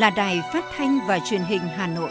là 0.00 0.10
Đài 0.10 0.42
Phát 0.52 0.64
thanh 0.76 0.98
và 1.08 1.18
Truyền 1.30 1.40
hình 1.40 1.60
Hà 1.60 1.86
Nội. 1.86 2.10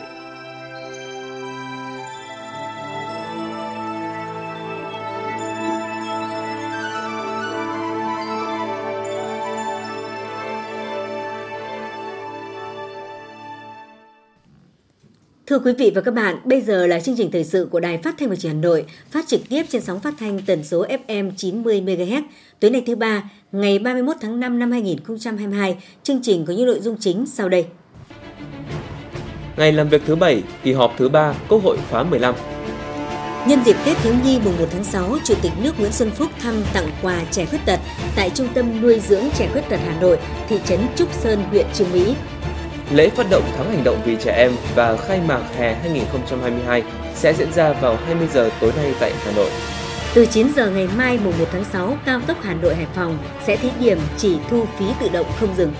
Thưa 15.48 15.60
quý 15.60 15.74
vị 15.78 15.92
và 15.96 16.02
các 16.02 16.14
bạn, 16.14 16.36
bây 16.46 16.62
giờ 16.62 16.88
là 16.88 17.00
chương 17.00 17.16
trình 17.18 17.32
thời 17.32 17.44
sự 17.44 17.68
của 17.72 17.80
Đài 17.80 17.98
Phát 17.98 18.16
thanh 18.18 18.30
và 18.30 18.36
Truyền 18.36 18.54
hình 18.54 18.62
Hà 18.62 18.68
Nội, 18.68 18.86
phát 19.12 19.28
trực 19.28 19.42
tiếp 19.50 19.66
trên 19.70 19.82
sóng 19.82 20.00
phát 20.00 20.14
thanh 20.20 20.42
tần 20.46 20.64
số 20.64 20.86
FM 21.08 21.32
90 21.38 21.82
MHz. 21.82 22.22
Tối 22.60 22.72
nay 22.72 22.84
thứ 22.88 22.96
ba, 22.96 23.32
ngày 23.52 23.80
31 23.80 24.16
tháng 24.22 24.40
5 24.40 24.60
năm 24.60 24.72
2022, 24.72 25.78
chương 26.04 26.22
trình 26.22 26.46
có 26.46 26.54
những 26.54 26.66
nội 26.66 26.80
dung 26.80 26.98
chính 27.00 27.26
sau 27.26 27.50
đây. 27.50 27.66
Ngày 29.60 29.72
làm 29.72 29.90
việc 29.90 30.02
thứ 30.06 30.16
bảy, 30.16 30.44
kỳ 30.64 30.74
họp 30.74 30.94
thứ 30.98 31.10
ba, 31.10 31.34
Quốc 31.50 31.64
hội 31.64 31.78
khóa 31.92 32.04
15. 32.04 32.36
Nhân 33.48 33.60
dịp 33.66 33.76
Tết 33.86 33.98
Thiếu 33.98 34.14
Nhi 34.26 34.40
mùng 34.44 34.58
1 34.58 34.66
tháng 34.72 34.84
6, 34.84 35.18
Chủ 35.24 35.34
tịch 35.42 35.52
nước 35.62 35.80
Nguyễn 35.80 35.92
Xuân 35.92 36.12
Phúc 36.12 36.32
thăm 36.42 36.54
tặng 36.74 36.90
quà 37.02 37.22
trẻ 37.32 37.46
khuyết 37.46 37.60
tật 37.66 37.80
tại 38.16 38.30
Trung 38.30 38.48
tâm 38.54 38.82
nuôi 38.82 39.00
dưỡng 39.00 39.24
trẻ 39.38 39.50
khuyết 39.52 39.62
tật 39.70 39.80
Hà 39.86 40.00
Nội, 40.02 40.18
thị 40.50 40.60
trấn 40.66 40.80
Trúc 40.96 41.14
Sơn, 41.14 41.44
huyện 41.50 41.66
Trương 41.74 41.92
Mỹ. 41.94 42.16
Lễ 42.92 43.10
phát 43.10 43.26
động 43.32 43.44
tháng 43.58 43.72
hành 43.72 43.84
động 43.84 44.02
vì 44.06 44.16
trẻ 44.16 44.36
em 44.38 44.52
và 44.76 44.98
khai 44.98 45.20
mạc 45.28 45.42
hè 45.58 45.74
2022 45.74 46.84
sẽ 47.16 47.34
diễn 47.34 47.54
ra 47.54 47.74
vào 47.74 47.98
20 48.06 48.28
giờ 48.34 48.50
tối 48.62 48.72
nay 48.76 48.94
tại 49.00 49.14
Hà 49.26 49.32
Nội. 49.36 49.50
Từ 50.14 50.26
9 50.26 50.48
giờ 50.56 50.70
ngày 50.70 50.88
mai 50.98 51.20
mùng 51.24 51.40
1 51.40 51.46
tháng 51.52 51.66
6, 51.74 51.98
cao 52.06 52.22
tốc 52.28 52.38
Hà 52.42 52.54
Nội 52.54 52.76
Hải 52.76 52.88
Phòng 52.96 53.18
sẽ 53.48 53.56
thí 53.56 53.70
điểm 53.80 54.00
chỉ 54.18 54.38
thu 54.50 54.66
phí 54.80 54.86
tự 55.00 55.10
động 55.10 55.26
không 55.40 55.56
dừng. 55.58 55.74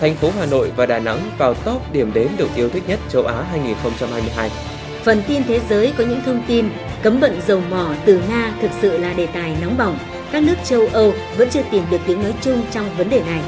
Thành 0.00 0.14
phố 0.14 0.30
Hà 0.38 0.46
Nội 0.46 0.72
và 0.76 0.86
Đà 0.86 0.98
Nẵng 0.98 1.30
vào 1.38 1.54
top 1.54 1.92
điểm 1.92 2.12
đến 2.14 2.28
được 2.36 2.48
yêu 2.56 2.68
thích 2.68 2.82
nhất 2.86 3.00
châu 3.08 3.26
Á 3.26 3.44
2022. 3.50 4.50
Phần 5.02 5.22
tin 5.28 5.42
thế 5.44 5.60
giới 5.68 5.92
có 5.98 6.04
những 6.04 6.20
thông 6.26 6.42
tin 6.46 6.68
cấm 7.02 7.20
vận 7.20 7.40
dầu 7.46 7.60
mỏ 7.70 7.94
từ 8.04 8.22
Nga 8.28 8.52
thực 8.62 8.70
sự 8.80 8.98
là 8.98 9.12
đề 9.12 9.26
tài 9.26 9.56
nóng 9.62 9.76
bỏng. 9.78 9.98
Các 10.32 10.42
nước 10.42 10.54
châu 10.64 10.88
Âu 10.92 11.12
vẫn 11.36 11.48
chưa 11.50 11.62
tìm 11.70 11.82
được 11.90 12.00
tiếng 12.06 12.22
nói 12.22 12.32
chung 12.40 12.62
trong 12.72 12.96
vấn 12.96 13.10
đề 13.10 13.20
này. 13.20 13.40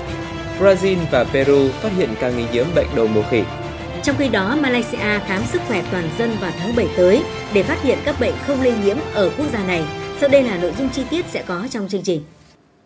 Brazil 0.60 0.96
và 1.10 1.24
Peru 1.24 1.68
phát 1.68 1.92
hiện 1.96 2.08
ca 2.20 2.30
nghi 2.30 2.44
nhiễm 2.52 2.66
bệnh 2.74 2.86
đầu 2.96 3.06
mùa 3.06 3.22
khỉ. 3.30 3.42
Trong 4.02 4.16
khi 4.18 4.28
đó, 4.28 4.56
Malaysia 4.60 5.18
khám 5.26 5.42
sức 5.46 5.62
khỏe 5.68 5.82
toàn 5.90 6.08
dân 6.18 6.36
vào 6.40 6.50
tháng 6.58 6.76
7 6.76 6.88
tới 6.96 7.22
để 7.52 7.62
phát 7.62 7.82
hiện 7.82 7.98
các 8.04 8.20
bệnh 8.20 8.34
không 8.46 8.62
lây 8.62 8.74
nhiễm 8.84 8.96
ở 9.14 9.30
quốc 9.38 9.46
gia 9.52 9.64
này. 9.64 9.84
Sau 10.20 10.28
đây 10.28 10.42
là 10.42 10.58
nội 10.58 10.72
dung 10.78 10.88
chi 10.88 11.02
tiết 11.10 11.24
sẽ 11.28 11.42
có 11.42 11.66
trong 11.70 11.88
chương 11.88 12.02
trình. 12.02 12.22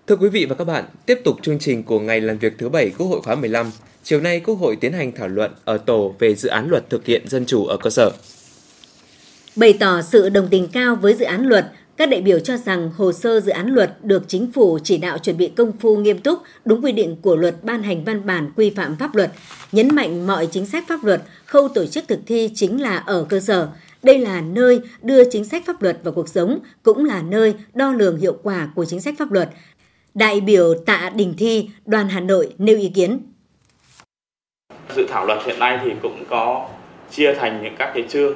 Thưa 0.06 0.17
quý 0.17 0.28
vị 0.28 0.47
và 0.48 0.55
các 0.55 0.64
bạn, 0.64 0.84
tiếp 1.06 1.20
tục 1.25 1.36
chương 1.42 1.58
trình 1.58 1.83
của 1.83 2.00
ngày 2.00 2.20
làm 2.20 2.39
việc 2.39 2.58
thứ 2.58 2.69
bảy 2.69 2.91
Quốc 2.98 3.06
hội 3.06 3.20
khóa 3.22 3.34
15. 3.34 3.70
Chiều 4.03 4.20
nay 4.20 4.41
Quốc 4.41 4.55
hội 4.55 4.77
tiến 4.77 4.92
hành 4.92 5.12
thảo 5.12 5.28
luận 5.28 5.50
ở 5.64 5.78
tổ 5.78 6.14
về 6.19 6.34
dự 6.34 6.48
án 6.48 6.69
luật 6.69 6.91
thực 6.91 7.06
hiện 7.06 7.28
dân 7.28 7.47
chủ 7.47 7.64
ở 7.67 7.77
cơ 7.77 7.91
sở. 7.91 8.11
Bày 9.56 9.72
tỏ 9.81 10.03
sự 10.03 10.28
đồng 10.28 10.48
tình 10.48 10.69
cao 10.69 10.97
với 10.97 11.14
dự 11.14 11.25
án 11.25 11.47
luật, 11.47 11.67
các 11.97 12.09
đại 12.09 12.20
biểu 12.20 12.39
cho 12.39 12.56
rằng 12.56 12.91
hồ 12.97 13.12
sơ 13.12 13.41
dự 13.41 13.50
án 13.53 13.67
luật 13.67 13.97
được 14.03 14.22
chính 14.28 14.53
phủ 14.53 14.78
chỉ 14.84 14.98
đạo 14.98 15.19
chuẩn 15.19 15.36
bị 15.36 15.48
công 15.48 15.72
phu 15.81 15.97
nghiêm 15.97 16.19
túc, 16.19 16.39
đúng 16.64 16.84
quy 16.84 16.92
định 16.92 17.16
của 17.22 17.37
luật 17.37 17.64
ban 17.64 17.83
hành 17.83 18.05
văn 18.05 18.27
bản 18.27 18.50
quy 18.56 18.71
phạm 18.71 18.97
pháp 18.97 19.15
luật, 19.15 19.32
nhấn 19.72 19.94
mạnh 19.94 20.27
mọi 20.27 20.47
chính 20.47 20.66
sách 20.66 20.84
pháp 20.88 21.04
luật, 21.04 21.22
khâu 21.47 21.69
tổ 21.69 21.87
chức 21.87 22.04
thực 22.09 22.21
thi 22.27 22.50
chính 22.54 22.81
là 22.81 22.97
ở 22.97 23.27
cơ 23.28 23.41
sở. 23.41 23.69
Đây 24.03 24.19
là 24.19 24.41
nơi 24.41 24.81
đưa 25.03 25.31
chính 25.31 25.44
sách 25.44 25.62
pháp 25.66 25.82
luật 25.82 25.98
vào 26.03 26.15
cuộc 26.15 26.28
sống, 26.28 26.59
cũng 26.82 27.04
là 27.04 27.22
nơi 27.22 27.54
đo 27.75 27.93
lường 27.93 28.19
hiệu 28.19 28.37
quả 28.43 28.69
của 28.75 28.84
chính 28.84 29.00
sách 29.00 29.15
pháp 29.19 29.32
luật. 29.32 29.48
Đại 30.15 30.41
biểu 30.41 30.75
Tạ 30.87 31.11
Đình 31.15 31.34
Thi, 31.39 31.69
đoàn 31.87 32.09
Hà 32.09 32.21
Nội 32.21 32.55
nêu 32.59 32.77
ý 32.77 32.91
kiến. 32.95 33.21
Dự 34.97 35.06
thảo 35.09 35.27
luật 35.27 35.39
hiện 35.45 35.59
nay 35.59 35.78
thì 35.84 35.91
cũng 36.03 36.25
có 36.31 36.69
chia 37.11 37.34
thành 37.34 37.62
những 37.62 37.75
các 37.78 37.93
cái 37.95 38.05
chương 38.09 38.34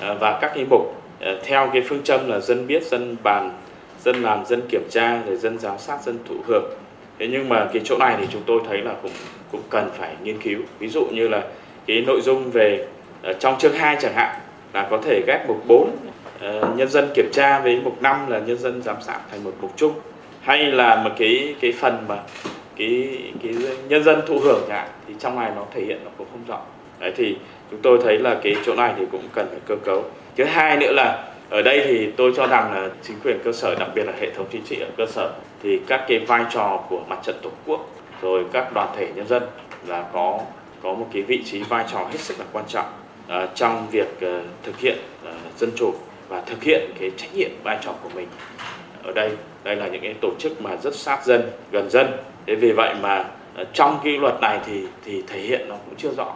ờ, 0.00 0.18
và 0.20 0.38
các 0.40 0.52
cái 0.54 0.64
mục 0.70 1.02
ờ, 1.20 1.40
theo 1.44 1.70
cái 1.72 1.82
phương 1.88 2.02
châm 2.02 2.28
là 2.28 2.40
dân 2.40 2.66
biết 2.66 2.86
dân 2.86 3.16
bàn 3.22 3.58
dân 4.04 4.22
làm 4.22 4.46
dân 4.46 4.60
kiểm 4.68 4.82
tra 4.90 5.22
rồi 5.26 5.36
dân 5.36 5.58
giám 5.58 5.78
sát 5.78 6.02
dân 6.04 6.18
thụ 6.28 6.34
hưởng. 6.46 6.70
Thế 7.18 7.28
nhưng 7.30 7.48
mà 7.48 7.68
cái 7.72 7.82
chỗ 7.84 7.96
này 7.98 8.16
thì 8.20 8.26
chúng 8.32 8.42
tôi 8.46 8.60
thấy 8.68 8.78
là 8.78 8.94
cũng 9.02 9.12
cũng 9.52 9.62
cần 9.70 9.90
phải 9.98 10.16
nghiên 10.22 10.42
cứu. 10.42 10.60
Ví 10.78 10.88
dụ 10.88 11.06
như 11.06 11.28
là 11.28 11.44
cái 11.86 12.04
nội 12.06 12.20
dung 12.20 12.50
về 12.50 12.86
ờ, 13.22 13.32
trong 13.32 13.58
chương 13.58 13.74
2 13.74 13.96
chẳng 14.00 14.14
hạn 14.14 14.40
là 14.72 14.88
có 14.90 14.98
thể 15.04 15.22
ghép 15.26 15.48
mục 15.48 15.64
4 15.68 15.96
nhân 16.76 16.88
dân 16.88 17.10
kiểm 17.14 17.30
tra 17.32 17.60
với 17.60 17.80
mục 17.84 18.02
5 18.02 18.26
là 18.28 18.38
nhân 18.38 18.58
dân 18.58 18.82
giám 18.82 18.96
sát 19.02 19.20
thành 19.30 19.44
một 19.44 19.54
mục 19.60 19.72
chung 19.76 19.92
hay 20.40 20.66
là 20.66 20.96
một 20.96 21.10
cái 21.18 21.54
cái 21.60 21.72
phần 21.72 22.04
mà 22.08 22.18
cái 22.76 23.18
cái 23.42 23.54
nhân 23.88 24.04
dân 24.04 24.20
thụ 24.26 24.38
hưởng 24.38 24.62
chẳng 24.68 24.88
thì 25.08 25.14
trong 25.18 25.40
này 25.40 25.50
nó 25.56 25.64
thể 25.74 25.80
hiện 25.80 25.98
nó 26.04 26.10
cũng 26.18 26.26
không 26.32 26.44
rõ. 26.48 26.60
Đấy 26.98 27.12
thì 27.16 27.36
chúng 27.70 27.80
tôi 27.82 27.98
thấy 28.02 28.18
là 28.18 28.40
cái 28.42 28.56
chỗ 28.66 28.74
này 28.74 28.94
thì 28.98 29.04
cũng 29.12 29.22
cần 29.34 29.46
phải 29.50 29.60
cơ 29.66 29.76
cấu. 29.84 30.04
Thứ 30.36 30.44
hai 30.44 30.76
nữa 30.76 30.92
là 30.92 31.30
ở 31.50 31.62
đây 31.62 31.84
thì 31.84 32.10
tôi 32.16 32.32
cho 32.36 32.46
rằng 32.46 32.72
là 32.72 32.88
chính 33.02 33.16
quyền 33.24 33.38
cơ 33.44 33.52
sở 33.52 33.74
đặc 33.74 33.88
biệt 33.94 34.04
là 34.04 34.12
hệ 34.20 34.30
thống 34.30 34.46
chính 34.52 34.62
trị 34.62 34.80
ở 34.80 34.88
cơ 34.96 35.06
sở 35.06 35.30
thì 35.62 35.80
các 35.86 36.04
cái 36.08 36.18
vai 36.18 36.44
trò 36.50 36.84
của 36.88 37.00
mặt 37.08 37.18
trận 37.22 37.36
tổ 37.42 37.50
quốc 37.66 37.90
rồi 38.22 38.44
các 38.52 38.74
đoàn 38.74 38.88
thể 38.96 39.08
nhân 39.14 39.26
dân 39.26 39.42
là 39.86 40.04
có 40.12 40.40
có 40.82 40.92
một 40.92 41.06
cái 41.12 41.22
vị 41.22 41.42
trí 41.44 41.62
vai 41.62 41.84
trò 41.92 41.98
hết 41.98 42.18
sức 42.20 42.38
là 42.38 42.44
quan 42.52 42.64
trọng 42.68 42.86
uh, 43.26 43.50
trong 43.54 43.86
việc 43.90 44.08
uh, 44.16 44.44
thực 44.62 44.78
hiện 44.78 44.98
uh, 45.24 45.58
dân 45.58 45.70
chủ 45.76 45.94
và 46.28 46.40
thực 46.40 46.62
hiện 46.62 46.90
cái 47.00 47.10
trách 47.16 47.34
nhiệm 47.34 47.50
vai 47.62 47.78
trò 47.84 47.92
của 48.02 48.08
mình 48.14 48.28
ở 49.02 49.12
đây 49.12 49.30
đây 49.64 49.76
là 49.76 49.88
những 49.88 50.02
cái 50.02 50.14
tổ 50.20 50.30
chức 50.38 50.62
mà 50.62 50.76
rất 50.76 50.96
sát 50.96 51.26
dân 51.26 51.50
gần 51.72 51.90
dân 51.90 52.06
thế 52.46 52.54
vì 52.54 52.72
vậy 52.72 52.94
mà 53.02 53.24
ờ, 53.54 53.64
trong 53.72 54.00
cái 54.04 54.12
luật 54.12 54.34
này 54.40 54.60
thì 54.66 54.82
thì 55.04 55.22
thể 55.26 55.40
hiện 55.40 55.68
nó 55.68 55.76
cũng 55.86 55.94
chưa 55.96 56.14
rõ 56.16 56.34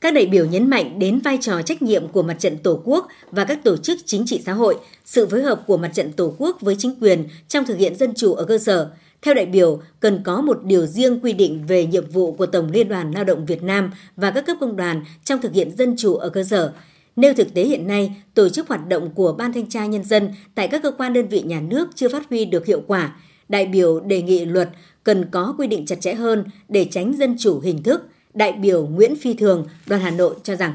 các 0.00 0.14
đại 0.14 0.26
biểu 0.26 0.46
nhấn 0.46 0.70
mạnh 0.70 0.98
đến 0.98 1.18
vai 1.18 1.38
trò 1.40 1.62
trách 1.62 1.82
nhiệm 1.82 2.08
của 2.08 2.22
mặt 2.22 2.36
trận 2.38 2.58
Tổ 2.58 2.80
quốc 2.84 3.08
và 3.30 3.44
các 3.44 3.64
tổ 3.64 3.76
chức 3.76 3.98
chính 4.06 4.22
trị 4.26 4.42
xã 4.46 4.52
hội, 4.52 4.76
sự 5.04 5.26
phối 5.26 5.42
hợp 5.42 5.62
của 5.66 5.76
mặt 5.76 5.90
trận 5.94 6.12
Tổ 6.12 6.34
quốc 6.38 6.60
với 6.60 6.76
chính 6.78 6.94
quyền 7.00 7.28
trong 7.48 7.64
thực 7.64 7.78
hiện 7.78 7.96
dân 7.96 8.14
chủ 8.14 8.34
ở 8.34 8.44
cơ 8.44 8.58
sở. 8.58 8.90
Theo 9.22 9.34
đại 9.34 9.46
biểu, 9.46 9.80
cần 10.00 10.22
có 10.24 10.40
một 10.40 10.64
điều 10.64 10.86
riêng 10.86 11.20
quy 11.20 11.32
định 11.32 11.64
về 11.66 11.86
nhiệm 11.86 12.10
vụ 12.10 12.32
của 12.32 12.46
Tổng 12.46 12.70
Liên 12.70 12.88
đoàn 12.88 13.12
Lao 13.14 13.24
động 13.24 13.46
Việt 13.46 13.62
Nam 13.62 13.90
và 14.16 14.30
các 14.30 14.46
cấp 14.46 14.56
công 14.60 14.76
đoàn 14.76 15.04
trong 15.24 15.40
thực 15.40 15.52
hiện 15.52 15.76
dân 15.76 15.94
chủ 15.98 16.14
ở 16.14 16.28
cơ 16.28 16.44
sở. 16.44 16.72
Nêu 17.18 17.34
thực 17.34 17.54
tế 17.54 17.64
hiện 17.64 17.86
nay, 17.86 18.16
tổ 18.34 18.48
chức 18.48 18.68
hoạt 18.68 18.88
động 18.88 19.10
của 19.14 19.32
Ban 19.32 19.52
Thanh 19.52 19.66
tra 19.66 19.86
Nhân 19.86 20.04
dân 20.04 20.32
tại 20.54 20.68
các 20.68 20.82
cơ 20.82 20.90
quan 20.90 21.12
đơn 21.12 21.28
vị 21.28 21.42
nhà 21.42 21.60
nước 21.60 21.88
chưa 21.94 22.08
phát 22.08 22.28
huy 22.30 22.44
được 22.44 22.66
hiệu 22.66 22.82
quả. 22.86 23.16
Đại 23.48 23.66
biểu 23.66 24.00
đề 24.00 24.22
nghị 24.22 24.44
luật 24.44 24.70
cần 25.04 25.24
có 25.30 25.54
quy 25.58 25.66
định 25.66 25.86
chặt 25.86 26.00
chẽ 26.00 26.14
hơn 26.14 26.44
để 26.68 26.84
tránh 26.84 27.12
dân 27.12 27.36
chủ 27.38 27.60
hình 27.60 27.82
thức– 27.82 28.02
đại 28.38 28.52
biểu 28.52 28.86
Nguyễn 28.86 29.16
Phi 29.16 29.34
Thường, 29.34 29.66
đoàn 29.86 30.02
Hà 30.02 30.10
Nội 30.10 30.34
cho 30.42 30.56
rằng 30.56 30.72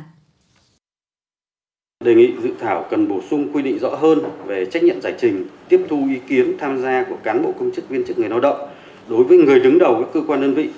Đề 2.06 2.16
nghị 2.16 2.34
dự 2.44 2.50
thảo 2.60 2.86
cần 2.90 3.08
bổ 3.08 3.22
sung 3.30 3.54
quy 3.54 3.62
định 3.62 3.80
rõ 3.80 3.90
hơn 3.90 4.20
về 4.46 4.66
trách 4.66 4.84
nhiệm 4.84 5.02
giải 5.02 5.14
trình, 5.20 5.48
tiếp 5.70 5.86
thu 5.90 6.08
ý 6.10 6.20
kiến 6.28 6.58
tham 6.60 6.82
gia 6.82 7.06
của 7.10 7.16
cán 7.24 7.44
bộ 7.44 7.54
công 7.60 7.72
chức 7.76 7.90
viên 7.90 8.06
chức 8.06 8.20
người 8.20 8.30
lao 8.30 8.40
động 8.40 8.70
đối 9.10 9.24
với 9.24 9.38
người 9.38 9.60
đứng 9.60 9.80
đầu 9.80 9.96
các 10.00 10.10
cơ 10.14 10.22
quan 10.28 10.42
đơn 10.42 10.54
vị, 10.54 10.70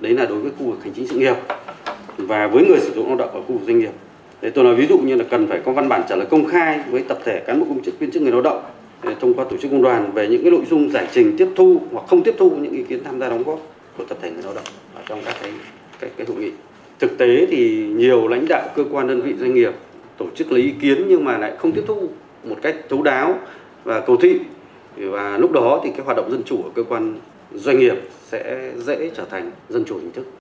đấy 0.00 0.14
là 0.14 0.26
đối 0.26 0.38
với 0.38 0.52
khu 0.58 0.66
vực 0.66 0.84
hành 0.84 0.92
chính 0.96 1.06
sự 1.06 1.18
nghiệp 1.18 1.34
và 2.16 2.46
với 2.46 2.66
người 2.66 2.80
sử 2.80 2.92
dụng 2.94 3.06
lao 3.06 3.16
động 3.16 3.30
ở 3.30 3.42
khu 3.42 3.52
vực 3.52 3.62
doanh 3.66 3.78
nghiệp. 3.78 3.92
Đấy, 4.42 4.52
tôi 4.54 4.64
nói 4.64 4.74
ví 4.74 4.86
dụ 4.86 4.98
như 4.98 5.14
là 5.16 5.24
cần 5.30 5.46
phải 5.46 5.60
có 5.64 5.72
văn 5.72 5.88
bản 5.88 6.02
trả 6.08 6.16
lời 6.16 6.26
công 6.30 6.46
khai 6.46 6.80
với 6.90 7.02
tập 7.02 7.18
thể 7.24 7.40
cán 7.46 7.60
bộ 7.60 7.66
công 7.68 7.82
chức 7.82 7.98
viên 7.98 8.10
chức 8.10 8.22
người 8.22 8.32
lao 8.32 8.40
động 8.40 8.62
thông 9.20 9.34
qua 9.34 9.44
tổ 9.50 9.56
chức 9.56 9.70
công 9.70 9.82
đoàn 9.82 10.12
về 10.14 10.28
những 10.28 10.42
cái 10.42 10.50
nội 10.50 10.62
dung 10.70 10.90
giải 10.90 11.08
trình 11.12 11.34
tiếp 11.38 11.48
thu 11.56 11.80
hoặc 11.92 12.04
không 12.08 12.22
tiếp 12.22 12.34
thu 12.38 12.50
những 12.50 12.72
ý 12.72 12.82
kiến 12.82 13.04
tham 13.04 13.20
gia 13.20 13.28
đóng 13.28 13.42
góp 13.42 13.60
của 13.98 14.04
tập 14.04 14.18
thể 14.22 14.30
người 14.30 14.42
lao 14.42 14.54
động 14.54 14.64
ở 14.94 15.02
trong 15.06 15.20
các 15.24 15.36
cái 15.42 15.52
cái, 16.00 16.10
cái 16.16 16.26
hội 16.26 16.36
nghị 16.36 16.50
thực 16.98 17.18
tế 17.18 17.46
thì 17.50 17.86
nhiều 17.86 18.28
lãnh 18.28 18.46
đạo 18.48 18.68
cơ 18.76 18.84
quan 18.90 19.08
đơn 19.08 19.20
vị 19.22 19.34
doanh 19.40 19.54
nghiệp 19.54 19.72
tổ 20.18 20.26
chức 20.34 20.52
lấy 20.52 20.62
ý 20.62 20.72
kiến 20.80 21.04
nhưng 21.08 21.24
mà 21.24 21.38
lại 21.38 21.52
không 21.58 21.72
tiếp 21.72 21.84
thu 21.86 22.08
một 22.44 22.56
cách 22.62 22.76
thấu 22.88 23.02
đáo 23.02 23.38
và 23.84 24.00
cầu 24.00 24.16
thị 24.16 24.38
và 24.96 25.38
lúc 25.38 25.52
đó 25.52 25.80
thì 25.84 25.90
cái 25.96 26.04
hoạt 26.04 26.16
động 26.16 26.30
dân 26.30 26.42
chủ 26.44 26.56
ở 26.62 26.70
cơ 26.74 26.82
quan 26.82 27.14
doanh 27.54 27.78
nghiệp 27.78 27.96
sẽ 28.28 28.72
dễ 28.76 29.10
trở 29.16 29.24
thành 29.24 29.50
dân 29.68 29.84
chủ 29.84 29.96
hình 29.96 30.12
thức. 30.12 30.39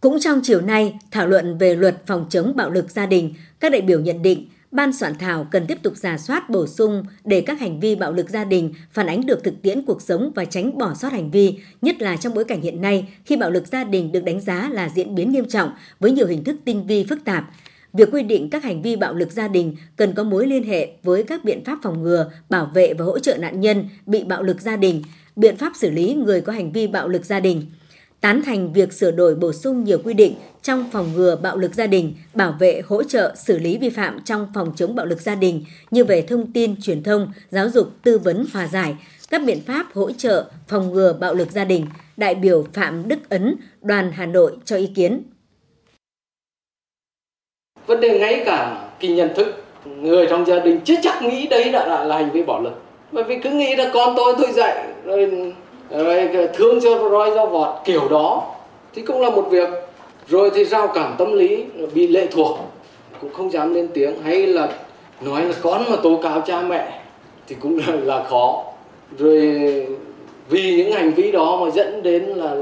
Cũng 0.00 0.20
trong 0.20 0.40
chiều 0.42 0.60
nay, 0.60 0.98
thảo 1.10 1.26
luận 1.26 1.58
về 1.58 1.74
luật 1.74 2.06
phòng 2.06 2.26
chống 2.30 2.52
bạo 2.56 2.70
lực 2.70 2.90
gia 2.90 3.06
đình, 3.06 3.34
các 3.60 3.72
đại 3.72 3.80
biểu 3.80 4.00
nhận 4.00 4.22
định 4.22 4.48
Ban 4.70 4.92
soạn 4.92 5.14
thảo 5.18 5.46
cần 5.50 5.66
tiếp 5.66 5.78
tục 5.82 5.96
giả 5.96 6.18
soát 6.18 6.50
bổ 6.50 6.66
sung 6.66 7.04
để 7.24 7.40
các 7.40 7.60
hành 7.60 7.80
vi 7.80 7.94
bạo 7.94 8.12
lực 8.12 8.30
gia 8.30 8.44
đình 8.44 8.74
phản 8.92 9.06
ánh 9.06 9.26
được 9.26 9.44
thực 9.44 9.62
tiễn 9.62 9.82
cuộc 9.82 10.02
sống 10.02 10.32
và 10.34 10.44
tránh 10.44 10.78
bỏ 10.78 10.94
sót 10.94 11.12
hành 11.12 11.30
vi, 11.30 11.58
nhất 11.82 12.02
là 12.02 12.16
trong 12.16 12.34
bối 12.34 12.44
cảnh 12.44 12.60
hiện 12.60 12.80
nay 12.80 13.08
khi 13.24 13.36
bạo 13.36 13.50
lực 13.50 13.66
gia 13.66 13.84
đình 13.84 14.12
được 14.12 14.24
đánh 14.24 14.40
giá 14.40 14.68
là 14.72 14.90
diễn 14.94 15.14
biến 15.14 15.32
nghiêm 15.32 15.48
trọng 15.48 15.70
với 16.00 16.10
nhiều 16.10 16.26
hình 16.26 16.44
thức 16.44 16.56
tinh 16.64 16.86
vi 16.86 17.04
phức 17.04 17.24
tạp. 17.24 17.44
Việc 17.92 18.08
quy 18.12 18.22
định 18.22 18.50
các 18.50 18.64
hành 18.64 18.82
vi 18.82 18.96
bạo 18.96 19.14
lực 19.14 19.32
gia 19.32 19.48
đình 19.48 19.76
cần 19.96 20.14
có 20.14 20.24
mối 20.24 20.46
liên 20.46 20.64
hệ 20.64 20.88
với 21.02 21.22
các 21.22 21.44
biện 21.44 21.64
pháp 21.64 21.78
phòng 21.82 22.02
ngừa, 22.02 22.30
bảo 22.50 22.70
vệ 22.74 22.94
và 22.94 23.04
hỗ 23.04 23.18
trợ 23.18 23.36
nạn 23.36 23.60
nhân 23.60 23.88
bị 24.06 24.24
bạo 24.24 24.42
lực 24.42 24.60
gia 24.60 24.76
đình, 24.76 25.02
biện 25.36 25.56
pháp 25.56 25.72
xử 25.76 25.90
lý 25.90 26.14
người 26.14 26.40
có 26.40 26.52
hành 26.52 26.72
vi 26.72 26.86
bạo 26.86 27.08
lực 27.08 27.24
gia 27.24 27.40
đình– 27.40 27.66
tán 28.20 28.42
thành 28.42 28.72
việc 28.72 28.92
sửa 28.92 29.10
đổi 29.10 29.34
bổ 29.34 29.52
sung 29.52 29.84
nhiều 29.84 29.98
quy 30.04 30.14
định 30.14 30.34
trong 30.62 30.90
phòng 30.92 31.12
ngừa 31.16 31.36
bạo 31.36 31.56
lực 31.56 31.74
gia 31.74 31.86
đình, 31.86 32.14
bảo 32.34 32.56
vệ, 32.60 32.82
hỗ 32.86 33.02
trợ, 33.02 33.34
xử 33.36 33.58
lý 33.58 33.78
vi 33.78 33.90
phạm 33.90 34.20
trong 34.24 34.46
phòng 34.54 34.72
chống 34.76 34.94
bạo 34.94 35.06
lực 35.06 35.20
gia 35.20 35.34
đình 35.34 35.64
như 35.90 36.04
về 36.04 36.22
thông 36.22 36.52
tin, 36.52 36.82
truyền 36.82 37.02
thông, 37.02 37.32
giáo 37.50 37.68
dục, 37.68 37.88
tư 38.02 38.18
vấn, 38.18 38.46
hòa 38.52 38.66
giải, 38.66 38.96
các 39.30 39.42
biện 39.46 39.60
pháp 39.66 39.86
hỗ 39.94 40.12
trợ 40.12 40.44
phòng 40.68 40.92
ngừa 40.92 41.12
bạo 41.12 41.34
lực 41.34 41.50
gia 41.50 41.64
đình. 41.64 41.86
đại 42.16 42.34
biểu 42.34 42.64
Phạm 42.72 43.08
Đức 43.08 43.28
Ấn, 43.28 43.56
đoàn 43.82 44.12
Hà 44.12 44.26
Nội 44.26 44.52
cho 44.64 44.76
ý 44.76 44.86
kiến. 44.94 45.22
Vấn 47.86 48.00
đề 48.00 48.18
ngay 48.18 48.42
cả 48.46 48.88
cái 49.00 49.10
nhận 49.10 49.30
thức 49.36 49.64
người 49.84 50.26
trong 50.30 50.46
gia 50.46 50.58
đình 50.58 50.80
chưa 50.84 50.94
chắc 51.02 51.22
nghĩ 51.22 51.46
đấy 51.46 51.72
đã 51.72 51.86
là, 51.86 52.04
là 52.04 52.16
hành 52.16 52.30
vi 52.32 52.42
bạo 52.42 52.62
lực 52.62 52.72
bởi 53.12 53.24
vì 53.24 53.38
cứ 53.38 53.50
nghĩ 53.50 53.76
là 53.76 53.90
con 53.94 54.14
tôi 54.16 54.34
tôi 54.38 54.52
dạy 54.52 54.86
rồi, 55.04 55.54
rồi 55.90 56.28
thương 56.54 56.80
cho 56.80 57.08
roi 57.10 57.30
dao 57.30 57.46
vọt 57.46 57.68
kiểu 57.84 58.08
đó 58.10 58.42
thì 58.94 59.02
cũng 59.02 59.20
là 59.20 59.30
một 59.30 59.46
việc. 59.50 59.68
Rồi 60.28 60.50
thì 60.54 60.64
giao 60.64 60.88
cảm 60.88 61.14
tâm 61.18 61.32
lý 61.32 61.64
bị 61.94 62.08
lệ 62.08 62.26
thuộc 62.26 62.58
cũng 63.20 63.32
không 63.32 63.52
dám 63.52 63.74
lên 63.74 63.88
tiếng. 63.94 64.22
Hay 64.22 64.46
là 64.46 64.68
nói 65.20 65.44
là 65.44 65.54
con 65.62 65.84
mà 65.90 65.96
tố 66.02 66.18
cáo 66.22 66.40
cha 66.40 66.60
mẹ 66.60 67.00
thì 67.46 67.56
cũng 67.60 67.78
là, 67.78 67.94
là 68.02 68.24
khó. 68.30 68.64
Rồi 69.18 69.86
vì 70.48 70.76
những 70.76 70.92
hành 70.92 71.10
vi 71.10 71.32
đó 71.32 71.60
mà 71.64 71.70
dẫn 71.70 72.02
đến 72.02 72.24
là 72.24 72.56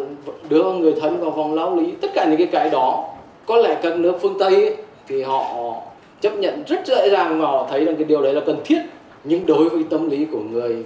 đưa 0.49 0.73
người 0.73 0.95
thân 1.01 1.21
vào 1.21 1.31
vòng 1.31 1.55
lao 1.55 1.77
lý 1.77 1.93
tất 2.01 2.09
cả 2.15 2.27
những 2.29 2.39
cái 2.39 2.47
cái 2.47 2.71
đó 2.71 3.05
có 3.47 3.57
lẽ 3.57 3.77
các 3.83 3.99
nước 3.99 4.19
phương 4.23 4.39
tây 4.39 4.55
ấy, 4.55 4.77
thì 5.09 5.23
họ 5.23 5.75
chấp 6.21 6.31
nhận 6.31 6.63
rất 6.67 6.87
dễ 6.87 7.11
dàng 7.11 7.41
và 7.41 7.47
họ 7.47 7.67
thấy 7.71 7.85
rằng 7.85 7.97
cái 7.97 8.05
điều 8.05 8.23
đấy 8.23 8.33
là 8.33 8.41
cần 8.47 8.61
thiết. 8.65 8.81
Nhưng 9.25 9.47
đối 9.47 9.69
với 9.69 9.85
tâm 9.91 10.11
lý 10.11 10.27
của 10.33 10.41
người 10.51 10.77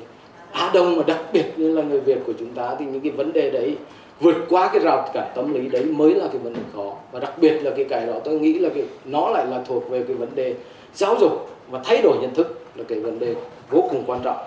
Á 0.53 0.71
Đông 0.75 0.97
mà 0.97 1.03
đặc 1.07 1.21
biệt 1.33 1.45
như 1.57 1.75
là 1.75 1.83
người 1.83 2.01
Việt 2.01 2.19
của 2.27 2.33
chúng 2.39 2.49
ta 2.49 2.77
thì 2.79 2.85
những 2.85 3.01
cái 3.01 3.11
vấn 3.11 3.33
đề 3.33 3.51
đấy 3.51 3.77
vượt 4.21 4.37
qua 4.49 4.71
cái 4.73 4.81
rào 4.81 5.09
cản 5.15 5.33
tâm 5.35 5.55
lý 5.55 5.69
đấy 5.69 5.85
mới 5.85 6.15
là 6.15 6.29
cái 6.29 6.39
vấn 6.39 6.55
đề 6.55 6.61
khó. 6.75 6.97
Và 7.13 7.21
đặc 7.21 7.33
biệt 7.41 7.59
là 7.63 7.71
cái 7.77 7.85
cái 7.85 8.07
đó 8.07 8.15
tôi 8.25 8.41
nghĩ 8.41 8.59
là 8.59 8.69
cái 8.75 8.85
nó 9.05 9.31
lại 9.31 9.47
là 9.47 9.63
thuộc 9.69 9.91
về 9.91 10.05
cái 10.09 10.17
vấn 10.17 10.29
đề 10.35 10.55
giáo 10.95 11.17
dục 11.21 11.51
và 11.71 11.81
thay 11.85 12.03
đổi 12.03 12.17
nhận 12.21 12.35
thức 12.35 12.61
là 12.77 12.85
cái 12.89 13.01
vấn 13.01 13.19
đề 13.19 13.35
vô 13.71 13.89
cùng 13.91 14.05
quan 14.07 14.21
trọng. 14.25 14.39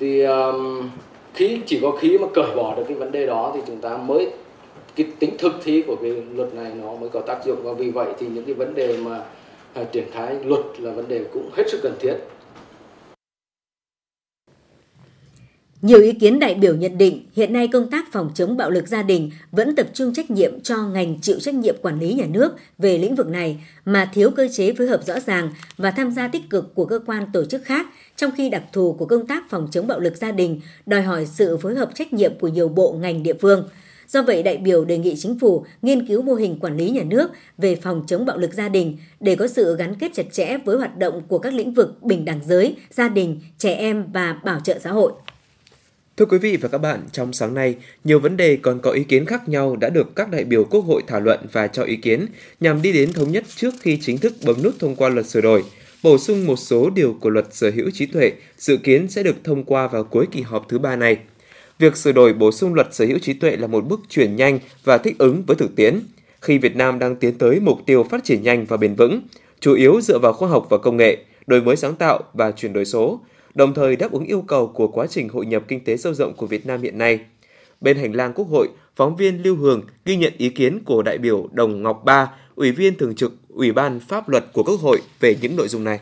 Thì 0.00 0.22
um, 0.22 0.90
khi 1.34 1.60
chỉ 1.66 1.78
có 1.82 1.90
khi 1.90 2.18
mà 2.18 2.26
cởi 2.34 2.56
bỏ 2.56 2.74
được 2.76 2.82
cái 2.88 2.96
vấn 2.96 3.12
đề 3.12 3.26
đó 3.26 3.50
thì 3.54 3.60
chúng 3.66 3.76
ta 3.76 3.96
mới 3.96 4.30
cái 4.96 5.06
tính 5.18 5.30
thực 5.38 5.52
thi 5.64 5.82
của 5.86 5.96
cái 6.02 6.22
luật 6.34 6.54
này 6.54 6.72
nó 6.82 6.94
mới 6.94 7.08
có 7.08 7.20
tác 7.20 7.44
dụng. 7.44 7.56
Và 7.62 7.72
vì 7.72 7.90
vậy 7.90 8.06
thì 8.18 8.26
những 8.26 8.44
cái 8.44 8.54
vấn 8.54 8.74
đề 8.74 8.96
mà 8.96 9.20
uh, 9.80 9.92
triển 9.92 10.04
khai 10.12 10.36
luật 10.44 10.60
là 10.78 10.90
vấn 10.90 11.08
đề 11.08 11.20
cũng 11.32 11.50
hết 11.56 11.64
sức 11.68 11.80
cần 11.82 11.94
thiết. 12.00 12.14
Nhiều 15.82 16.00
ý 16.00 16.12
kiến 16.12 16.38
đại 16.38 16.54
biểu 16.54 16.76
nhận 16.76 16.98
định 16.98 17.26
hiện 17.32 17.52
nay 17.52 17.68
công 17.68 17.90
tác 17.90 18.12
phòng 18.12 18.30
chống 18.34 18.56
bạo 18.56 18.70
lực 18.70 18.88
gia 18.88 19.02
đình 19.02 19.30
vẫn 19.52 19.76
tập 19.76 19.86
trung 19.94 20.14
trách 20.14 20.30
nhiệm 20.30 20.60
cho 20.60 20.76
ngành 20.76 21.20
chịu 21.20 21.40
trách 21.40 21.54
nhiệm 21.54 21.76
quản 21.82 22.00
lý 22.00 22.14
nhà 22.14 22.26
nước 22.30 22.52
về 22.78 22.98
lĩnh 22.98 23.14
vực 23.14 23.28
này 23.28 23.64
mà 23.84 24.10
thiếu 24.14 24.30
cơ 24.30 24.48
chế 24.52 24.72
phối 24.72 24.86
hợp 24.86 25.06
rõ 25.06 25.20
ràng 25.20 25.50
và 25.76 25.90
tham 25.90 26.10
gia 26.10 26.28
tích 26.28 26.42
cực 26.50 26.74
của 26.74 26.84
cơ 26.84 27.00
quan 27.06 27.26
tổ 27.32 27.44
chức 27.44 27.64
khác, 27.64 27.86
trong 28.16 28.30
khi 28.36 28.50
đặc 28.50 28.62
thù 28.72 28.92
của 28.92 29.06
công 29.06 29.26
tác 29.26 29.50
phòng 29.50 29.68
chống 29.70 29.86
bạo 29.86 30.00
lực 30.00 30.16
gia 30.16 30.32
đình 30.32 30.60
đòi 30.86 31.02
hỏi 31.02 31.26
sự 31.26 31.56
phối 31.56 31.74
hợp 31.74 31.90
trách 31.94 32.12
nhiệm 32.12 32.38
của 32.38 32.48
nhiều 32.48 32.68
bộ 32.68 32.92
ngành 32.92 33.22
địa 33.22 33.34
phương. 33.40 33.68
Do 34.08 34.22
vậy, 34.22 34.42
đại 34.42 34.56
biểu 34.56 34.84
đề 34.84 34.98
nghị 34.98 35.16
chính 35.16 35.38
phủ 35.38 35.64
nghiên 35.82 36.06
cứu 36.06 36.22
mô 36.22 36.34
hình 36.34 36.58
quản 36.60 36.76
lý 36.76 36.90
nhà 36.90 37.02
nước 37.02 37.30
về 37.58 37.76
phòng 37.76 38.04
chống 38.06 38.26
bạo 38.26 38.38
lực 38.38 38.54
gia 38.54 38.68
đình 38.68 38.96
để 39.20 39.36
có 39.36 39.48
sự 39.48 39.76
gắn 39.76 39.94
kết 39.94 40.10
chặt 40.14 40.32
chẽ 40.32 40.58
với 40.64 40.76
hoạt 40.76 40.98
động 40.98 41.22
của 41.28 41.38
các 41.38 41.54
lĩnh 41.54 41.74
vực 41.74 42.02
bình 42.02 42.24
đẳng 42.24 42.40
giới, 42.46 42.76
gia 42.90 43.08
đình, 43.08 43.40
trẻ 43.58 43.74
em 43.74 44.12
và 44.12 44.40
bảo 44.44 44.60
trợ 44.60 44.78
xã 44.78 44.92
hội. 44.92 45.12
Thưa 46.20 46.26
quý 46.26 46.38
vị 46.38 46.56
và 46.56 46.68
các 46.68 46.78
bạn, 46.78 47.00
trong 47.12 47.32
sáng 47.32 47.54
nay, 47.54 47.74
nhiều 48.04 48.20
vấn 48.20 48.36
đề 48.36 48.56
còn 48.56 48.80
có 48.80 48.90
ý 48.90 49.04
kiến 49.04 49.26
khác 49.26 49.48
nhau 49.48 49.76
đã 49.76 49.88
được 49.88 50.16
các 50.16 50.30
đại 50.30 50.44
biểu 50.44 50.64
Quốc 50.64 50.80
hội 50.80 51.02
thảo 51.06 51.20
luận 51.20 51.40
và 51.52 51.66
cho 51.66 51.82
ý 51.82 51.96
kiến 51.96 52.26
nhằm 52.60 52.82
đi 52.82 52.92
đến 52.92 53.12
thống 53.12 53.32
nhất 53.32 53.44
trước 53.56 53.74
khi 53.80 53.98
chính 54.02 54.18
thức 54.18 54.32
bấm 54.46 54.62
nút 54.62 54.74
thông 54.78 54.96
qua 54.96 55.08
luật 55.08 55.26
sửa 55.26 55.40
đổi, 55.40 55.64
bổ 56.02 56.18
sung 56.18 56.46
một 56.46 56.56
số 56.56 56.90
điều 56.90 57.16
của 57.20 57.30
luật 57.30 57.46
sở 57.50 57.70
hữu 57.70 57.90
trí 57.90 58.06
tuệ 58.06 58.32
dự 58.58 58.76
kiến 58.76 59.08
sẽ 59.08 59.22
được 59.22 59.44
thông 59.44 59.64
qua 59.64 59.88
vào 59.88 60.04
cuối 60.04 60.26
kỳ 60.32 60.40
họp 60.40 60.68
thứ 60.68 60.78
ba 60.78 60.96
này. 60.96 61.18
Việc 61.78 61.96
sửa 61.96 62.12
đổi 62.12 62.32
bổ 62.32 62.52
sung 62.52 62.74
luật 62.74 62.94
sở 62.94 63.04
hữu 63.04 63.18
trí 63.18 63.32
tuệ 63.32 63.56
là 63.56 63.66
một 63.66 63.84
bước 63.88 64.00
chuyển 64.08 64.36
nhanh 64.36 64.58
và 64.84 64.98
thích 64.98 65.18
ứng 65.18 65.42
với 65.46 65.56
thực 65.56 65.76
tiễn, 65.76 66.00
khi 66.40 66.58
Việt 66.58 66.76
Nam 66.76 66.98
đang 66.98 67.16
tiến 67.16 67.38
tới 67.38 67.60
mục 67.60 67.78
tiêu 67.86 68.06
phát 68.10 68.24
triển 68.24 68.42
nhanh 68.42 68.64
và 68.64 68.76
bền 68.76 68.94
vững, 68.94 69.20
chủ 69.60 69.74
yếu 69.74 70.00
dựa 70.00 70.18
vào 70.18 70.32
khoa 70.32 70.48
học 70.48 70.66
và 70.70 70.78
công 70.78 70.96
nghệ, 70.96 71.16
đổi 71.46 71.62
mới 71.62 71.76
sáng 71.76 71.94
tạo 71.94 72.20
và 72.34 72.50
chuyển 72.50 72.72
đổi 72.72 72.84
số, 72.84 73.20
đồng 73.54 73.74
thời 73.74 73.96
đáp 73.96 74.12
ứng 74.12 74.24
yêu 74.24 74.44
cầu 74.48 74.66
của 74.66 74.88
quá 74.88 75.06
trình 75.06 75.28
hội 75.28 75.46
nhập 75.46 75.62
kinh 75.68 75.84
tế 75.84 75.96
sâu 75.96 76.14
rộng 76.14 76.34
của 76.36 76.46
Việt 76.46 76.66
Nam 76.66 76.82
hiện 76.82 76.98
nay. 76.98 77.20
Bên 77.80 77.96
hành 77.96 78.12
lang 78.12 78.32
Quốc 78.34 78.48
hội, 78.50 78.68
phóng 78.96 79.16
viên 79.16 79.42
Lưu 79.42 79.56
Hường 79.56 79.82
ghi 80.04 80.16
nhận 80.16 80.32
ý 80.38 80.48
kiến 80.48 80.84
của 80.84 81.02
đại 81.02 81.18
biểu 81.18 81.48
Đồng 81.52 81.82
Ngọc 81.82 82.02
Ba, 82.04 82.32
Ủy 82.54 82.72
viên 82.72 82.98
Thường 82.98 83.14
trực 83.14 83.32
Ủy 83.48 83.72
ban 83.72 84.00
Pháp 84.00 84.28
luật 84.28 84.44
của 84.52 84.62
Quốc 84.62 84.80
hội 84.80 85.02
về 85.20 85.36
những 85.40 85.56
nội 85.56 85.68
dung 85.68 85.84
này. 85.84 86.00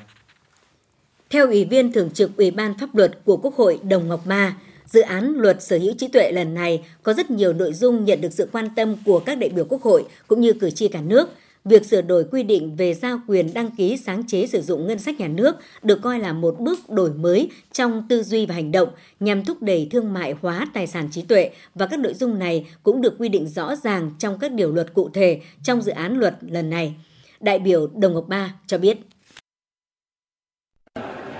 Theo 1.31 1.47
Ủy 1.47 1.65
viên 1.65 1.93
Thường 1.93 2.11
trực 2.11 2.37
Ủy 2.37 2.51
ban 2.51 2.79
Pháp 2.79 2.95
luật 2.95 3.19
của 3.25 3.37
Quốc 3.37 3.55
hội 3.55 3.79
Đồng 3.83 4.09
Ngọc 4.09 4.27
Ba, 4.27 4.57
dự 4.87 5.01
án 5.01 5.35
luật 5.37 5.63
sở 5.63 5.79
hữu 5.79 5.95
trí 5.99 6.09
tuệ 6.09 6.33
lần 6.33 6.55
này 6.55 6.85
có 7.03 7.13
rất 7.13 7.31
nhiều 7.31 7.53
nội 7.53 7.73
dung 7.73 8.05
nhận 8.05 8.21
được 8.21 8.33
sự 8.33 8.49
quan 8.53 8.69
tâm 8.77 8.97
của 9.05 9.19
các 9.19 9.39
đại 9.39 9.51
biểu 9.51 9.65
Quốc 9.69 9.83
hội 9.83 10.05
cũng 10.27 10.41
như 10.41 10.53
cử 10.53 10.71
tri 10.71 10.89
cả 10.89 11.01
nước– 11.01 11.29
việc 11.69 11.87
sửa 11.87 12.03
đổi 12.03 12.25
quy 12.31 12.43
định 12.43 12.77
về 12.77 12.95
giao 12.95 13.21
quyền 13.29 13.55
đăng 13.55 13.71
ký 13.71 13.97
sáng 13.97 14.27
chế 14.27 14.47
sử 14.47 14.63
dụng 14.63 14.87
ngân 14.87 14.99
sách 14.99 15.21
nhà 15.21 15.29
nước 15.29 15.57
được 15.83 15.99
coi 16.03 16.19
là 16.19 16.33
một 16.33 16.61
bước 16.61 16.91
đổi 16.91 17.13
mới 17.15 17.51
trong 17.73 18.07
tư 18.09 18.23
duy 18.23 18.47
và 18.47 18.55
hành 18.55 18.73
động 18.73 18.89
nhằm 19.21 19.45
thúc 19.45 19.63
đẩy 19.63 19.89
thương 19.91 20.13
mại 20.13 20.35
hóa 20.43 20.67
tài 20.75 20.87
sản 20.87 21.09
trí 21.11 21.23
tuệ 21.23 21.51
và 21.75 21.87
các 21.87 21.99
nội 21.99 22.15
dung 22.15 22.39
này 22.39 22.67
cũng 22.83 23.01
được 23.01 23.15
quy 23.19 23.29
định 23.29 23.47
rõ 23.47 23.77
ràng 23.77 24.11
trong 24.19 24.39
các 24.39 24.53
điều 24.53 24.73
luật 24.73 24.95
cụ 24.95 25.11
thể 25.15 25.41
trong 25.63 25.83
dự 25.83 25.93
án 25.93 26.19
luật 26.19 26.35
lần 26.41 26.71
này. 26.71 26.95
Đại 27.41 27.59
biểu 27.59 27.87
Đồng 27.87 28.15
Ngọc 28.15 28.25
Ba 28.29 28.55
cho 28.67 28.79
biết 28.79 28.99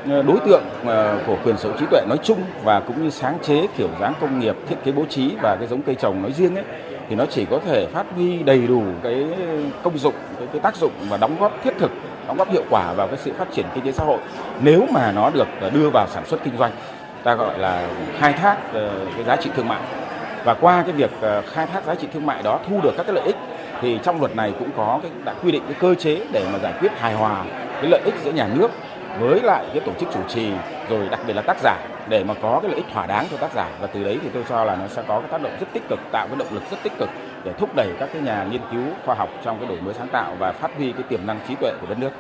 đối 0.07 0.39
tượng 0.47 0.63
à, 0.87 1.25
của 1.27 1.39
quyền 1.45 1.59
sở 1.59 1.69
hữu 1.69 1.79
trí 1.79 1.87
tuệ 1.91 2.01
nói 2.09 2.19
chung 2.25 2.39
và 2.65 2.81
cũng 2.81 3.05
như 3.05 3.11
sáng 3.11 3.39
chế 3.43 3.67
kiểu 3.77 3.89
dáng 4.01 4.15
công 4.21 4.41
nghiệp, 4.41 4.57
thiết 4.69 4.77
kế 4.85 4.93
bố 4.93 5.05
trí 5.11 5.31
và 5.43 5.57
cái 5.57 5.69
giống 5.69 5.83
cây 5.83 5.95
trồng 5.95 6.23
nói 6.23 6.33
riêng 6.33 6.55
ấy 6.55 6.65
thì 7.09 7.17
nó 7.17 7.27
chỉ 7.27 7.45
có 7.51 7.59
thể 7.67 7.87
phát 7.93 8.07
huy 8.15 8.43
đầy 8.43 8.67
đủ 8.67 8.83
cái 9.03 9.27
công 9.83 9.99
dụng 9.99 10.15
cái, 10.39 10.49
cái 10.53 10.61
tác 10.61 10.77
dụng 10.77 10.93
và 11.09 11.17
đóng 11.17 11.37
góp 11.41 11.53
thiết 11.65 11.73
thực 11.79 11.91
đóng 12.29 12.37
góp 12.37 12.51
hiệu 12.51 12.63
quả 12.71 12.93
vào 12.93 13.07
cái 13.07 13.17
sự 13.19 13.33
phát 13.39 13.53
triển 13.53 13.67
kinh 13.75 13.85
tế 13.85 13.93
xã 13.93 14.05
hội. 14.05 14.19
Nếu 14.61 14.87
mà 14.91 15.13
nó 15.13 15.31
được 15.31 15.49
ờ, 15.61 15.71
đưa 15.71 15.91
vào 15.91 16.07
sản 16.11 16.27
xuất 16.27 16.45
kinh 16.45 16.57
doanh 16.59 16.73
ta 17.23 17.35
gọi 17.35 17.59
là 17.59 17.89
khai 18.19 18.33
thác 18.33 18.57
ờ, 18.73 18.91
cái 19.15 19.25
giá 19.25 19.37
trị 19.37 19.51
thương 19.57 19.69
mại. 19.69 19.81
Và 20.45 20.55
qua 20.55 20.83
cái 20.83 20.93
việc 20.93 21.11
ờ, 21.21 21.43
khai 21.53 21.67
thác 21.67 21.85
giá 21.85 21.95
trị 21.95 22.09
thương 22.13 22.27
mại 22.27 22.43
đó 22.43 22.61
thu 22.69 22.81
được 22.83 22.93
các 22.97 23.07
cái 23.07 23.15
lợi 23.15 23.25
ích 23.25 23.37
thì 23.81 23.99
trong 24.03 24.21
luật 24.21 24.37
này 24.37 24.53
cũng 24.59 24.69
có 24.77 25.01
cái 25.03 25.11
đã 25.25 25.35
quy 25.43 25.53
định 25.53 25.63
cái 25.67 25.77
cơ 25.81 25.95
chế 25.95 26.21
để 26.33 26.47
mà 26.53 26.59
giải 26.59 26.73
quyết 26.81 26.93
hài 26.99 27.15
hòa 27.15 27.45
cái 27.81 27.91
lợi 27.91 28.01
ích 28.05 28.15
giữa 28.25 28.33
nhà 28.33 28.49
nước 28.55 28.71
với 29.21 29.41
lại 29.43 29.67
cái 29.75 29.83
tổ 29.87 29.93
chức 30.01 30.09
chủ 30.15 30.21
trì 30.29 30.51
rồi 30.91 31.09
đặc 31.09 31.21
biệt 31.27 31.33
là 31.33 31.43
tác 31.43 31.57
giả 31.63 31.89
để 32.09 32.25
mà 32.25 32.35
có 32.43 32.61
cái 32.63 32.71
lợi 32.71 32.81
ích 32.81 32.93
thỏa 32.93 33.07
đáng 33.07 33.27
cho 33.31 33.37
tác 33.37 33.51
giả 33.55 33.79
và 33.81 33.87
từ 33.87 34.05
đấy 34.05 34.19
thì 34.23 34.29
tôi 34.35 34.45
cho 34.49 34.65
là 34.65 34.77
nó 34.77 34.89
sẽ 34.89 35.03
có 35.09 35.21
cái 35.21 35.29
tác 35.31 35.43
động 35.43 35.57
rất 35.61 35.67
tích 35.73 35.83
cực 35.89 35.99
tạo 36.13 36.27
cái 36.29 36.37
động 36.39 36.55
lực 36.55 36.63
rất 36.71 36.77
tích 36.83 36.93
cực 36.99 37.09
để 37.45 37.53
thúc 37.59 37.71
đẩy 37.77 37.89
các 38.01 38.11
cái 38.13 38.23
nhà 38.23 38.49
nghiên 38.51 38.61
cứu 38.73 38.85
khoa 39.05 39.15
học 39.15 39.29
trong 39.45 39.59
cái 39.59 39.69
đổi 39.69 39.81
mới 39.81 39.95
sáng 39.95 40.09
tạo 40.13 40.37
và 40.39 40.53
phát 40.53 40.71
huy 40.77 40.93
cái 40.93 41.03
tiềm 41.09 41.27
năng 41.27 41.41
trí 41.49 41.55
tuệ 41.61 41.73
của 41.81 41.87
đất 41.87 41.99
nước. 41.99 42.11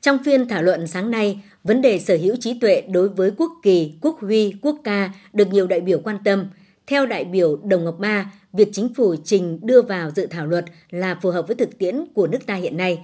Trong 0.00 0.18
phiên 0.24 0.48
thảo 0.48 0.62
luận 0.62 0.86
sáng 0.86 1.10
nay, 1.10 1.40
vấn 1.64 1.82
đề 1.82 1.98
sở 1.98 2.16
hữu 2.16 2.36
trí 2.40 2.58
tuệ 2.60 2.80
đối 2.88 3.08
với 3.08 3.32
quốc 3.36 3.52
kỳ, 3.62 3.94
quốc 4.00 4.20
huy, 4.20 4.54
quốc 4.62 4.76
ca 4.84 5.10
được 5.32 5.48
nhiều 5.48 5.66
đại 5.66 5.80
biểu 5.80 6.00
quan 6.04 6.18
tâm. 6.24 6.46
Theo 6.86 7.06
đại 7.06 7.24
biểu 7.24 7.56
Đồng 7.56 7.84
Ngọc 7.84 7.98
Ba, 7.98 8.32
việc 8.52 8.68
chính 8.72 8.94
phủ 8.94 9.14
trình 9.24 9.58
đưa 9.62 9.82
vào 9.82 10.10
dự 10.10 10.26
thảo 10.26 10.46
luật 10.46 10.64
là 10.90 11.18
phù 11.22 11.30
hợp 11.30 11.46
với 11.46 11.56
thực 11.56 11.78
tiễn 11.78 12.04
của 12.14 12.26
nước 12.26 12.46
ta 12.46 12.54
hiện 12.54 12.76
nay, 12.76 12.98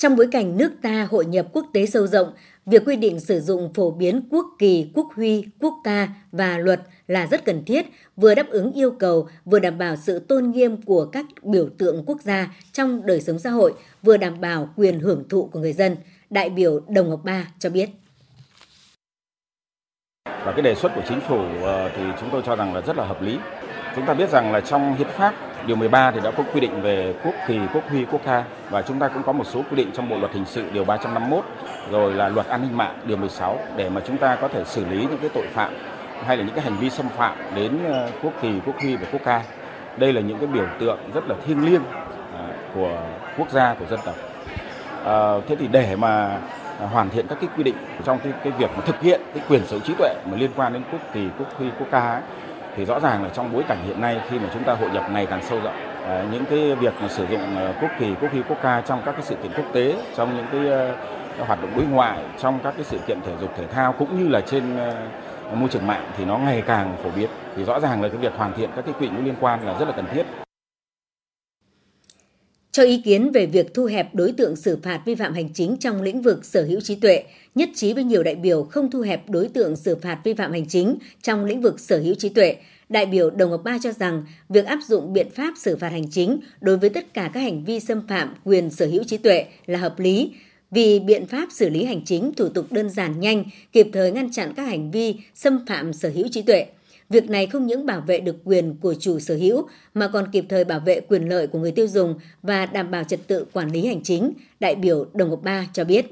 trong 0.00 0.16
bối 0.16 0.28
cảnh 0.32 0.56
nước 0.56 0.72
ta 0.82 1.08
hội 1.10 1.26
nhập 1.26 1.46
quốc 1.52 1.66
tế 1.72 1.86
sâu 1.86 2.06
rộng, 2.06 2.32
việc 2.66 2.82
quy 2.86 2.96
định 2.96 3.20
sử 3.20 3.40
dụng 3.40 3.72
phổ 3.74 3.90
biến 3.90 4.22
quốc 4.30 4.46
kỳ, 4.58 4.90
quốc 4.94 5.08
huy, 5.16 5.44
quốc 5.60 5.74
ca 5.84 6.08
và 6.32 6.58
luật 6.58 6.80
là 7.06 7.26
rất 7.26 7.44
cần 7.44 7.64
thiết, 7.64 7.86
vừa 8.16 8.34
đáp 8.34 8.48
ứng 8.48 8.72
yêu 8.72 8.90
cầu, 8.90 9.28
vừa 9.44 9.58
đảm 9.58 9.78
bảo 9.78 9.96
sự 9.96 10.18
tôn 10.18 10.50
nghiêm 10.50 10.82
của 10.82 11.04
các 11.04 11.26
biểu 11.42 11.68
tượng 11.78 12.02
quốc 12.06 12.20
gia 12.20 12.54
trong 12.72 13.06
đời 13.06 13.20
sống 13.20 13.38
xã 13.38 13.50
hội, 13.50 13.74
vừa 14.02 14.16
đảm 14.16 14.40
bảo 14.40 14.68
quyền 14.76 15.00
hưởng 15.00 15.28
thụ 15.28 15.48
của 15.52 15.60
người 15.60 15.72
dân. 15.72 15.96
Đại 16.30 16.50
biểu 16.50 16.80
Đồng 16.88 17.10
Ngọc 17.10 17.20
Ba 17.24 17.48
cho 17.58 17.70
biết. 17.70 17.90
Và 20.24 20.52
cái 20.52 20.62
đề 20.62 20.74
xuất 20.74 20.92
của 20.94 21.02
chính 21.08 21.20
phủ 21.28 21.38
ờ, 21.62 21.90
thì 21.96 22.02
chúng 22.20 22.28
tôi 22.32 22.42
cho 22.46 22.56
rằng 22.56 22.74
là 22.74 22.80
rất 22.80 22.96
là 22.96 23.04
hợp 23.06 23.22
lý. 23.22 23.38
Chúng 23.96 24.06
ta 24.06 24.14
biết 24.14 24.30
rằng 24.30 24.52
là 24.52 24.60
trong 24.60 24.94
hiến 24.94 25.08
pháp 25.08 25.34
Điều 25.66 25.76
13 25.76 26.10
thì 26.10 26.20
đã 26.24 26.30
có 26.30 26.44
quy 26.54 26.60
định 26.60 26.82
về 26.82 27.14
quốc 27.24 27.34
kỳ, 27.48 27.58
quốc 27.74 27.82
huy, 27.90 28.04
quốc 28.04 28.20
ca 28.24 28.44
và 28.70 28.82
chúng 28.82 28.98
ta 28.98 29.08
cũng 29.08 29.22
có 29.22 29.32
một 29.32 29.44
số 29.46 29.62
quy 29.70 29.76
định 29.76 29.90
trong 29.94 30.08
Bộ 30.08 30.18
luật 30.18 30.32
hình 30.32 30.44
sự 30.46 30.64
điều 30.72 30.84
351 30.84 31.44
rồi 31.90 32.14
là 32.14 32.28
luật 32.28 32.46
an 32.46 32.62
ninh 32.62 32.76
mạng 32.76 32.98
điều 33.04 33.16
16 33.16 33.58
để 33.76 33.90
mà 33.90 34.00
chúng 34.06 34.16
ta 34.16 34.36
có 34.36 34.48
thể 34.48 34.64
xử 34.64 34.84
lý 34.84 35.00
những 35.00 35.18
cái 35.20 35.30
tội 35.34 35.46
phạm 35.52 35.72
hay 36.26 36.36
là 36.36 36.44
những 36.44 36.54
cái 36.54 36.64
hành 36.64 36.76
vi 36.76 36.90
xâm 36.90 37.08
phạm 37.08 37.36
đến 37.54 37.78
ờ, 37.88 38.10
quốc 38.22 38.32
kỳ, 38.42 38.52
quốc 38.66 38.74
huy 38.80 38.96
và 38.96 39.06
quốc 39.12 39.20
ca. 39.24 39.42
Đây 39.96 40.12
là 40.12 40.20
những 40.20 40.38
cái 40.38 40.46
biểu 40.46 40.66
tượng 40.78 40.98
rất 41.14 41.28
là 41.28 41.34
thiêng 41.46 41.64
liêng 41.66 41.82
à, 42.34 42.44
của 42.74 42.98
quốc 43.38 43.50
gia 43.50 43.74
của 43.74 43.86
dân 43.90 44.00
tộc. 44.04 44.14
À, 45.04 45.34
thế 45.48 45.56
thì 45.56 45.68
để 45.68 45.96
mà 45.96 46.38
hoàn 46.78 47.10
thiện 47.10 47.26
các 47.28 47.38
cái 47.40 47.50
quy 47.56 47.62
định 47.62 47.76
trong 48.04 48.18
cái 48.18 48.32
cái 48.44 48.52
việc 48.58 48.70
mà 48.76 48.82
thực 48.86 49.00
hiện 49.00 49.20
cái 49.34 49.44
quyền 49.48 49.66
sở 49.66 49.76
hữu 49.76 49.80
trí 49.80 49.94
tuệ 49.98 50.14
mà 50.30 50.36
liên 50.36 50.50
quan 50.56 50.72
đến 50.72 50.82
quốc 50.92 51.00
kỳ, 51.12 51.28
quốc 51.38 51.48
huy, 51.58 51.66
quốc 51.78 51.86
ca 51.90 52.00
ấy, 52.00 52.22
thì 52.76 52.84
rõ 52.84 53.00
ràng 53.00 53.22
là 53.22 53.28
trong 53.28 53.52
bối 53.52 53.62
cảnh 53.68 53.78
hiện 53.86 54.00
nay 54.00 54.20
khi 54.28 54.38
mà 54.38 54.48
chúng 54.54 54.64
ta 54.64 54.74
hội 54.74 54.90
nhập 54.90 55.04
ngày 55.10 55.26
càng 55.26 55.42
sâu 55.42 55.60
rộng 55.64 55.74
à, 56.06 56.24
những 56.32 56.44
cái 56.44 56.74
việc 56.74 56.94
mà 57.00 57.08
sử 57.08 57.26
dụng 57.30 57.56
à, 57.56 57.72
quốc 57.80 57.90
kỳ, 57.98 58.14
quốc 58.20 58.32
huy, 58.32 58.42
quốc 58.48 58.58
ca 58.62 58.80
trong 58.80 59.02
các 59.04 59.12
cái 59.12 59.22
sự 59.22 59.34
kiện 59.42 59.52
quốc 59.56 59.66
tế, 59.72 59.96
trong 60.16 60.36
những 60.36 60.46
cái 60.52 60.72
à, 60.72 60.94
hoạt 61.46 61.62
động 61.62 61.70
đối 61.76 61.84
ngoại, 61.84 62.18
trong 62.38 62.58
các 62.64 62.74
cái 62.76 62.84
sự 62.84 62.98
kiện 63.06 63.18
thể 63.26 63.32
dục, 63.40 63.50
thể 63.56 63.66
thao 63.66 63.92
cũng 63.92 64.22
như 64.22 64.28
là 64.28 64.40
trên 64.40 64.62
môi 65.54 65.68
trường 65.68 65.86
mạng 65.86 66.10
thì 66.16 66.24
nó 66.24 66.38
ngày 66.38 66.62
càng 66.66 66.96
phổ 67.02 67.10
biến 67.16 67.30
thì 67.56 67.64
rõ 67.64 67.80
ràng 67.80 68.02
là 68.02 68.08
cái 68.08 68.16
việc 68.16 68.32
hoàn 68.36 68.52
thiện 68.52 68.70
các 68.76 68.84
cái 68.84 68.94
quy 69.00 69.08
định 69.08 69.24
liên 69.24 69.34
quan 69.40 69.66
là 69.66 69.74
rất 69.78 69.88
là 69.88 69.92
cần 69.96 70.06
thiết. 70.12 70.26
Cho 72.72 72.82
ý 72.82 73.00
kiến 73.04 73.30
về 73.32 73.46
việc 73.46 73.74
thu 73.74 73.84
hẹp 73.84 74.14
đối 74.14 74.32
tượng 74.32 74.56
xử 74.56 74.78
phạt 74.82 75.00
vi 75.04 75.14
phạm 75.14 75.34
hành 75.34 75.48
chính 75.54 75.76
trong 75.80 76.02
lĩnh 76.02 76.22
vực 76.22 76.44
sở 76.44 76.64
hữu 76.64 76.80
trí 76.80 76.94
tuệ, 76.94 77.24
nhất 77.54 77.68
trí 77.74 77.92
với 77.92 78.04
nhiều 78.04 78.22
đại 78.22 78.34
biểu 78.34 78.62
không 78.62 78.90
thu 78.90 79.00
hẹp 79.00 79.30
đối 79.30 79.48
tượng 79.48 79.76
xử 79.76 79.96
phạt 79.96 80.18
vi 80.24 80.34
phạm 80.34 80.52
hành 80.52 80.66
chính 80.68 80.96
trong 81.22 81.44
lĩnh 81.44 81.60
vực 81.60 81.80
sở 81.80 81.98
hữu 81.98 82.14
trí 82.14 82.28
tuệ. 82.28 82.56
Đại 82.88 83.06
biểu 83.06 83.30
Đồng 83.30 83.50
Ngọc 83.50 83.60
Ba 83.64 83.78
cho 83.82 83.92
rằng 83.92 84.24
việc 84.48 84.66
áp 84.66 84.78
dụng 84.88 85.12
biện 85.12 85.30
pháp 85.30 85.54
xử 85.58 85.76
phạt 85.76 85.88
hành 85.88 86.10
chính 86.10 86.40
đối 86.60 86.76
với 86.76 86.90
tất 86.90 87.14
cả 87.14 87.30
các 87.34 87.40
hành 87.40 87.64
vi 87.64 87.80
xâm 87.80 88.06
phạm 88.08 88.34
quyền 88.44 88.70
sở 88.70 88.86
hữu 88.86 89.04
trí 89.04 89.16
tuệ 89.16 89.44
là 89.66 89.78
hợp 89.78 89.98
lý, 89.98 90.32
vì 90.70 91.00
biện 91.00 91.26
pháp 91.26 91.48
xử 91.52 91.68
lý 91.68 91.84
hành 91.84 92.04
chính 92.04 92.32
thủ 92.36 92.48
tục 92.48 92.72
đơn 92.72 92.90
giản 92.90 93.20
nhanh, 93.20 93.44
kịp 93.72 93.86
thời 93.92 94.12
ngăn 94.12 94.32
chặn 94.32 94.52
các 94.56 94.62
hành 94.62 94.90
vi 94.90 95.14
xâm 95.34 95.66
phạm 95.66 95.92
sở 95.92 96.10
hữu 96.14 96.28
trí 96.28 96.42
tuệ. 96.42 96.66
Việc 97.10 97.30
này 97.30 97.46
không 97.46 97.66
những 97.66 97.86
bảo 97.86 98.00
vệ 98.00 98.20
được 98.20 98.36
quyền 98.44 98.76
của 98.80 98.94
chủ 98.94 99.18
sở 99.18 99.34
hữu 99.34 99.68
mà 99.94 100.08
còn 100.08 100.30
kịp 100.32 100.44
thời 100.48 100.64
bảo 100.64 100.80
vệ 100.80 101.00
quyền 101.00 101.28
lợi 101.28 101.46
của 101.46 101.58
người 101.58 101.72
tiêu 101.72 101.86
dùng 101.86 102.14
và 102.42 102.66
đảm 102.66 102.90
bảo 102.90 103.04
trật 103.04 103.20
tự 103.26 103.46
quản 103.52 103.70
lý 103.70 103.86
hành 103.86 104.02
chính, 104.02 104.32
đại 104.60 104.74
biểu 104.74 105.06
Đồng 105.14 105.30
Ngọc 105.30 105.40
Ba 105.42 105.66
cho 105.72 105.84
biết. 105.84 106.06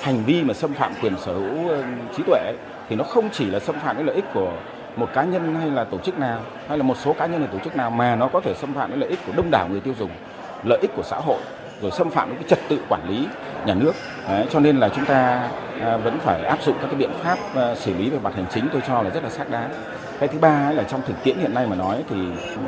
Hành 0.00 0.24
vi 0.26 0.42
mà 0.42 0.54
xâm 0.54 0.74
phạm 0.74 0.92
quyền 1.02 1.14
sở 1.24 1.34
hữu 1.34 1.68
ờ, 1.68 1.84
trí 2.16 2.22
tuệ 2.26 2.52
thì 2.88 2.96
nó 2.96 3.04
không 3.04 3.28
chỉ 3.32 3.46
là 3.46 3.60
xâm 3.60 3.76
phạm 3.80 3.96
đến 3.96 4.06
lợi 4.06 4.16
ích 4.16 4.24
của 4.34 4.58
một 4.96 5.08
cá 5.14 5.24
nhân 5.24 5.54
hay 5.54 5.70
là 5.70 5.84
tổ 5.84 5.98
chức 5.98 6.18
nào 6.18 6.44
hay 6.68 6.78
là 6.78 6.84
một 6.84 6.96
số 7.04 7.12
cá 7.12 7.26
nhân 7.26 7.40
hay 7.40 7.50
tổ 7.52 7.58
chức 7.64 7.76
nào 7.76 7.90
mà 7.90 8.16
nó 8.16 8.28
có 8.28 8.40
thể 8.40 8.54
xâm 8.54 8.74
phạm 8.74 8.90
đến 8.90 9.00
lợi 9.00 9.10
ích 9.10 9.18
của 9.26 9.32
đông 9.36 9.50
đảo 9.50 9.68
người 9.68 9.80
tiêu 9.80 9.94
dùng, 9.98 10.10
lợi 10.64 10.78
ích 10.82 10.90
của 10.96 11.02
xã 11.02 11.16
hội 11.16 11.38
rồi 11.82 11.90
xâm 11.90 12.10
phạm 12.10 12.28
đến 12.28 12.38
cái 12.38 12.48
trật 12.48 12.58
tự 12.68 12.78
quản 12.88 13.08
lý 13.08 13.26
nhà 13.66 13.74
nước. 13.74 13.92
Đấy, 14.28 14.46
cho 14.50 14.60
nên 14.60 14.76
là 14.76 14.88
chúng 14.88 15.04
ta 15.04 15.48
à, 15.80 15.96
vẫn 15.96 16.18
phải 16.18 16.44
áp 16.44 16.62
dụng 16.62 16.76
các 16.80 16.86
cái 16.86 16.96
biện 16.96 17.10
pháp 17.22 17.38
à, 17.54 17.74
xử 17.74 17.94
lý 17.94 18.10
về 18.10 18.18
mặt 18.22 18.34
hành 18.34 18.46
chính 18.54 18.68
tôi 18.72 18.82
cho 18.88 19.02
là 19.02 19.10
rất 19.10 19.22
là 19.22 19.30
xác 19.30 19.50
đáng. 19.50 19.70
Cái 20.20 20.28
thứ 20.28 20.38
ba 20.38 20.70
là 20.70 20.82
trong 20.82 21.02
thực 21.06 21.24
tiễn 21.24 21.38
hiện 21.38 21.54
nay 21.54 21.66
mà 21.66 21.76
nói 21.76 22.04
thì 22.10 22.16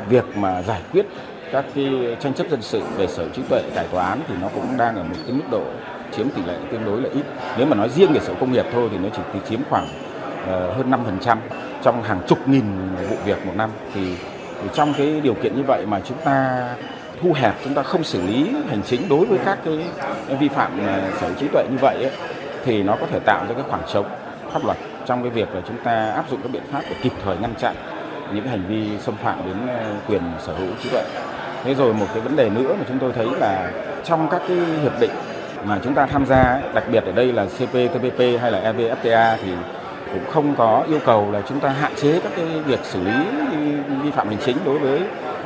việc 0.09 0.37
mà 0.37 0.61
giải 0.61 0.81
quyết 0.91 1.05
các 1.51 1.65
cái 1.75 2.17
tranh 2.19 2.33
chấp 2.33 2.47
dân 2.49 2.61
sự 2.61 2.81
về 2.97 3.07
sở 3.07 3.23
hữu 3.23 3.31
trí 3.33 3.41
tuệ 3.49 3.61
tại 3.75 3.87
tòa 3.91 4.07
án 4.07 4.19
thì 4.27 4.35
nó 4.41 4.47
cũng 4.55 4.77
đang 4.77 4.95
ở 4.95 5.03
một 5.03 5.15
cái 5.25 5.35
mức 5.35 5.43
độ 5.51 5.63
chiếm 6.11 6.29
tỷ 6.29 6.41
lệ 6.47 6.57
tương 6.71 6.85
đối 6.85 7.01
là 7.01 7.09
ít. 7.13 7.23
Nếu 7.57 7.67
mà 7.67 7.75
nói 7.75 7.89
riêng 7.89 8.13
về 8.13 8.19
sở 8.19 8.33
công 8.39 8.51
nghiệp 8.51 8.65
thôi 8.73 8.89
thì 8.91 8.97
nó 8.97 9.09
chỉ 9.33 9.39
chiếm 9.49 9.59
khoảng 9.69 9.87
ờ, 10.47 10.73
hơn 10.73 10.91
5% 11.25 11.37
trong 11.83 12.03
hàng 12.03 12.19
chục 12.27 12.47
nghìn 12.47 12.63
vụ 13.09 13.15
việc 13.25 13.45
một 13.45 13.53
năm 13.55 13.69
thì, 13.93 14.15
thì 14.61 14.69
trong 14.73 14.93
cái 14.97 15.21
điều 15.21 15.33
kiện 15.33 15.55
như 15.55 15.63
vậy 15.67 15.85
mà 15.85 15.99
chúng 16.05 16.17
ta 16.17 16.67
thu 17.25 17.33
hẹp 17.33 17.55
chúng 17.63 17.73
ta 17.73 17.83
không 17.83 18.03
xử 18.03 18.21
lý 18.21 18.51
hành 18.69 18.81
chính 18.85 19.09
đối 19.09 19.25
với 19.25 19.39
các 19.45 19.59
cái 19.65 19.79
vi 20.39 20.49
phạm 20.49 20.79
à, 20.87 21.01
sở 21.19 21.27
hữu 21.27 21.35
trí 21.39 21.47
tuệ 21.47 21.63
như 21.71 21.77
vậy 21.81 21.95
ấy, 21.95 22.11
thì 22.65 22.83
nó 22.83 22.95
có 23.01 23.07
thể 23.11 23.19
tạo 23.19 23.45
ra 23.49 23.53
cái 23.53 23.63
khoảng 23.69 23.81
trống 23.93 24.05
pháp 24.51 24.65
luật 24.65 24.77
trong 25.05 25.21
cái 25.21 25.31
việc 25.31 25.55
là 25.55 25.61
chúng 25.67 25.77
ta 25.83 26.11
áp 26.11 26.25
dụng 26.31 26.41
các 26.41 26.51
biện 26.51 26.61
pháp 26.71 26.81
để 26.89 26.95
kịp 27.01 27.11
thời 27.23 27.37
ngăn 27.37 27.53
chặn 27.55 27.75
những 28.33 28.43
cái 28.43 28.49
hành 28.49 28.63
vi 28.67 28.97
xâm 28.99 29.15
phạm 29.15 29.39
đến 29.45 29.67
à, 29.67 29.85
quyền 30.07 30.21
sở 30.39 30.53
hữu 30.53 30.67
trí 30.83 30.89
tuệ. 30.89 31.03
Thế 31.63 31.75
rồi 31.75 31.93
một 31.93 32.05
cái 32.13 32.21
vấn 32.21 32.35
đề 32.35 32.49
nữa 32.49 32.75
mà 32.79 32.85
chúng 32.87 32.99
tôi 32.99 33.11
thấy 33.15 33.27
là 33.39 33.71
trong 34.03 34.27
các 34.31 34.41
cái 34.47 34.57
hiệp 34.57 34.99
định 34.99 35.11
mà 35.65 35.79
chúng 35.83 35.93
ta 35.93 36.05
tham 36.05 36.25
gia, 36.25 36.61
đặc 36.73 36.83
biệt 36.91 37.03
ở 37.05 37.11
đây 37.11 37.33
là 37.33 37.45
CPTPP 37.45 38.19
hay 38.41 38.51
là 38.51 38.73
EVFTA 38.73 39.35
thì 39.43 39.51
cũng 40.13 40.31
không 40.31 40.55
có 40.55 40.83
yêu 40.87 40.99
cầu 41.05 41.31
là 41.31 41.41
chúng 41.49 41.59
ta 41.59 41.69
hạn 41.69 41.91
chế 41.95 42.19
các 42.23 42.31
cái 42.35 42.45
việc 42.45 42.79
xử 42.83 43.03
lý 43.03 43.13
vi 44.03 44.11
phạm 44.11 44.27
hành 44.27 44.39
chính 44.45 44.57
đối 44.65 44.79
với 44.79 45.01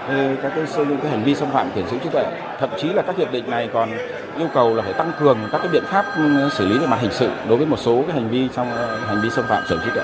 Ờ, 0.09 0.35
các 0.41 0.51
cái, 0.55 0.65
cái 1.01 1.11
hành 1.11 1.23
vi 1.23 1.35
xâm 1.35 1.51
phạm 1.51 1.71
quyền 1.75 1.85
sở 1.85 1.91
hữu 1.91 1.99
trí 2.03 2.09
tuệ 2.09 2.23
thậm 2.59 2.69
chí 2.81 2.93
là 2.93 3.01
các 3.01 3.17
hiệp 3.17 3.31
định 3.31 3.49
này 3.49 3.69
còn 3.73 3.89
yêu 4.37 4.47
cầu 4.53 4.75
là 4.75 4.83
phải 4.83 4.93
tăng 4.93 5.11
cường 5.19 5.37
các 5.51 5.57
cái 5.57 5.67
biện 5.73 5.83
pháp 5.85 6.05
ừ, 6.17 6.49
xử 6.57 6.67
lý 6.67 6.77
về 6.77 6.87
mặt 6.87 6.97
hình 7.01 7.11
sự 7.11 7.29
đối 7.49 7.57
với 7.57 7.67
một 7.67 7.79
số 7.79 8.03
cái 8.07 8.15
hành 8.15 8.29
vi 8.29 8.47
trong 8.55 8.71
ờ, 8.71 8.99
hành 8.99 9.21
vi 9.23 9.29
xâm 9.29 9.45
phạm 9.49 9.63
sở 9.69 9.75
hữu 9.75 9.85
trí 9.85 9.91
tuệ 9.95 10.03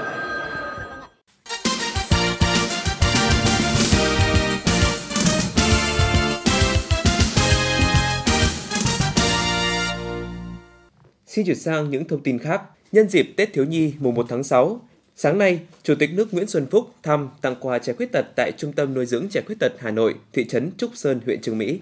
Xin 11.26 11.46
chuyển 11.46 11.56
sang 11.56 11.90
những 11.90 12.08
thông 12.08 12.24
tin 12.24 12.40
khác. 12.40 12.62
Nhân 12.92 13.10
dịp 13.10 13.34
Tết 13.38 13.54
Thiếu 13.54 13.66
Nhi 13.66 13.94
mùng 14.00 14.16
1 14.16 14.26
tháng 14.30 14.44
6, 14.44 14.80
Sáng 15.18 15.38
nay, 15.38 15.60
Chủ 15.84 15.96
tịch 15.96 16.14
nước 16.14 16.34
Nguyễn 16.34 16.48
Xuân 16.48 16.68
Phúc 16.72 16.90
thăm 17.04 17.30
tặng 17.42 17.56
quà 17.60 17.80
trẻ 17.80 17.94
khuyết 17.94 18.12
tật 18.12 18.26
tại 18.36 18.52
Trung 18.58 18.74
tâm 18.74 18.94
nuôi 18.94 19.06
dưỡng 19.06 19.28
trẻ 19.30 19.42
khuyết 19.46 19.56
tật 19.60 19.72
Hà 19.80 19.92
Nội, 19.92 20.16
thị 20.34 20.46
trấn 20.46 20.72
Trúc 20.78 20.92
Sơn, 20.96 21.20
huyện 21.26 21.42
Trường 21.42 21.58
Mỹ. 21.58 21.80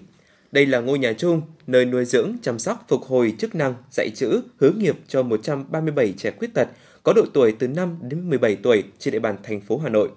Đây 0.52 0.66
là 0.66 0.80
ngôi 0.80 0.98
nhà 0.98 1.12
chung, 1.12 1.42
nơi 1.66 1.84
nuôi 1.84 2.04
dưỡng, 2.04 2.36
chăm 2.42 2.58
sóc, 2.58 2.84
phục 2.88 3.02
hồi 3.02 3.34
chức 3.38 3.54
năng, 3.54 3.74
dạy 3.90 4.10
chữ, 4.14 4.42
hướng 4.56 4.78
nghiệp 4.78 4.96
cho 5.08 5.22
137 5.22 6.14
trẻ 6.18 6.30
khuyết 6.38 6.54
tật 6.54 6.68
có 7.02 7.12
độ 7.12 7.22
tuổi 7.34 7.54
từ 7.58 7.68
5 7.68 7.98
đến 8.02 8.30
17 8.30 8.56
tuổi 8.56 8.82
trên 8.98 9.12
địa 9.12 9.18
bàn 9.18 9.36
thành 9.42 9.60
phố 9.60 9.78
Hà 9.78 9.88
Nội. 9.88 10.08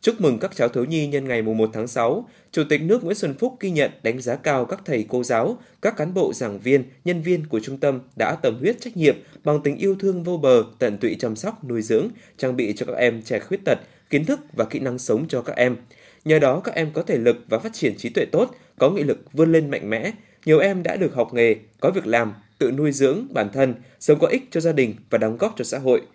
Chúc 0.00 0.20
mừng 0.20 0.38
các 0.38 0.56
cháu 0.56 0.68
thiếu 0.68 0.84
nhi 0.84 1.06
nhân 1.06 1.28
ngày 1.28 1.42
1 1.42 1.70
tháng 1.72 1.86
6, 1.86 2.28
Chủ 2.52 2.62
tịch 2.68 2.82
nước 2.82 3.04
Nguyễn 3.04 3.16
Xuân 3.16 3.34
Phúc 3.34 3.56
ghi 3.60 3.70
nhận 3.70 3.90
đánh 4.02 4.20
giá 4.20 4.36
cao 4.36 4.64
các 4.64 4.80
thầy 4.84 5.06
cô 5.08 5.24
giáo, 5.24 5.58
các 5.82 5.96
cán 5.96 6.14
bộ 6.14 6.32
giảng 6.32 6.58
viên, 6.58 6.84
nhân 7.04 7.22
viên 7.22 7.46
của 7.46 7.60
trung 7.60 7.78
tâm 7.78 8.00
đã 8.16 8.36
tâm 8.42 8.58
huyết 8.60 8.80
trách 8.80 8.96
nhiệm 8.96 9.16
bằng 9.46 9.60
tình 9.64 9.76
yêu 9.76 9.96
thương 9.98 10.22
vô 10.22 10.36
bờ, 10.36 10.64
tận 10.78 10.98
tụy 10.98 11.16
chăm 11.18 11.36
sóc, 11.36 11.64
nuôi 11.64 11.82
dưỡng, 11.82 12.08
trang 12.36 12.56
bị 12.56 12.72
cho 12.76 12.86
các 12.86 12.96
em 12.96 13.22
trẻ 13.22 13.38
khuyết 13.38 13.64
tật, 13.64 13.78
kiến 14.10 14.24
thức 14.24 14.40
và 14.52 14.64
kỹ 14.64 14.78
năng 14.78 14.98
sống 14.98 15.28
cho 15.28 15.42
các 15.42 15.56
em. 15.56 15.76
Nhờ 16.24 16.38
đó 16.38 16.60
các 16.60 16.74
em 16.74 16.90
có 16.92 17.02
thể 17.02 17.18
lực 17.18 17.36
và 17.48 17.58
phát 17.58 17.72
triển 17.72 17.96
trí 17.96 18.08
tuệ 18.08 18.24
tốt, 18.24 18.54
có 18.78 18.90
nghị 18.90 19.02
lực 19.02 19.18
vươn 19.32 19.52
lên 19.52 19.70
mạnh 19.70 19.90
mẽ. 19.90 20.12
Nhiều 20.46 20.58
em 20.58 20.82
đã 20.82 20.96
được 20.96 21.14
học 21.14 21.34
nghề, 21.34 21.56
có 21.80 21.90
việc 21.90 22.06
làm, 22.06 22.32
tự 22.58 22.72
nuôi 22.72 22.92
dưỡng 22.92 23.26
bản 23.30 23.48
thân, 23.52 23.74
sống 24.00 24.18
có 24.18 24.26
ích 24.26 24.42
cho 24.50 24.60
gia 24.60 24.72
đình 24.72 24.94
và 25.10 25.18
đóng 25.18 25.36
góp 25.38 25.54
cho 25.56 25.64
xã 25.64 25.78
hội– 25.78 26.02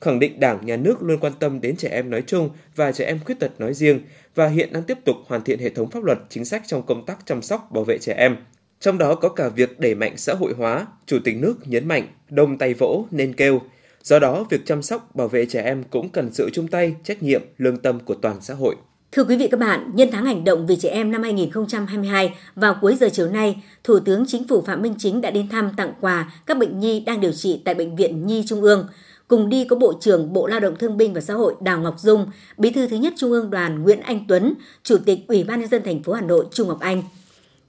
khẳng 0.00 0.18
định 0.18 0.40
Đảng, 0.40 0.66
Nhà 0.66 0.76
nước 0.76 1.02
luôn 1.02 1.18
quan 1.20 1.32
tâm 1.38 1.60
đến 1.60 1.76
trẻ 1.76 1.88
em 1.88 2.10
nói 2.10 2.22
chung 2.26 2.50
và 2.76 2.92
trẻ 2.92 3.04
em 3.04 3.20
khuyết 3.24 3.40
tật 3.40 3.60
nói 3.60 3.74
riêng 3.74 4.00
và 4.34 4.48
hiện 4.48 4.72
đang 4.72 4.82
tiếp 4.82 4.98
tục 5.04 5.16
hoàn 5.26 5.44
thiện 5.44 5.58
hệ 5.58 5.70
thống 5.70 5.90
pháp 5.90 6.04
luật 6.04 6.18
chính 6.28 6.44
sách 6.44 6.62
trong 6.66 6.86
công 6.86 7.06
tác 7.06 7.18
chăm 7.26 7.42
sóc 7.42 7.68
bảo 7.72 7.84
vệ 7.84 7.98
trẻ 7.98 8.14
em. 8.16 8.36
Trong 8.80 8.98
đó 8.98 9.14
có 9.14 9.28
cả 9.28 9.48
việc 9.48 9.80
đẩy 9.80 9.94
mạnh 9.94 10.16
xã 10.16 10.34
hội 10.34 10.52
hóa, 10.58 10.86
Chủ 11.06 11.18
tịch 11.24 11.36
nước 11.36 11.54
nhấn 11.64 11.88
mạnh 11.88 12.06
đông 12.30 12.58
tay 12.58 12.74
vỗ 12.74 13.06
nên 13.10 13.32
kêu. 13.32 13.60
Do 14.02 14.18
đó, 14.18 14.46
việc 14.50 14.66
chăm 14.66 14.82
sóc 14.82 15.14
bảo 15.14 15.28
vệ 15.28 15.46
trẻ 15.46 15.62
em 15.62 15.84
cũng 15.90 16.08
cần 16.08 16.32
sự 16.32 16.50
chung 16.52 16.68
tay, 16.68 16.94
trách 17.04 17.22
nhiệm, 17.22 17.42
lương 17.58 17.76
tâm 17.76 18.00
của 18.00 18.14
toàn 18.14 18.40
xã 18.40 18.54
hội. 18.54 18.76
Thưa 19.12 19.24
quý 19.24 19.36
vị 19.36 19.48
các 19.50 19.60
bạn, 19.60 19.90
nhân 19.94 20.08
tháng 20.12 20.24
hành 20.26 20.44
động 20.44 20.66
vì 20.66 20.76
trẻ 20.76 20.88
em 20.88 21.10
năm 21.10 21.22
2022, 21.22 22.34
vào 22.54 22.76
cuối 22.80 22.96
giờ 23.00 23.08
chiều 23.12 23.30
nay, 23.30 23.62
Thủ 23.84 23.98
tướng 23.98 24.24
Chính 24.26 24.48
phủ 24.48 24.62
Phạm 24.62 24.82
Minh 24.82 24.94
Chính 24.98 25.20
đã 25.20 25.30
đến 25.30 25.48
thăm 25.48 25.70
tặng 25.76 25.92
quà 26.00 26.32
các 26.46 26.58
bệnh 26.58 26.80
nhi 26.80 27.00
đang 27.00 27.20
điều 27.20 27.32
trị 27.32 27.62
tại 27.64 27.74
Bệnh 27.74 27.96
viện 27.96 28.26
Nhi 28.26 28.44
Trung 28.46 28.62
ương. 28.62 28.88
Cùng 29.28 29.48
đi 29.48 29.64
có 29.64 29.76
Bộ 29.76 29.92
trưởng 30.00 30.32
Bộ 30.32 30.46
Lao 30.46 30.60
động 30.60 30.76
Thương 30.78 30.96
binh 30.96 31.14
và 31.14 31.20
Xã 31.20 31.34
hội 31.34 31.54
Đào 31.60 31.80
Ngọc 31.80 31.94
Dung, 31.98 32.30
Bí 32.56 32.70
thư 32.70 32.88
thứ 32.88 32.96
nhất 32.96 33.14
Trung 33.16 33.30
ương 33.30 33.50
Đoàn 33.50 33.82
Nguyễn 33.82 34.00
Anh 34.00 34.24
Tuấn, 34.28 34.54
Chủ 34.82 34.96
tịch 35.06 35.18
Ủy 35.28 35.44
ban 35.44 35.60
nhân 35.60 35.68
dân 35.68 35.82
thành 35.84 36.02
phố 36.02 36.12
Hà 36.12 36.20
Nội 36.20 36.46
Trung 36.52 36.68
Ngọc 36.68 36.80
Anh. 36.80 37.02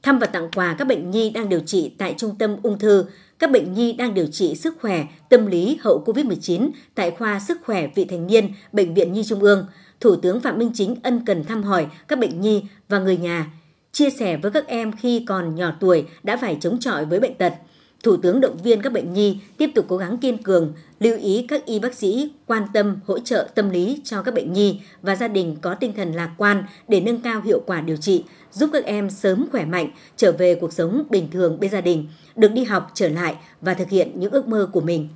Thăm 0.08 0.20
và 0.20 0.28
tặng 0.28 0.50
quà 0.56 0.76
các 0.78 0.88
bệnh 0.88 1.12
nhi 1.12 1.30
đang 1.30 1.50
điều 1.50 1.60
trị 1.60 1.92
tại 1.98 2.16
Trung 2.18 2.36
tâm 2.40 2.56
Ung 2.64 2.80
thư, 2.80 3.06
các 3.40 3.52
bệnh 3.52 3.74
nhi 3.74 3.94
đang 3.94 4.14
điều 4.14 4.28
trị 4.28 4.56
sức 4.56 4.78
khỏe, 4.82 5.06
tâm 5.30 5.46
lý 5.46 5.78
hậu 5.82 6.04
COVID-19 6.06 6.70
tại 6.96 7.12
khoa 7.12 7.40
sức 7.40 7.58
khỏe 7.66 7.88
vị 7.96 8.06
thành 8.06 8.28
niên 8.28 8.54
Bệnh 8.72 8.94
viện 8.94 9.14
Nhi 9.14 9.24
Trung 9.24 9.40
ương. 9.40 9.68
Thủ 10.00 10.16
tướng 10.16 10.40
Phạm 10.40 10.58
Minh 10.60 10.72
Chính 10.74 10.96
ân 11.04 11.26
cần 11.26 11.44
thăm 11.44 11.64
hỏi 11.64 11.88
các 12.08 12.20
bệnh 12.20 12.42
nhi 12.42 12.64
và 12.90 13.00
người 13.00 13.18
nhà, 13.18 13.52
chia 13.92 14.10
sẻ 14.10 14.38
với 14.38 14.52
các 14.52 14.68
em 14.68 14.92
khi 14.92 15.24
còn 15.28 15.56
nhỏ 15.56 15.72
tuổi 15.80 16.06
đã 16.24 16.38
phải 16.38 16.58
chống 16.62 16.80
chọi 16.80 17.06
với 17.06 17.20
bệnh 17.20 17.36
tật– 17.36 17.54
Thủ 18.04 18.18
tướng 18.18 18.42
động 18.42 18.58
viên 18.64 18.82
các 18.82 18.94
bệnh 18.94 19.14
nhi 19.14 19.40
tiếp 19.58 19.70
tục 19.76 19.86
cố 19.88 19.98
gắng 19.98 20.18
kiên 20.18 20.44
cường, 20.44 20.74
lưu 21.00 21.18
ý 21.18 21.46
các 21.48 21.66
y 21.66 21.80
bác 21.80 21.94
sĩ 21.94 22.32
quan 22.46 22.64
tâm 22.74 23.00
hỗ 23.06 23.20
trợ 23.20 23.48
tâm 23.56 23.70
lý 23.70 24.02
cho 24.04 24.22
các 24.22 24.34
bệnh 24.34 24.54
nhi 24.54 24.82
và 25.02 25.16
gia 25.16 25.28
đình 25.28 25.56
có 25.62 25.76
tinh 25.76 25.94
thần 25.94 26.14
lạc 26.14 26.32
quan 26.38 26.64
để 26.88 27.02
nâng 27.02 27.22
cao 27.22 27.42
hiệu 27.42 27.62
quả 27.66 27.82
điều 27.82 27.98
trị, 27.98 28.24
giúp 28.52 28.70
các 28.74 28.86
em 28.86 29.10
sớm 29.10 29.48
khỏe 29.52 29.66
mạnh, 29.66 29.90
trở 30.18 30.32
về 30.32 30.56
cuộc 30.56 30.74
sống 30.74 31.04
bình 31.10 31.28
thường 31.32 31.60
bên 31.60 31.72
gia 31.72 31.82
đình, 31.82 32.08
được 32.36 32.52
đi 32.52 32.64
học 32.64 32.92
trở 32.94 33.10
lại 33.10 33.36
và 33.62 33.74
thực 33.74 33.90
hiện 33.90 34.12
những 34.16 34.32
ước 34.32 34.48
mơ 34.48 34.70
của 34.74 34.82
mình. 34.82 35.10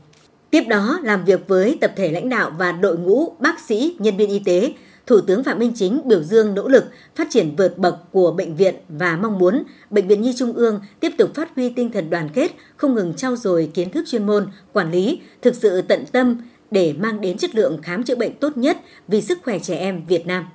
Tiếp 0.49 0.63
đó, 0.69 0.99
làm 1.03 1.25
việc 1.25 1.47
với 1.47 1.77
tập 1.81 1.93
thể 1.95 2.11
lãnh 2.11 2.29
đạo 2.29 2.51
và 2.57 2.71
đội 2.71 2.97
ngũ 2.97 3.33
bác 3.39 3.59
sĩ, 3.59 3.95
nhân 3.99 4.17
viên 4.17 4.29
y 4.29 4.39
tế, 4.39 4.73
Thủ 5.07 5.21
tướng 5.21 5.43
Phạm 5.43 5.59
Minh 5.59 5.71
Chính 5.75 6.01
biểu 6.05 6.23
dương 6.23 6.55
nỗ 6.55 6.67
lực 6.67 6.83
phát 7.15 7.27
triển 7.29 7.55
vượt 7.55 7.77
bậc 7.77 7.95
của 8.11 8.31
bệnh 8.31 8.55
viện 8.55 8.75
và 8.89 9.17
mong 9.21 9.39
muốn 9.39 9.63
Bệnh 9.89 10.07
viện 10.07 10.21
Nhi 10.21 10.33
Trung 10.37 10.53
ương 10.53 10.81
tiếp 10.99 11.11
tục 11.17 11.35
phát 11.35 11.55
huy 11.55 11.69
tinh 11.69 11.91
thần 11.91 12.09
đoàn 12.09 12.29
kết, 12.33 12.51
không 12.77 12.95
ngừng 12.95 13.13
trau 13.13 13.35
dồi 13.35 13.71
kiến 13.73 13.89
thức 13.89 14.05
chuyên 14.07 14.25
môn, 14.25 14.47
quản 14.73 14.91
lý, 14.91 15.21
thực 15.41 15.55
sự 15.55 15.81
tận 15.81 16.05
tâm 16.11 16.37
để 16.71 16.93
mang 16.93 17.21
đến 17.21 17.37
chất 17.37 17.55
lượng 17.55 17.79
khám 17.81 18.03
chữa 18.03 18.15
bệnh 18.15 18.35
tốt 18.35 18.57
nhất 18.57 18.77
vì 19.07 19.21
sức 19.21 19.39
khỏe 19.43 19.59
trẻ 19.59 19.77
em 19.77 20.05
Việt 20.05 20.27
Nam. 20.27 20.45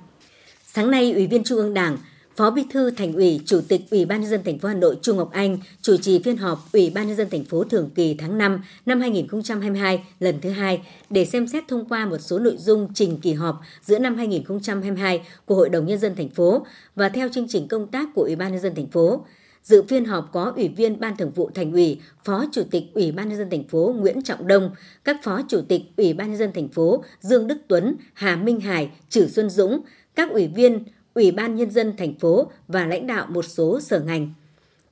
Sáng 0.65 0.91
nay, 0.91 1.13
Ủy 1.13 1.27
viên 1.27 1.43
Trung 1.43 1.57
ương 1.57 1.73
Đảng, 1.73 1.97
Phó 2.37 2.51
Bí 2.51 2.63
thư 2.69 2.91
Thành 2.91 3.13
ủy, 3.13 3.41
Chủ 3.45 3.61
tịch 3.67 3.81
Ủy 3.91 4.05
ban 4.05 4.21
nhân 4.21 4.29
dân 4.29 4.43
thành 4.43 4.59
phố 4.59 4.67
Hà 4.67 4.73
Nội 4.73 4.97
Trung 5.01 5.17
Ngọc 5.17 5.31
Anh 5.31 5.57
chủ 5.81 5.97
trì 5.97 6.19
phiên 6.23 6.37
họp 6.37 6.59
Ủy 6.73 6.91
ban 6.95 7.07
nhân 7.07 7.17
dân 7.17 7.29
thành 7.29 7.45
phố 7.45 7.63
thường 7.63 7.89
kỳ 7.95 8.13
tháng 8.13 8.37
5 8.37 8.63
năm 8.85 8.99
2022 8.99 10.03
lần 10.19 10.41
thứ 10.41 10.49
hai 10.49 10.81
để 11.09 11.25
xem 11.25 11.47
xét 11.47 11.63
thông 11.67 11.89
qua 11.89 12.05
một 12.05 12.17
số 12.17 12.39
nội 12.39 12.55
dung 12.57 12.87
trình 12.93 13.17
kỳ 13.21 13.33
họp 13.33 13.61
giữa 13.81 13.99
năm 13.99 14.15
2022 14.15 15.21
của 15.45 15.55
Hội 15.55 15.69
đồng 15.69 15.85
nhân 15.85 15.99
dân 15.99 16.15
thành 16.15 16.29
phố 16.29 16.65
và 16.95 17.09
theo 17.09 17.29
chương 17.29 17.47
trình 17.47 17.67
công 17.67 17.87
tác 17.87 18.09
của 18.15 18.21
Ủy 18.23 18.35
ban 18.35 18.51
nhân 18.51 18.61
dân 18.61 18.75
thành 18.75 18.87
phố. 18.87 19.25
Dự 19.63 19.83
phiên 19.87 20.05
họp 20.05 20.29
có 20.33 20.53
Ủy 20.55 20.67
viên 20.67 20.99
Ban 20.99 21.17
Thường 21.17 21.31
vụ 21.31 21.49
Thành 21.55 21.71
ủy, 21.71 22.01
Phó 22.23 22.45
Chủ 22.51 22.63
tịch 22.71 22.83
Ủy 22.93 23.11
ban 23.11 23.29
nhân 23.29 23.37
dân 23.37 23.49
thành 23.49 23.63
phố 23.63 23.95
Nguyễn 23.97 24.21
Trọng 24.21 24.47
Đông, 24.47 24.71
các 25.03 25.23
Phó 25.23 25.41
Chủ 25.47 25.61
tịch 25.67 25.81
Ủy 25.97 26.13
ban 26.13 26.27
nhân 26.27 26.37
dân 26.37 26.51
thành 26.53 26.67
phố 26.67 27.03
Dương 27.21 27.47
Đức 27.47 27.57
Tuấn, 27.67 27.95
Hà 28.13 28.35
Minh 28.35 28.59
Hải, 28.59 28.89
Trử 29.09 29.27
Xuân 29.27 29.49
Dũng, 29.49 29.81
các 30.15 30.29
ủy 30.29 30.47
viên 30.47 30.83
Ủy 31.17 31.31
ban 31.31 31.55
nhân 31.55 31.71
dân 31.71 31.97
thành 31.97 32.13
phố 32.13 32.51
và 32.67 32.85
lãnh 32.85 33.07
đạo 33.07 33.27
một 33.29 33.45
số 33.45 33.79
sở 33.81 33.99
ngành. 33.99 34.33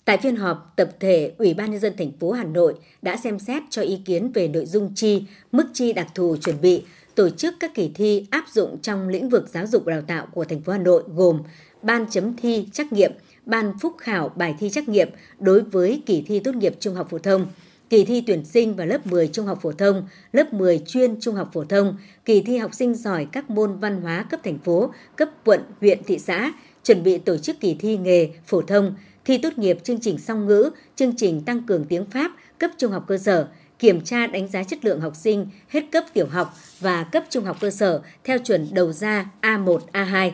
Tại 0.05 0.17
phiên 0.17 0.35
họp, 0.35 0.73
tập 0.75 0.89
thể 0.99 1.31
Ủy 1.37 1.53
ban 1.53 1.71
nhân 1.71 1.79
dân 1.79 1.93
thành 1.97 2.11
phố 2.19 2.31
Hà 2.31 2.43
Nội 2.43 2.75
đã 3.01 3.17
xem 3.17 3.39
xét 3.39 3.63
cho 3.69 3.81
ý 3.81 4.01
kiến 4.05 4.31
về 4.31 4.47
nội 4.47 4.65
dung 4.65 4.91
chi, 4.95 5.23
mức 5.51 5.65
chi 5.73 5.93
đặc 5.93 6.07
thù 6.15 6.37
chuẩn 6.37 6.61
bị 6.61 6.83
tổ 7.15 7.29
chức 7.29 7.53
các 7.59 7.73
kỳ 7.73 7.91
thi 7.95 8.27
áp 8.29 8.45
dụng 8.53 8.77
trong 8.81 9.09
lĩnh 9.09 9.29
vực 9.29 9.49
giáo 9.49 9.67
dục 9.67 9.85
đào 9.85 10.01
tạo 10.01 10.27
của 10.33 10.45
thành 10.45 10.61
phố 10.61 10.73
Hà 10.73 10.79
Nội 10.79 11.03
gồm 11.15 11.39
ban 11.81 12.05
chấm 12.09 12.35
thi 12.35 12.67
trắc 12.73 12.93
nghiệm, 12.93 13.11
ban 13.45 13.73
phúc 13.81 13.93
khảo 13.97 14.29
bài 14.35 14.55
thi 14.59 14.69
trắc 14.69 14.89
nghiệm 14.89 15.09
đối 15.39 15.61
với 15.61 16.03
kỳ 16.05 16.23
thi 16.27 16.39
tốt 16.39 16.55
nghiệp 16.55 16.75
trung 16.79 16.95
học 16.95 17.07
phổ 17.09 17.17
thông, 17.19 17.47
kỳ 17.89 18.05
thi 18.05 18.23
tuyển 18.27 18.45
sinh 18.45 18.75
vào 18.75 18.87
lớp 18.87 19.07
10 19.07 19.27
trung 19.27 19.45
học 19.45 19.59
phổ 19.61 19.71
thông, 19.71 20.07
lớp 20.33 20.53
10 20.53 20.79
chuyên 20.87 21.19
trung 21.19 21.35
học 21.35 21.49
phổ 21.53 21.63
thông, 21.63 21.97
kỳ 22.25 22.41
thi 22.41 22.57
học 22.57 22.73
sinh 22.73 22.95
giỏi 22.95 23.27
các 23.31 23.49
môn 23.49 23.79
văn 23.79 24.01
hóa 24.01 24.25
cấp 24.29 24.39
thành 24.43 24.57
phố, 24.57 24.93
cấp 25.15 25.29
quận, 25.45 25.61
huyện, 25.81 26.03
thị 26.03 26.19
xã, 26.19 26.53
chuẩn 26.83 27.03
bị 27.03 27.17
tổ 27.17 27.37
chức 27.37 27.59
kỳ 27.59 27.75
thi 27.79 27.97
nghề 27.97 28.29
phổ 28.45 28.61
thông, 28.61 28.95
thi 29.25 29.37
tốt 29.37 29.57
nghiệp 29.57 29.77
chương 29.83 29.99
trình 29.99 30.17
song 30.17 30.47
ngữ, 30.47 30.69
chương 30.95 31.15
trình 31.17 31.41
tăng 31.41 31.63
cường 31.63 31.85
tiếng 31.85 32.05
Pháp 32.05 32.31
cấp 32.59 32.71
trung 32.77 32.91
học 32.91 33.05
cơ 33.07 33.17
sở, 33.17 33.47
kiểm 33.79 34.01
tra 34.01 34.27
đánh 34.27 34.47
giá 34.47 34.63
chất 34.63 34.85
lượng 34.85 35.01
học 35.01 35.15
sinh 35.15 35.47
hết 35.67 35.83
cấp 35.91 36.03
tiểu 36.13 36.25
học 36.25 36.53
và 36.79 37.03
cấp 37.03 37.23
trung 37.29 37.45
học 37.45 37.57
cơ 37.59 37.69
sở 37.69 38.01
theo 38.23 38.37
chuẩn 38.37 38.67
đầu 38.73 38.91
ra 38.91 39.25
A1, 39.41 39.79
A2 39.91 40.31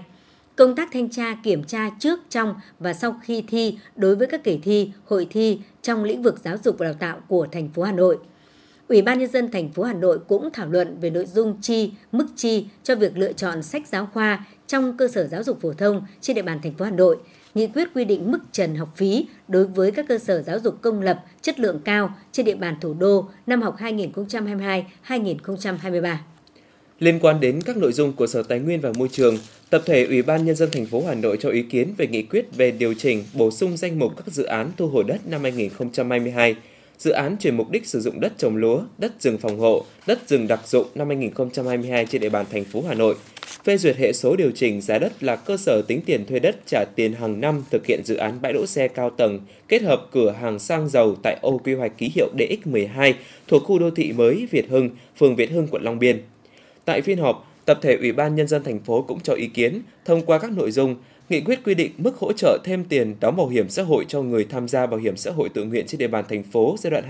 công 0.55 0.75
tác 0.75 0.89
thanh 0.93 1.09
tra 1.09 1.35
kiểm 1.43 1.63
tra 1.63 1.89
trước, 1.99 2.19
trong 2.29 2.55
và 2.79 2.93
sau 2.93 3.15
khi 3.23 3.43
thi 3.47 3.77
đối 3.95 4.15
với 4.15 4.27
các 4.27 4.43
kỳ 4.43 4.59
thi, 4.63 4.91
hội 5.05 5.27
thi 5.29 5.59
trong 5.81 6.03
lĩnh 6.03 6.21
vực 6.21 6.39
giáo 6.43 6.57
dục 6.63 6.75
và 6.77 6.85
đào 6.85 6.93
tạo 6.93 7.19
của 7.27 7.47
thành 7.51 7.69
phố 7.69 7.83
Hà 7.83 7.91
Nội. 7.91 8.17
Ủy 8.87 9.01
ban 9.01 9.19
nhân 9.19 9.29
dân 9.29 9.51
thành 9.51 9.69
phố 9.69 9.83
Hà 9.83 9.93
Nội 9.93 10.19
cũng 10.27 10.49
thảo 10.53 10.67
luận 10.67 10.97
về 11.01 11.09
nội 11.09 11.25
dung 11.25 11.61
chi, 11.61 11.91
mức 12.11 12.25
chi 12.35 12.65
cho 12.83 12.95
việc 12.95 13.17
lựa 13.17 13.33
chọn 13.33 13.63
sách 13.63 13.87
giáo 13.87 14.09
khoa 14.13 14.45
trong 14.67 14.97
cơ 14.97 15.07
sở 15.07 15.27
giáo 15.27 15.43
dục 15.43 15.61
phổ 15.61 15.73
thông 15.73 16.05
trên 16.21 16.35
địa 16.35 16.41
bàn 16.41 16.59
thành 16.63 16.73
phố 16.73 16.85
Hà 16.85 16.91
Nội, 16.91 17.17
nghị 17.53 17.67
quyết 17.67 17.87
quy 17.95 18.05
định 18.05 18.31
mức 18.31 18.39
trần 18.51 18.75
học 18.75 18.89
phí 18.95 19.27
đối 19.47 19.65
với 19.65 19.91
các 19.91 20.05
cơ 20.09 20.17
sở 20.17 20.41
giáo 20.41 20.59
dục 20.59 20.81
công 20.81 21.01
lập 21.01 21.23
chất 21.41 21.59
lượng 21.59 21.79
cao 21.83 22.13
trên 22.31 22.45
địa 22.45 22.55
bàn 22.55 22.75
thủ 22.81 22.93
đô 22.93 23.29
năm 23.47 23.61
học 23.61 23.77
2022-2023. 23.79 26.15
Liên 27.01 27.19
quan 27.19 27.39
đến 27.39 27.61
các 27.61 27.77
nội 27.77 27.93
dung 27.93 28.13
của 28.13 28.27
Sở 28.27 28.43
Tài 28.43 28.59
nguyên 28.59 28.81
và 28.81 28.91
Môi 28.97 29.07
trường, 29.11 29.37
tập 29.69 29.81
thể 29.85 30.05
Ủy 30.05 30.21
ban 30.21 30.45
nhân 30.45 30.55
dân 30.55 30.69
thành 30.71 30.85
phố 30.85 31.03
Hà 31.07 31.15
Nội 31.15 31.37
cho 31.39 31.49
ý 31.49 31.61
kiến 31.61 31.93
về 31.97 32.07
nghị 32.07 32.23
quyết 32.23 32.45
về 32.55 32.71
điều 32.71 32.93
chỉnh 32.93 33.23
bổ 33.33 33.51
sung 33.51 33.77
danh 33.77 33.99
mục 33.99 34.11
các 34.17 34.33
dự 34.33 34.43
án 34.43 34.71
thu 34.77 34.87
hồi 34.87 35.03
đất 35.03 35.27
năm 35.27 35.41
2022, 35.43 36.55
dự 36.97 37.11
án 37.11 37.35
chuyển 37.39 37.57
mục 37.57 37.71
đích 37.71 37.87
sử 37.87 38.01
dụng 38.01 38.19
đất 38.19 38.33
trồng 38.37 38.55
lúa, 38.55 38.81
đất 38.97 39.11
rừng 39.19 39.37
phòng 39.37 39.59
hộ, 39.59 39.85
đất 40.07 40.29
rừng 40.29 40.47
đặc 40.47 40.67
dụng 40.67 40.87
năm 40.95 41.07
2022 41.07 42.05
trên 42.05 42.21
địa 42.21 42.29
bàn 42.29 42.45
thành 42.51 42.63
phố 42.63 42.83
Hà 42.87 42.93
Nội. 42.93 43.15
Phê 43.63 43.77
duyệt 43.77 43.97
hệ 43.97 44.13
số 44.13 44.35
điều 44.35 44.51
chỉnh 44.55 44.81
giá 44.81 44.99
đất 44.99 45.23
là 45.23 45.35
cơ 45.35 45.57
sở 45.57 45.81
tính 45.87 46.01
tiền 46.05 46.25
thuê 46.25 46.39
đất 46.39 46.55
trả 46.65 46.85
tiền 46.95 47.13
hàng 47.13 47.41
năm 47.41 47.63
thực 47.71 47.85
hiện 47.85 48.01
dự 48.05 48.15
án 48.15 48.41
bãi 48.41 48.53
đỗ 48.53 48.65
xe 48.65 48.87
cao 48.87 49.09
tầng 49.09 49.39
kết 49.67 49.81
hợp 49.81 50.07
cửa 50.11 50.35
hàng 50.41 50.59
xăng 50.59 50.89
dầu 50.89 51.15
tại 51.23 51.37
ô 51.41 51.57
quy 51.57 51.73
hoạch 51.73 51.97
ký 51.97 52.11
hiệu 52.15 52.27
DX12 52.37 53.13
thuộc 53.47 53.63
khu 53.63 53.79
đô 53.79 53.91
thị 53.91 54.11
mới 54.11 54.47
Việt 54.51 54.69
Hưng, 54.69 54.89
phường 55.19 55.35
Việt 55.35 55.51
Hưng, 55.51 55.67
quận 55.67 55.83
Long 55.83 55.99
Biên. 55.99 56.21
Tại 56.85 57.01
phiên 57.01 57.17
họp, 57.17 57.47
tập 57.65 57.79
thể 57.81 57.95
Ủy 57.95 58.11
ban 58.11 58.35
Nhân 58.35 58.47
dân 58.47 58.63
thành 58.63 58.79
phố 58.79 59.01
cũng 59.01 59.19
cho 59.19 59.33
ý 59.33 59.47
kiến 59.47 59.81
thông 60.05 60.25
qua 60.25 60.39
các 60.39 60.51
nội 60.51 60.71
dung 60.71 60.95
Nghị 61.31 61.41
quyết 61.41 61.59
quy 61.63 61.75
định 61.75 61.91
mức 61.97 62.17
hỗ 62.17 62.33
trợ 62.33 62.57
thêm 62.63 62.83
tiền 62.83 63.15
đóng 63.19 63.35
bảo 63.35 63.47
hiểm 63.47 63.69
xã 63.69 63.83
hội 63.83 64.05
cho 64.07 64.21
người 64.21 64.45
tham 64.49 64.67
gia 64.67 64.85
bảo 64.85 64.99
hiểm 64.99 65.17
xã 65.17 65.31
hội 65.31 65.49
tự 65.49 65.63
nguyện 65.63 65.85
trên 65.87 65.99
địa 65.99 66.07
bàn 66.07 66.25
thành 66.29 66.43
phố 66.43 66.75
giai 66.79 66.91
đoạn 66.91 67.03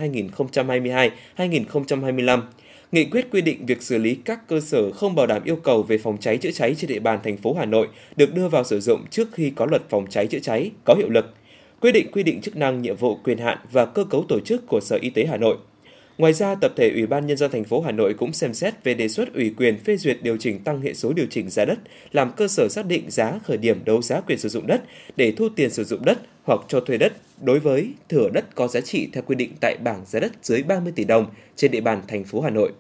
2022-2025. 1.38 2.42
Nghị 2.92 3.06
quyết 3.06 3.28
quy 3.32 3.42
định 3.42 3.66
việc 3.66 3.82
xử 3.82 3.98
lý 3.98 4.16
các 4.16 4.48
cơ 4.48 4.60
sở 4.60 4.92
không 4.92 5.16
bảo 5.16 5.28
đảm 5.28 5.42
yêu 5.44 5.56
cầu 5.56 5.84
về 5.84 5.98
phòng 5.98 6.18
cháy 6.20 6.38
chữa 6.38 6.52
cháy 6.52 6.76
trên 6.78 6.88
địa 6.88 7.00
bàn 7.00 7.20
thành 7.24 7.38
phố 7.38 7.54
Hà 7.54 7.66
Nội 7.66 7.88
được 8.16 8.34
đưa 8.34 8.48
vào 8.48 8.64
sử 8.64 8.80
dụng 8.80 9.06
trước 9.10 9.28
khi 9.34 9.52
có 9.56 9.66
luật 9.66 9.82
phòng 9.90 10.06
cháy 10.10 10.28
chữa 10.28 10.40
cháy 10.40 10.72
có 10.86 10.96
hiệu 10.98 11.10
lực. 11.10 11.34
Quy 11.80 11.92
định 11.92 12.12
quy 12.12 12.24
định 12.24 12.42
chức 12.42 12.56
năng, 12.56 12.82
nhiệm 12.82 12.96
vụ, 12.96 13.16
quyền 13.16 13.38
hạn 13.38 13.58
và 13.72 13.86
cơ 13.86 14.04
cấu 14.04 14.26
tổ 14.28 14.40
chức 14.40 14.68
của 14.68 14.80
Sở 14.80 14.98
Y 15.02 15.10
tế 15.10 15.26
Hà 15.26 15.38
Nội– 15.38 15.58
Ngoài 16.22 16.34
ra, 16.34 16.56
tập 16.56 16.74
thể 16.76 16.92
Ủy 16.92 17.06
ban 17.06 17.28
nhân 17.28 17.38
dân 17.38 17.52
thành 17.52 17.64
phố 17.64 17.82
Hà 17.82 17.92
Nội 17.92 18.14
cũng 18.14 18.34
xem 18.34 18.54
xét 18.54 18.84
về 18.84 18.94
đề 18.94 19.08
xuất 19.08 19.34
ủy 19.34 19.54
quyền 19.58 19.78
phê 19.80 19.98
duyệt 19.98 20.18
điều 20.22 20.38
chỉnh 20.38 20.60
tăng 20.64 20.82
hệ 20.82 20.94
số 20.94 21.14
điều 21.14 21.26
chỉnh 21.30 21.50
giá 21.50 21.66
đất 21.66 21.80
làm 22.12 22.32
cơ 22.38 22.48
sở 22.48 22.68
xác 22.70 22.86
định 22.86 23.12
giá 23.12 23.40
khởi 23.44 23.58
điểm 23.58 23.86
đấu 23.86 24.02
giá 24.02 24.22
quyền 24.22 24.38
sử 24.38 24.50
dụng 24.50 24.68
đất 24.68 24.82
để 25.16 25.34
thu 25.38 25.50
tiền 25.50 25.70
sử 25.70 25.84
dụng 25.84 26.06
đất 26.06 26.20
hoặc 26.44 26.60
cho 26.68 26.80
thuê 26.80 26.98
đất 26.98 27.14
đối 27.42 27.60
với 27.60 27.94
thửa 28.10 28.30
đất 28.34 28.56
có 28.56 28.68
giá 28.68 28.82
trị 28.82 29.10
theo 29.14 29.24
quy 29.24 29.36
định 29.36 29.52
tại 29.62 29.78
bảng 29.84 30.06
giá 30.06 30.20
đất 30.20 30.32
dưới 30.44 30.64
30 30.64 30.94
tỷ 30.96 31.04
đồng 31.04 31.26
trên 31.56 31.72
địa 31.72 31.82
bàn 31.82 32.02
thành 32.08 32.24
phố 32.24 32.42
Hà 32.42 32.50
Nội. 32.50 32.72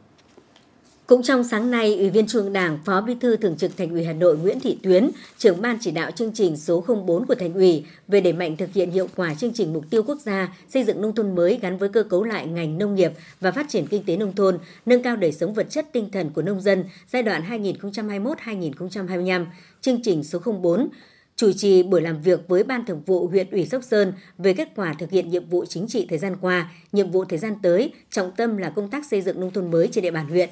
Cũng 1.12 1.24
trong 1.24 1.44
sáng 1.44 1.72
nay, 1.72 1.96
Ủy 1.98 2.10
viên 2.10 2.28
Trung 2.28 2.54
Đảng, 2.54 2.80
Phó 2.86 3.02
Bí 3.02 3.16
thư 3.16 3.38
Thường 3.38 3.58
trực 3.58 3.78
Thành 3.78 3.90
ủy 3.90 4.06
Hà 4.06 4.14
Nội 4.14 4.38
Nguyễn 4.38 4.60
Thị 4.60 4.78
Tuyến, 4.84 5.12
trưởng 5.38 5.62
ban 5.62 5.78
chỉ 5.82 5.92
đạo 5.92 6.12
chương 6.12 6.32
trình 6.34 6.58
số 6.58 6.84
04 7.06 7.26
của 7.26 7.36
Thành 7.36 7.54
ủy 7.54 7.86
về 8.08 8.22
đẩy 8.22 8.34
mạnh 8.34 8.58
thực 8.58 8.74
hiện 8.74 8.92
hiệu 8.92 9.08
quả 9.16 9.34
chương 9.34 9.54
trình 9.54 9.74
mục 9.74 9.86
tiêu 9.90 10.04
quốc 10.04 10.18
gia 10.22 10.56
xây 10.70 10.84
dựng 10.84 11.02
nông 11.02 11.16
thôn 11.16 11.36
mới 11.36 11.60
gắn 11.62 11.78
với 11.78 11.90
cơ 11.90 12.04
cấu 12.04 12.24
lại 12.24 12.48
ngành 12.48 12.78
nông 12.78 12.96
nghiệp 12.96 13.12
và 13.42 13.52
phát 13.52 13.66
triển 13.70 13.88
kinh 13.88 14.04
tế 14.04 14.18
nông 14.18 14.36
thôn, 14.36 14.58
nâng 14.86 15.04
cao 15.04 15.16
đời 15.16 15.32
sống 15.32 15.54
vật 15.54 15.68
chất 15.70 15.86
tinh 15.94 16.10
thần 16.12 16.30
của 16.30 16.42
nông 16.42 16.62
dân 16.62 16.84
giai 17.12 17.24
đoạn 17.24 17.44
2021-2025, 17.50 19.46
chương 19.82 20.02
trình 20.04 20.24
số 20.24 20.40
04 20.40 20.90
chủ 21.36 21.52
trì 21.54 21.84
buổi 21.84 22.02
làm 22.02 22.22
việc 22.22 22.48
với 22.48 22.64
Ban 22.64 22.86
Thường 22.86 23.02
vụ 23.06 23.28
huyện 23.28 23.50
ủy 23.52 23.66
Sóc 23.66 23.84
Sơn 23.84 24.14
về 24.38 24.54
kết 24.54 24.70
quả 24.76 24.94
thực 25.00 25.10
hiện 25.10 25.30
nhiệm 25.30 25.50
vụ 25.50 25.66
chính 25.66 25.88
trị 25.88 26.06
thời 26.10 26.20
gian 26.20 26.36
qua, 26.42 26.72
nhiệm 26.92 27.12
vụ 27.12 27.26
thời 27.26 27.40
gian 27.40 27.56
tới, 27.62 27.94
trọng 28.12 28.32
tâm 28.32 28.58
là 28.58 28.70
công 28.70 28.90
tác 28.90 29.06
xây 29.06 29.22
dựng 29.22 29.40
nông 29.40 29.52
thôn 29.52 29.72
mới 29.72 29.90
trên 29.92 30.02
địa 30.02 30.12
bàn 30.12 30.28
huyện. 30.28 30.50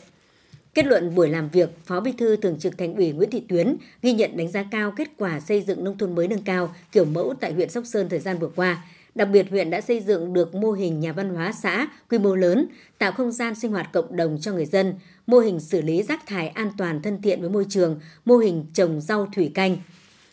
Kết 0.73 0.86
luận 0.86 1.15
buổi 1.15 1.29
làm 1.29 1.49
việc, 1.49 1.69
Phó 1.86 1.99
Bí 1.99 2.12
thư 2.12 2.36
Thường 2.36 2.60
trực 2.60 2.77
Thành 2.77 2.95
ủy 2.95 3.12
Nguyễn 3.12 3.29
Thị 3.29 3.43
Tuyến 3.49 3.75
ghi 4.01 4.13
nhận 4.13 4.38
đánh 4.38 4.51
giá 4.51 4.63
cao 4.71 4.91
kết 4.91 5.08
quả 5.17 5.39
xây 5.39 5.62
dựng 5.62 5.84
nông 5.84 5.97
thôn 5.97 6.15
mới 6.15 6.27
nâng 6.27 6.41
cao 6.41 6.75
kiểu 6.91 7.05
mẫu 7.05 7.34
tại 7.39 7.53
huyện 7.53 7.69
Sóc 7.69 7.86
Sơn 7.86 8.10
thời 8.10 8.19
gian 8.19 8.38
vừa 8.38 8.49
qua. 8.55 8.84
Đặc 9.15 9.29
biệt 9.32 9.49
huyện 9.49 9.69
đã 9.69 9.82
xây 9.82 9.99
dựng 9.99 10.34
được 10.34 10.55
mô 10.55 10.71
hình 10.71 10.99
nhà 10.99 11.13
văn 11.13 11.29
hóa 11.29 11.51
xã 11.63 11.88
quy 12.10 12.17
mô 12.17 12.36
lớn, 12.36 12.67
tạo 12.97 13.12
không 13.12 13.32
gian 13.32 13.55
sinh 13.55 13.71
hoạt 13.71 13.89
cộng 13.93 14.15
đồng 14.15 14.38
cho 14.41 14.53
người 14.53 14.65
dân, 14.65 14.93
mô 15.27 15.39
hình 15.39 15.60
xử 15.60 15.82
lý 15.82 16.03
rác 16.03 16.27
thải 16.27 16.47
an 16.47 16.71
toàn 16.77 17.01
thân 17.01 17.21
thiện 17.21 17.41
với 17.41 17.49
môi 17.49 17.65
trường, 17.69 17.99
mô 18.25 18.38
hình 18.38 18.65
trồng 18.73 19.01
rau 19.01 19.27
thủy 19.36 19.51
canh. 19.53 19.77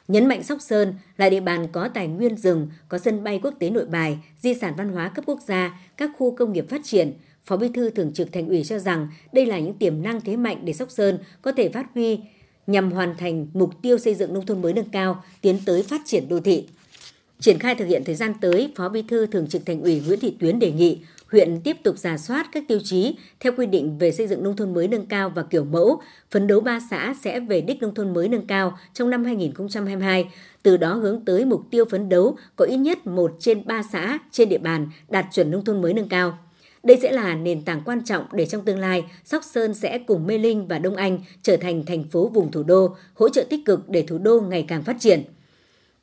Nhấn 0.08 0.26
mạnh 0.26 0.42
Sóc 0.42 0.58
Sơn 0.60 0.94
là 1.16 1.30
địa 1.30 1.40
bàn 1.40 1.66
có 1.72 1.88
tài 1.88 2.08
nguyên 2.08 2.36
rừng, 2.36 2.68
có 2.88 2.98
sân 2.98 3.24
bay 3.24 3.40
quốc 3.42 3.54
tế 3.58 3.70
nội 3.70 3.86
bài, 3.86 4.18
di 4.40 4.54
sản 4.54 4.74
văn 4.76 4.88
hóa 4.88 5.08
cấp 5.08 5.24
quốc 5.26 5.40
gia, 5.46 5.80
các 5.96 6.10
khu 6.18 6.36
công 6.36 6.52
nghiệp 6.52 6.66
phát 6.70 6.80
triển– 6.84 7.12
Phó 7.46 7.56
Bí 7.56 7.68
thư 7.68 7.90
Thường 7.90 8.12
trực 8.12 8.32
Thành 8.32 8.48
ủy 8.48 8.64
cho 8.64 8.78
rằng 8.78 9.08
đây 9.32 9.46
là 9.46 9.58
những 9.58 9.74
tiềm 9.74 10.02
năng 10.02 10.20
thế 10.20 10.36
mạnh 10.36 10.60
để 10.64 10.72
Sóc 10.72 10.90
Sơn 10.90 11.18
có 11.42 11.52
thể 11.52 11.68
phát 11.68 11.86
huy 11.94 12.18
nhằm 12.66 12.92
hoàn 12.92 13.16
thành 13.16 13.46
mục 13.54 13.70
tiêu 13.82 13.98
xây 13.98 14.14
dựng 14.14 14.34
nông 14.34 14.46
thôn 14.46 14.62
mới 14.62 14.72
nâng 14.72 14.90
cao, 14.90 15.24
tiến 15.40 15.58
tới 15.66 15.82
phát 15.82 16.00
triển 16.04 16.28
đô 16.28 16.40
thị. 16.40 16.68
Triển 17.40 17.58
khai 17.58 17.74
thực 17.74 17.84
hiện 17.84 18.04
thời 18.04 18.14
gian 18.14 18.32
tới, 18.40 18.72
Phó 18.76 18.88
Bí 18.88 19.02
thư 19.02 19.26
Thường 19.26 19.46
trực 19.46 19.66
Thành 19.66 19.82
ủy 19.82 20.02
Nguyễn 20.06 20.20
Thị 20.20 20.36
Tuyến 20.40 20.58
đề 20.58 20.72
nghị 20.72 20.98
huyện 21.32 21.60
tiếp 21.60 21.76
tục 21.82 21.98
giả 21.98 22.18
soát 22.18 22.46
các 22.52 22.64
tiêu 22.68 22.78
chí 22.84 23.16
theo 23.40 23.52
quy 23.56 23.66
định 23.66 23.98
về 23.98 24.12
xây 24.12 24.26
dựng 24.26 24.42
nông 24.42 24.56
thôn 24.56 24.74
mới 24.74 24.88
nâng 24.88 25.06
cao 25.06 25.32
và 25.34 25.42
kiểu 25.42 25.64
mẫu, 25.64 26.00
phấn 26.30 26.46
đấu 26.46 26.60
ba 26.60 26.80
xã 26.90 27.14
sẽ 27.22 27.40
về 27.40 27.60
đích 27.60 27.82
nông 27.82 27.94
thôn 27.94 28.14
mới 28.14 28.28
nâng 28.28 28.46
cao 28.46 28.78
trong 28.94 29.10
năm 29.10 29.24
2022, 29.24 30.28
từ 30.62 30.76
đó 30.76 30.94
hướng 30.94 31.24
tới 31.24 31.44
mục 31.44 31.62
tiêu 31.70 31.84
phấn 31.90 32.08
đấu 32.08 32.36
có 32.56 32.64
ít 32.64 32.76
nhất 32.76 33.06
một 33.06 33.32
trên 33.38 33.66
ba 33.66 33.82
xã 33.92 34.18
trên 34.30 34.48
địa 34.48 34.58
bàn 34.58 34.88
đạt 35.08 35.26
chuẩn 35.32 35.50
nông 35.50 35.64
thôn 35.64 35.82
mới 35.82 35.94
nâng 35.94 36.08
cao. 36.08 36.38
Đây 36.82 36.98
sẽ 37.02 37.12
là 37.12 37.34
nền 37.34 37.62
tảng 37.62 37.82
quan 37.84 38.04
trọng 38.04 38.24
để 38.32 38.46
trong 38.46 38.64
tương 38.64 38.78
lai, 38.78 39.04
Sóc 39.24 39.44
Sơn 39.44 39.74
sẽ 39.74 39.98
cùng 39.98 40.26
Mê 40.26 40.38
Linh 40.38 40.68
và 40.68 40.78
Đông 40.78 40.96
Anh 40.96 41.18
trở 41.42 41.56
thành 41.56 41.86
thành 41.86 42.04
phố 42.04 42.28
vùng 42.28 42.50
thủ 42.50 42.62
đô, 42.62 42.96
hỗ 43.14 43.28
trợ 43.28 43.44
tích 43.50 43.64
cực 43.64 43.88
để 43.88 44.02
thủ 44.02 44.18
đô 44.18 44.40
ngày 44.40 44.64
càng 44.68 44.82
phát 44.82 44.96
triển. 45.00 45.22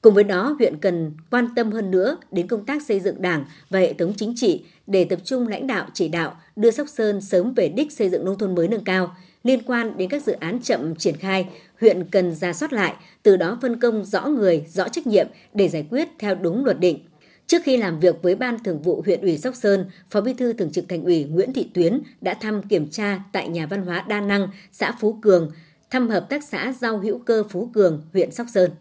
Cùng 0.01 0.13
với 0.13 0.23
đó, 0.23 0.55
huyện 0.59 0.77
cần 0.77 1.11
quan 1.31 1.47
tâm 1.55 1.71
hơn 1.71 1.91
nữa 1.91 2.17
đến 2.31 2.47
công 2.47 2.65
tác 2.65 2.81
xây 2.83 2.99
dựng 2.99 3.21
đảng 3.21 3.45
và 3.69 3.79
hệ 3.79 3.93
thống 3.93 4.13
chính 4.17 4.33
trị 4.35 4.63
để 4.87 5.05
tập 5.05 5.19
trung 5.23 5.47
lãnh 5.47 5.67
đạo 5.67 5.87
chỉ 5.93 6.07
đạo 6.07 6.37
đưa 6.55 6.71
Sóc 6.71 6.89
Sơn 6.89 7.21
sớm 7.21 7.53
về 7.53 7.67
đích 7.67 7.91
xây 7.91 8.09
dựng 8.09 8.25
nông 8.25 8.37
thôn 8.37 8.55
mới 8.55 8.67
nâng 8.67 8.83
cao. 8.83 9.15
Liên 9.43 9.61
quan 9.65 9.97
đến 9.97 10.09
các 10.09 10.23
dự 10.23 10.33
án 10.33 10.59
chậm 10.61 10.95
triển 10.95 11.17
khai, 11.17 11.47
huyện 11.81 12.03
cần 12.11 12.35
ra 12.35 12.53
soát 12.53 12.73
lại, 12.73 12.93
từ 13.23 13.37
đó 13.37 13.57
phân 13.61 13.79
công 13.79 14.03
rõ 14.05 14.27
người, 14.27 14.65
rõ 14.67 14.87
trách 14.87 15.07
nhiệm 15.07 15.27
để 15.53 15.69
giải 15.69 15.85
quyết 15.89 16.09
theo 16.19 16.35
đúng 16.35 16.65
luật 16.65 16.79
định. 16.79 16.99
Trước 17.47 17.61
khi 17.63 17.77
làm 17.77 17.99
việc 17.99 18.21
với 18.21 18.35
Ban 18.35 18.63
Thường 18.63 18.81
vụ 18.81 19.01
huyện 19.05 19.21
ủy 19.21 19.37
Sóc 19.37 19.55
Sơn, 19.55 19.85
Phó 20.09 20.21
Bí 20.21 20.33
thư 20.33 20.53
Thường 20.53 20.71
trực 20.71 20.89
Thành 20.89 21.03
ủy 21.03 21.23
Nguyễn 21.23 21.53
Thị 21.53 21.69
Tuyến 21.73 22.01
đã 22.21 22.33
thăm 22.33 22.61
kiểm 22.63 22.89
tra 22.89 23.23
tại 23.31 23.49
nhà 23.49 23.65
văn 23.65 23.85
hóa 23.85 24.05
Đa 24.07 24.21
Năng, 24.21 24.47
xã 24.71 24.95
Phú 24.99 25.17
Cường, 25.21 25.51
thăm 25.89 26.09
hợp 26.09 26.25
tác 26.29 26.43
xã 26.43 26.73
rau 26.81 26.99
hữu 26.99 27.19
cơ 27.19 27.43
Phú 27.49 27.69
Cường, 27.73 28.01
huyện 28.13 28.31
Sóc 28.31 28.47
Sơn. 28.53 28.71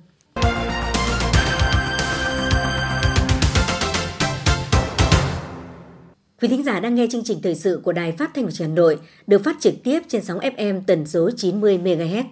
Quý 6.40 6.48
thính 6.48 6.62
giả 6.64 6.81
đang 6.81 6.94
nghe 6.94 7.07
chương 7.11 7.25
trình 7.25 7.42
thời 7.42 7.55
sự 7.55 7.81
của 7.85 7.92
Đài 7.92 8.12
Phát 8.12 8.31
thanh 8.35 8.44
và 8.44 8.51
Truyền 8.51 8.68
hình 8.68 8.75
Nội 8.75 8.98
được 9.27 9.44
phát 9.44 9.57
trực 9.61 9.75
tiếp 9.85 10.01
trên 10.09 10.25
sóng 10.25 10.38
FM 10.38 10.81
tần 10.87 11.07
số 11.07 11.31
90 11.37 11.79
MHz. 11.79 12.25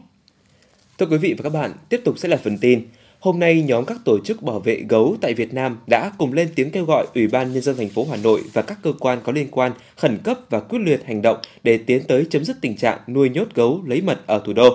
Thưa 0.99 1.07
quý 1.07 1.19
vị 1.19 1.35
và 1.39 1.43
các 1.43 1.53
bạn, 1.53 1.73
tiếp 1.89 2.01
tục 2.05 2.19
sẽ 2.19 2.29
là 2.29 2.37
phần 2.37 2.59
tin. 2.59 2.89
Hôm 3.21 3.39
nay, 3.39 3.63
nhóm 3.63 3.85
các 3.85 3.99
tổ 4.05 4.19
chức 4.25 4.43
bảo 4.43 4.61
vệ 4.61 4.83
gấu 4.89 5.17
tại 5.21 5.35
Việt 5.35 5.55
Nam 5.55 5.79
đã 5.87 6.13
cùng 6.19 6.33
lên 6.33 6.49
tiếng 6.55 6.71
kêu 6.71 6.85
gọi 6.85 7.07
Ủy 7.15 7.29
ban 7.29 7.53
nhân 7.53 7.63
dân 7.63 7.77
thành 7.77 7.89
phố 7.89 8.07
Hà 8.11 8.17
Nội 8.17 8.43
và 8.53 8.63
các 8.63 8.79
cơ 8.83 8.93
quan 9.01 9.19
có 9.25 9.33
liên 9.33 9.49
quan 9.51 9.73
khẩn 9.97 10.19
cấp 10.25 10.39
và 10.51 10.61
quyết 10.61 10.79
liệt 10.79 11.03
hành 11.07 11.23
động 11.23 11.39
để 11.63 11.79
tiến 11.79 12.03
tới 12.09 12.27
chấm 12.31 12.45
dứt 12.45 12.57
tình 12.61 12.77
trạng 12.77 12.99
nuôi 13.09 13.29
nhốt 13.29 13.49
gấu 13.55 13.83
lấy 13.87 14.01
mật 14.01 14.27
ở 14.27 14.43
thủ 14.47 14.53
đô. 14.53 14.69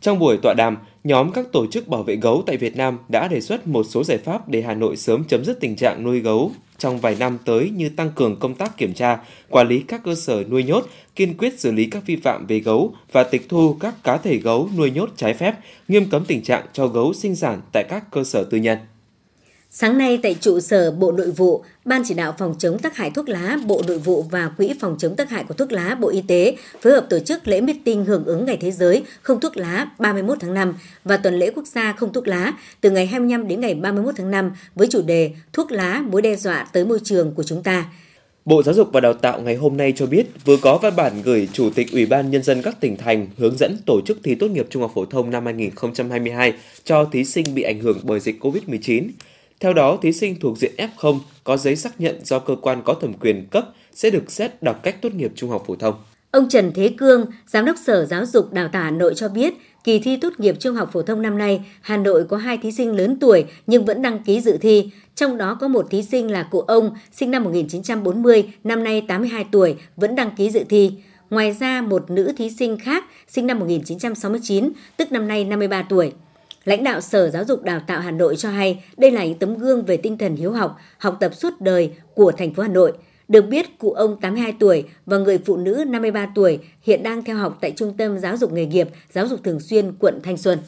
Trong 0.00 0.18
buổi 0.18 0.36
tọa 0.42 0.54
đàm, 0.54 0.76
nhóm 1.04 1.32
các 1.32 1.52
tổ 1.52 1.66
chức 1.66 1.88
bảo 1.88 2.02
vệ 2.02 2.16
gấu 2.16 2.42
tại 2.46 2.56
Việt 2.56 2.76
Nam 2.76 2.98
đã 3.08 3.28
đề 3.28 3.40
xuất 3.40 3.68
một 3.68 3.86
số 3.88 4.04
giải 4.04 4.18
pháp 4.18 4.48
để 4.48 4.62
Hà 4.62 4.74
Nội 4.74 4.96
sớm 4.96 5.24
chấm 5.24 5.44
dứt 5.44 5.60
tình 5.60 5.76
trạng 5.76 6.02
nuôi 6.02 6.20
gấu 6.20 6.52
trong 6.78 6.98
vài 6.98 7.16
năm 7.18 7.38
tới 7.44 7.70
như 7.70 7.88
tăng 7.88 8.10
cường 8.10 8.36
công 8.40 8.54
tác 8.54 8.76
kiểm 8.76 8.94
tra, 8.94 9.18
quản 9.48 9.68
lý 9.68 9.80
các 9.88 10.00
cơ 10.04 10.14
sở 10.14 10.44
nuôi 10.50 10.64
nhốt, 10.64 10.88
kiên 11.16 11.36
quyết 11.36 11.60
xử 11.60 11.72
lý 11.72 11.86
các 11.90 12.06
vi 12.06 12.16
phạm 12.16 12.46
về 12.46 12.58
gấu 12.58 12.94
và 13.12 13.22
tịch 13.24 13.48
thu 13.48 13.76
các 13.80 13.94
cá 14.04 14.16
thể 14.16 14.36
gấu 14.36 14.70
nuôi 14.76 14.90
nhốt 14.90 15.10
trái 15.16 15.34
phép, 15.34 15.54
nghiêm 15.88 16.10
cấm 16.10 16.24
tình 16.24 16.42
trạng 16.42 16.66
cho 16.72 16.86
gấu 16.86 17.12
sinh 17.12 17.36
sản 17.36 17.60
tại 17.72 17.84
các 17.88 18.10
cơ 18.10 18.24
sở 18.24 18.44
tư 18.44 18.58
nhân. 18.58 18.78
Sáng 19.70 19.98
nay 19.98 20.18
tại 20.22 20.36
trụ 20.40 20.60
sở 20.60 20.90
Bộ 20.90 21.12
Nội 21.12 21.30
vụ, 21.30 21.64
Ban 21.84 22.02
chỉ 22.04 22.14
đạo 22.14 22.34
phòng 22.38 22.54
chống 22.58 22.78
tác 22.78 22.96
hại 22.96 23.10
thuốc 23.10 23.28
lá, 23.28 23.58
Bộ 23.66 23.82
Nội 23.86 23.98
vụ 23.98 24.22
và 24.22 24.50
Quỹ 24.56 24.74
phòng 24.80 24.96
chống 24.98 25.16
tác 25.16 25.30
hại 25.30 25.44
của 25.44 25.54
thuốc 25.54 25.72
lá, 25.72 25.94
Bộ 26.00 26.08
Y 26.08 26.20
tế 26.20 26.56
phối 26.80 26.92
hợp 26.92 27.06
tổ 27.10 27.18
chức 27.18 27.48
lễ 27.48 27.60
meeting 27.60 28.04
hưởng 28.04 28.24
ứng 28.24 28.44
Ngày 28.44 28.56
Thế 28.56 28.70
giới 28.70 29.04
không 29.22 29.40
thuốc 29.40 29.56
lá 29.56 29.90
31 29.98 30.38
tháng 30.40 30.54
5 30.54 30.74
và 31.04 31.16
tuần 31.16 31.38
lễ 31.38 31.50
quốc 31.54 31.66
gia 31.66 31.92
không 31.92 32.12
thuốc 32.12 32.28
lá 32.28 32.52
từ 32.80 32.90
ngày 32.90 33.06
25 33.06 33.48
đến 33.48 33.60
ngày 33.60 33.74
31 33.74 34.14
tháng 34.16 34.30
5 34.30 34.52
với 34.74 34.88
chủ 34.90 35.02
đề 35.02 35.30
Thuốc 35.52 35.72
lá 35.72 36.02
mối 36.10 36.22
đe 36.22 36.36
dọa 36.36 36.66
tới 36.72 36.84
môi 36.84 36.98
trường 37.04 37.34
của 37.34 37.42
chúng 37.42 37.62
ta. 37.62 37.84
Bộ 38.44 38.62
Giáo 38.62 38.74
dục 38.74 38.88
và 38.92 39.00
Đào 39.00 39.14
tạo 39.14 39.40
ngày 39.40 39.56
hôm 39.56 39.76
nay 39.76 39.92
cho 39.96 40.06
biết 40.06 40.26
vừa 40.44 40.56
có 40.56 40.78
văn 40.78 40.96
bản 40.96 41.22
gửi 41.24 41.48
Chủ 41.52 41.70
tịch 41.70 41.92
Ủy 41.92 42.06
ban 42.06 42.30
Nhân 42.30 42.42
dân 42.42 42.62
các 42.62 42.80
tỉnh 42.80 42.96
thành 42.96 43.26
hướng 43.38 43.56
dẫn 43.58 43.76
tổ 43.86 44.00
chức 44.06 44.18
thi 44.22 44.34
tốt 44.34 44.48
nghiệp 44.48 44.66
trung 44.70 44.82
học 44.82 44.92
phổ 44.94 45.04
thông 45.04 45.30
năm 45.30 45.44
2022 45.44 46.52
cho 46.84 47.04
thí 47.04 47.24
sinh 47.24 47.54
bị 47.54 47.62
ảnh 47.62 47.80
hưởng 47.80 47.98
bởi 48.02 48.20
dịch 48.20 48.44
COVID-19. 48.44 49.08
Theo 49.60 49.72
đó, 49.72 49.98
thí 50.02 50.12
sinh 50.12 50.40
thuộc 50.40 50.58
diện 50.58 50.72
F0 50.76 51.18
có 51.44 51.56
giấy 51.56 51.76
xác 51.76 52.00
nhận 52.00 52.24
do 52.24 52.38
cơ 52.38 52.56
quan 52.62 52.82
có 52.84 52.94
thẩm 52.94 53.12
quyền 53.14 53.46
cấp 53.50 53.68
sẽ 53.92 54.10
được 54.10 54.30
xét 54.30 54.62
đặc 54.62 54.76
cách 54.82 55.02
tốt 55.02 55.14
nghiệp 55.14 55.32
trung 55.34 55.50
học 55.50 55.64
phổ 55.66 55.76
thông. 55.76 55.94
Ông 56.30 56.48
Trần 56.48 56.72
Thế 56.74 56.88
Cương, 56.98 57.26
Giám 57.46 57.64
đốc 57.64 57.76
Sở 57.86 58.04
Giáo 58.04 58.26
dục 58.26 58.52
Đào 58.52 58.68
tạo 58.68 58.82
Hà 58.82 58.90
Nội 58.90 59.14
cho 59.16 59.28
biết, 59.28 59.54
kỳ 59.84 59.98
thi 59.98 60.16
tốt 60.16 60.32
nghiệp 60.38 60.56
trung 60.60 60.74
học 60.74 60.90
phổ 60.92 61.02
thông 61.02 61.22
năm 61.22 61.38
nay, 61.38 61.60
Hà 61.80 61.96
Nội 61.96 62.24
có 62.24 62.36
hai 62.36 62.58
thí 62.58 62.72
sinh 62.72 62.96
lớn 62.96 63.16
tuổi 63.20 63.44
nhưng 63.66 63.84
vẫn 63.84 64.02
đăng 64.02 64.24
ký 64.24 64.40
dự 64.40 64.58
thi. 64.60 64.90
Trong 65.14 65.36
đó 65.36 65.56
có 65.60 65.68
một 65.68 65.86
thí 65.90 66.02
sinh 66.02 66.30
là 66.30 66.42
cụ 66.42 66.60
ông, 66.60 66.90
sinh 67.12 67.30
năm 67.30 67.44
1940, 67.44 68.52
năm 68.64 68.84
nay 68.84 69.00
82 69.08 69.44
tuổi, 69.52 69.76
vẫn 69.96 70.14
đăng 70.14 70.30
ký 70.36 70.50
dự 70.50 70.64
thi. 70.68 70.92
Ngoài 71.30 71.56
ra, 71.60 71.82
một 71.82 72.10
nữ 72.10 72.32
thí 72.36 72.50
sinh 72.50 72.78
khác, 72.78 73.04
sinh 73.28 73.46
năm 73.46 73.58
1969, 73.58 74.72
tức 74.96 75.12
năm 75.12 75.28
nay 75.28 75.44
53 75.44 75.82
tuổi. 75.82 76.12
Lãnh 76.68 76.84
đạo 76.84 77.00
Sở 77.00 77.30
Giáo 77.30 77.44
dục 77.44 77.62
Đào 77.62 77.80
tạo 77.86 78.00
Hà 78.00 78.10
Nội 78.10 78.36
cho 78.36 78.50
hay 78.50 78.84
đây 78.96 79.10
là 79.10 79.24
những 79.24 79.38
tấm 79.38 79.58
gương 79.58 79.84
về 79.84 79.96
tinh 79.96 80.18
thần 80.18 80.36
hiếu 80.36 80.52
học, 80.52 80.78
học 80.98 81.16
tập 81.20 81.34
suốt 81.34 81.60
đời 81.60 81.90
của 82.14 82.32
thành 82.32 82.54
phố 82.54 82.62
Hà 82.62 82.68
Nội. 82.68 82.92
Được 83.28 83.42
biết, 83.42 83.78
cụ 83.78 83.92
ông 83.92 84.20
82 84.20 84.54
tuổi 84.60 84.84
và 85.06 85.18
người 85.18 85.38
phụ 85.38 85.56
nữ 85.56 85.84
53 85.88 86.28
tuổi 86.34 86.58
hiện 86.82 87.02
đang 87.02 87.24
theo 87.24 87.36
học 87.36 87.58
tại 87.60 87.72
Trung 87.76 87.96
tâm 87.96 88.18
Giáo 88.18 88.36
dục 88.36 88.52
Nghề 88.52 88.66
nghiệp, 88.66 88.88
Giáo 89.12 89.26
dục 89.26 89.40
Thường 89.44 89.60
xuyên, 89.60 89.92
quận 89.98 90.20
Thanh 90.22 90.36
Xuân. 90.36 90.58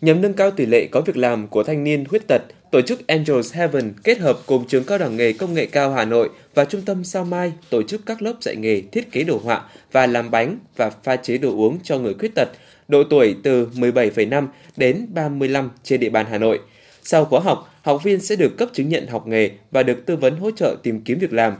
Nhằm 0.00 0.20
nâng 0.20 0.34
cao 0.34 0.50
tỷ 0.50 0.66
lệ 0.66 0.88
có 0.92 1.00
việc 1.00 1.16
làm 1.16 1.48
của 1.48 1.62
thanh 1.62 1.84
niên 1.84 2.08
khuyết 2.08 2.22
tật, 2.28 2.42
tổ 2.70 2.80
chức 2.80 3.06
Angels 3.06 3.54
Heaven 3.54 3.92
kết 4.04 4.18
hợp 4.18 4.38
cùng 4.46 4.66
trường 4.66 4.84
cao 4.84 4.98
đẳng 4.98 5.16
nghề 5.16 5.32
công 5.32 5.54
nghệ 5.54 5.66
cao 5.66 5.92
Hà 5.92 6.04
Nội 6.04 6.30
và 6.54 6.64
trung 6.64 6.82
tâm 6.82 7.04
Sao 7.04 7.24
Mai 7.24 7.52
tổ 7.70 7.82
chức 7.82 8.06
các 8.06 8.22
lớp 8.22 8.34
dạy 8.40 8.56
nghề 8.56 8.82
thiết 8.92 9.12
kế 9.12 9.24
đồ 9.24 9.40
họa 9.44 9.62
và 9.92 10.06
làm 10.06 10.30
bánh 10.30 10.58
và 10.76 10.90
pha 10.90 11.16
chế 11.16 11.38
đồ 11.38 11.50
uống 11.50 11.78
cho 11.82 11.98
người 11.98 12.14
khuyết 12.14 12.34
tật 12.34 12.48
độ 12.88 13.04
tuổi 13.10 13.36
từ 13.42 13.68
17,5 13.74 14.46
đến 14.76 15.06
35 15.14 15.70
trên 15.82 16.00
địa 16.00 16.10
bàn 16.10 16.26
Hà 16.30 16.38
Nội. 16.38 16.60
Sau 17.02 17.24
khóa 17.24 17.40
học, 17.40 17.74
học 17.82 18.02
viên 18.04 18.20
sẽ 18.20 18.36
được 18.36 18.56
cấp 18.56 18.68
chứng 18.72 18.88
nhận 18.88 19.06
học 19.06 19.26
nghề 19.26 19.50
và 19.70 19.82
được 19.82 20.06
tư 20.06 20.16
vấn 20.16 20.36
hỗ 20.36 20.50
trợ 20.50 20.76
tìm 20.82 21.00
kiếm 21.00 21.18
việc 21.18 21.32
làm. 21.32 21.54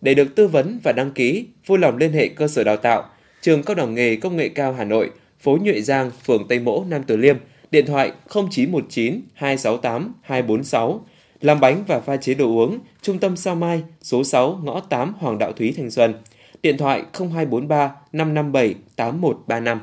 Để 0.00 0.14
được 0.14 0.34
tư 0.34 0.48
vấn 0.48 0.78
và 0.82 0.92
đăng 0.92 1.10
ký, 1.10 1.46
vui 1.66 1.78
lòng 1.78 1.96
liên 1.96 2.12
hệ 2.12 2.28
cơ 2.28 2.48
sở 2.48 2.64
đào 2.64 2.76
tạo, 2.76 3.04
trường 3.40 3.62
cao 3.62 3.74
đẳng 3.74 3.94
nghề 3.94 4.16
công 4.16 4.36
nghệ 4.36 4.48
cao 4.48 4.72
Hà 4.72 4.84
Nội, 4.84 5.10
phố 5.40 5.58
Nhuệ 5.62 5.80
Giang, 5.80 6.10
phường 6.26 6.48
Tây 6.48 6.58
Mỗ, 6.58 6.84
Nam 6.88 7.02
Từ 7.06 7.16
Liêm, 7.16 7.36
điện 7.70 7.86
thoại 7.86 8.12
0919 8.28 9.20
268 9.34 10.14
246, 10.22 11.04
làm 11.40 11.60
bánh 11.60 11.84
và 11.86 12.00
pha 12.00 12.16
chế 12.16 12.34
đồ 12.34 12.46
uống, 12.46 12.78
trung 13.02 13.18
tâm 13.18 13.36
Sao 13.36 13.54
Mai, 13.54 13.82
số 14.02 14.24
6, 14.24 14.60
ngõ 14.64 14.80
8 14.80 15.14
Hoàng 15.18 15.38
Đạo 15.38 15.52
Thúy, 15.52 15.74
Thành 15.76 15.90
Xuân, 15.90 16.14
điện 16.62 16.76
thoại 16.78 17.02
0243 17.12 17.92
557 18.12 18.74
8135. 18.96 19.80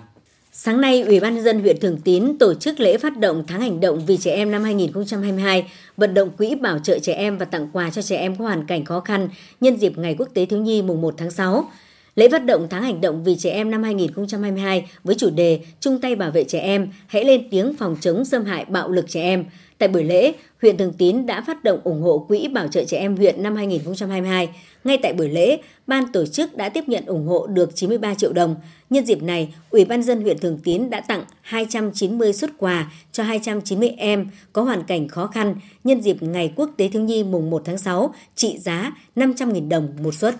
Sáng 0.66 0.82
nay, 0.82 1.02
Ủy 1.02 1.20
ban 1.20 1.36
nhân 1.36 1.44
dân 1.44 1.60
huyện 1.60 1.80
Thường 1.80 1.98
Tín 2.04 2.38
tổ 2.40 2.54
chức 2.54 2.80
lễ 2.80 2.98
phát 2.98 3.18
động 3.20 3.44
tháng 3.48 3.62
hành 3.62 3.80
động 3.80 4.06
vì 4.06 4.18
trẻ 4.18 4.32
em 4.32 4.52
năm 4.52 4.64
2022, 4.64 5.72
vận 5.98 6.14
động 6.14 6.30
quỹ 6.38 6.56
bảo 6.56 6.80
trợ 6.80 7.00
trẻ 7.00 7.14
em 7.14 7.38
và 7.38 7.46
tặng 7.46 7.70
quà 7.74 7.90
cho 7.90 8.02
trẻ 8.02 8.18
em 8.18 8.36
có 8.36 8.46
hoàn 8.46 8.68
cảnh 8.68 8.86
khó 8.86 9.00
khăn 9.00 9.30
nhân 9.62 9.78
dịp 9.78 9.98
Ngày 9.98 10.16
Quốc 10.20 10.30
tế 10.34 10.46
thiếu 10.46 10.60
nhi 10.60 10.82
mùng 10.82 11.02
1 11.02 11.14
tháng 11.18 11.32
6. 11.32 11.70
Lễ 12.16 12.30
phát 12.30 12.46
động 12.46 12.68
tháng 12.70 12.84
hành 12.84 13.02
động 13.02 13.24
vì 13.24 13.36
trẻ 13.36 13.52
em 13.52 13.72
năm 13.72 13.84
2022 13.84 14.86
với 15.04 15.16
chủ 15.16 15.30
đề 15.30 15.60
Chung 15.80 16.02
tay 16.02 16.16
bảo 16.16 16.32
vệ 16.32 16.44
trẻ 16.44 16.60
em, 16.60 16.90
hãy 17.08 17.26
lên 17.26 17.48
tiếng 17.52 17.74
phòng 17.74 17.98
chống 18.02 18.26
xâm 18.26 18.46
hại 18.46 18.66
bạo 18.66 18.92
lực 18.92 19.06
trẻ 19.08 19.22
em. 19.22 19.46
Tại 19.78 19.90
buổi 19.90 20.04
lễ, 20.04 20.34
huyện 20.62 20.78
Thường 20.78 20.94
Tín 20.98 21.26
đã 21.26 21.44
phát 21.48 21.64
động 21.64 21.80
ủng 21.84 22.02
hộ 22.02 22.26
Quỹ 22.28 22.48
Bảo 22.48 22.68
trợ 22.68 22.84
Trẻ 22.84 22.98
Em 22.98 23.16
huyện 23.16 23.44
năm 23.44 23.56
2022. 23.56 24.50
Ngay 24.84 24.98
tại 25.04 25.14
buổi 25.14 25.30
lễ, 25.30 25.58
ban 25.88 26.12
tổ 26.12 26.26
chức 26.26 26.58
đã 26.58 26.70
tiếp 26.70 26.84
nhận 26.88 27.06
ủng 27.06 27.28
hộ 27.28 27.48
được 27.48 27.76
93 27.76 28.14
triệu 28.14 28.34
đồng. 28.34 28.56
Nhân 28.90 29.06
dịp 29.06 29.24
này, 29.24 29.54
Ủy 29.70 29.86
ban 29.86 30.04
dân 30.04 30.22
huyện 30.22 30.40
Thường 30.40 30.60
Tín 30.64 30.90
đã 30.90 31.02
tặng 31.02 31.24
290 31.42 32.34
xuất 32.34 32.52
quà 32.58 32.92
cho 33.12 33.24
290 33.24 33.90
em 33.98 34.28
có 34.54 34.62
hoàn 34.62 34.84
cảnh 34.84 35.08
khó 35.08 35.28
khăn 35.28 35.56
nhân 35.84 36.02
dịp 36.02 36.24
Ngày 36.24 36.54
Quốc 36.56 36.70
tế 36.78 36.88
Thiếu 36.88 37.02
nhi 37.02 37.24
mùng 37.24 37.50
1 37.50 37.62
tháng 37.66 37.78
6 37.78 38.14
trị 38.36 38.58
giá 38.58 38.92
500.000 39.16 39.70
đồng 39.70 39.90
một 40.04 40.14
suất. 40.14 40.36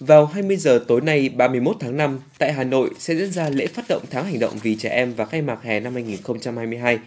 Vào 0.00 0.26
20 0.26 0.56
giờ 0.56 0.84
tối 0.88 1.00
nay 1.00 1.28
31 1.28 1.76
tháng 1.80 1.96
5, 1.96 2.18
tại 2.38 2.52
Hà 2.52 2.64
Nội 2.64 2.90
sẽ 2.98 3.14
diễn 3.14 3.32
ra 3.32 3.48
lễ 3.48 3.66
phát 3.66 3.84
động 3.88 4.02
tháng 4.10 4.24
hành 4.24 4.38
động 4.38 4.52
vì 4.62 4.76
trẻ 4.76 4.88
em 4.88 5.14
và 5.14 5.24
khai 5.24 5.42
mạc 5.42 5.62
hè 5.62 5.80
năm 5.80 5.94
2022. 5.94 6.98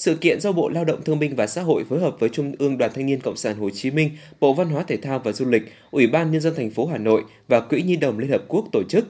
Sự 0.00 0.14
kiện 0.14 0.40
do 0.40 0.52
Bộ 0.52 0.68
Lao 0.68 0.84
động 0.84 1.02
Thương 1.04 1.18
binh 1.18 1.36
và 1.36 1.46
Xã 1.46 1.62
hội 1.62 1.84
phối 1.84 2.00
hợp 2.00 2.16
với 2.20 2.28
Trung 2.28 2.52
ương 2.58 2.78
Đoàn 2.78 2.90
Thanh 2.94 3.06
niên 3.06 3.20
Cộng 3.20 3.36
sản 3.36 3.56
Hồ 3.56 3.70
Chí 3.70 3.90
Minh, 3.90 4.10
Bộ 4.40 4.54
Văn 4.54 4.68
hóa 4.68 4.82
Thể 4.82 4.96
thao 4.96 5.18
và 5.18 5.32
Du 5.32 5.44
lịch, 5.44 5.62
Ủy 5.90 6.06
ban 6.06 6.30
Nhân 6.30 6.40
dân 6.40 6.54
thành 6.56 6.70
phố 6.70 6.86
Hà 6.86 6.98
Nội 6.98 7.24
và 7.48 7.60
Quỹ 7.60 7.82
Nhi 7.82 7.96
đồng 7.96 8.18
Liên 8.18 8.30
Hợp 8.30 8.44
Quốc 8.48 8.64
tổ 8.72 8.82
chức. 8.88 9.06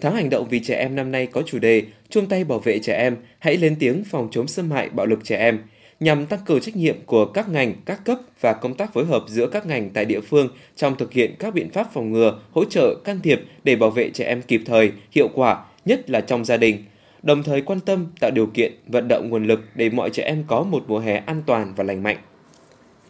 Tháng 0.00 0.14
hành 0.14 0.30
động 0.30 0.48
vì 0.50 0.60
trẻ 0.60 0.74
em 0.74 0.96
năm 0.96 1.12
nay 1.12 1.26
có 1.26 1.42
chủ 1.46 1.58
đề 1.58 1.82
chung 2.10 2.26
tay 2.26 2.44
bảo 2.44 2.58
vệ 2.58 2.78
trẻ 2.78 2.94
em, 2.94 3.16
hãy 3.38 3.56
lên 3.56 3.76
tiếng 3.78 4.04
phòng 4.04 4.28
chống 4.30 4.48
xâm 4.48 4.70
hại 4.70 4.88
bạo 4.88 5.06
lực 5.06 5.18
trẻ 5.24 5.36
em 5.36 5.58
nhằm 6.00 6.26
tăng 6.26 6.40
cường 6.46 6.60
trách 6.60 6.76
nhiệm 6.76 6.96
của 7.06 7.24
các 7.24 7.48
ngành, 7.48 7.74
các 7.84 8.04
cấp 8.04 8.18
và 8.40 8.52
công 8.52 8.74
tác 8.74 8.94
phối 8.94 9.06
hợp 9.06 9.24
giữa 9.28 9.46
các 9.46 9.66
ngành 9.66 9.90
tại 9.90 10.04
địa 10.04 10.20
phương 10.20 10.48
trong 10.76 10.96
thực 10.96 11.12
hiện 11.12 11.34
các 11.38 11.54
biện 11.54 11.70
pháp 11.70 11.92
phòng 11.92 12.12
ngừa, 12.12 12.40
hỗ 12.50 12.64
trợ, 12.64 12.94
can 13.04 13.20
thiệp 13.20 13.40
để 13.64 13.76
bảo 13.76 13.90
vệ 13.90 14.10
trẻ 14.10 14.24
em 14.24 14.42
kịp 14.42 14.62
thời, 14.66 14.92
hiệu 15.12 15.28
quả, 15.34 15.64
nhất 15.84 16.10
là 16.10 16.20
trong 16.20 16.44
gia 16.44 16.56
đình– 16.56 16.84
đồng 17.28 17.42
thời 17.42 17.60
quan 17.60 17.80
tâm 17.80 18.06
tạo 18.20 18.30
điều 18.30 18.46
kiện 18.46 18.72
vận 18.86 19.08
động 19.08 19.28
nguồn 19.28 19.46
lực 19.46 19.60
để 19.74 19.90
mọi 19.90 20.10
trẻ 20.10 20.22
em 20.22 20.44
có 20.46 20.62
một 20.62 20.84
mùa 20.86 20.98
hè 20.98 21.22
an 21.26 21.42
toàn 21.46 21.72
và 21.76 21.84
lành 21.84 22.02
mạnh. 22.02 22.16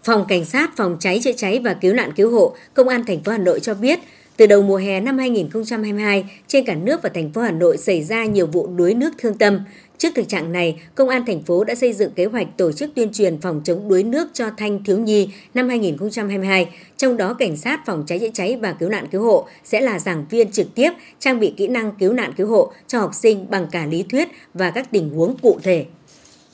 Phòng 0.05 0.25
Cảnh 0.29 0.45
sát 0.45 0.71
Phòng 0.77 0.97
cháy 1.01 1.21
chữa 1.25 1.33
cháy 1.33 1.61
và 1.65 1.75
Cứu 1.75 1.95
nạn 1.95 2.13
Cứu 2.17 2.31
hộ 2.31 2.55
Công 2.75 2.89
an 2.89 3.05
thành 3.07 3.23
phố 3.23 3.33
Hà 3.33 3.39
Nội 3.39 3.61
cho 3.61 3.75
biết, 3.75 3.99
từ 4.39 4.47
đầu 4.47 4.63
mùa 4.63 4.77
hè 4.77 5.01
năm 5.01 5.19
2022, 5.19 6.25
trên 6.47 6.65
cả 6.65 6.75
nước 6.75 7.03
và 7.03 7.11
thành 7.15 7.33
phố 7.33 7.41
Hà 7.41 7.51
Nội 7.51 7.79
xảy 7.79 8.03
ra 8.03 8.25
nhiều 8.25 8.47
vụ 8.47 8.67
đuối 8.67 8.95
nước 8.95 9.11
thương 9.19 9.39
tâm. 9.39 9.61
Trước 9.99 10.09
thực 10.15 10.29
trạng 10.29 10.53
này, 10.53 10.81
Công 10.95 11.09
an 11.09 11.27
thành 11.27 11.43
phố 11.43 11.65
đã 11.65 11.75
xây 11.75 11.93
dựng 11.93 12.13
kế 12.13 12.25
hoạch 12.25 12.47
tổ 12.57 12.73
chức 12.73 12.91
tuyên 12.95 13.13
truyền 13.13 13.41
phòng 13.41 13.61
chống 13.65 13.89
đuối 13.89 14.03
nước 14.03 14.29
cho 14.33 14.51
thanh 14.57 14.85
thiếu 14.85 14.99
nhi 14.99 15.29
năm 15.55 15.69
2022, 15.69 16.69
trong 16.97 17.17
đó 17.17 17.35
cảnh 17.35 17.57
sát 17.57 17.81
phòng 17.87 18.05
cháy 18.07 18.19
chữa 18.19 18.29
cháy 18.35 18.57
và 18.57 18.73
cứu 18.73 18.89
nạn 18.89 19.07
cứu 19.11 19.23
hộ 19.23 19.47
sẽ 19.65 19.81
là 19.81 19.99
giảng 19.99 20.25
viên 20.31 20.51
trực 20.51 20.75
tiếp 20.75 20.91
trang 21.19 21.41
bị 21.41 21.55
kỹ 21.57 21.69
năng 21.69 21.93
cứu 21.99 22.13
nạn 22.13 22.33
cứu 22.37 22.47
hộ 22.47 22.73
cho 22.87 22.99
học 22.99 23.15
sinh 23.15 23.51
bằng 23.51 23.67
cả 23.73 23.87
lý 23.87 24.05
thuyết 24.11 24.29
và 24.55 24.71
các 24.71 24.89
tình 24.91 25.11
huống 25.11 25.37
cụ 25.43 25.59
thể. 25.63 25.85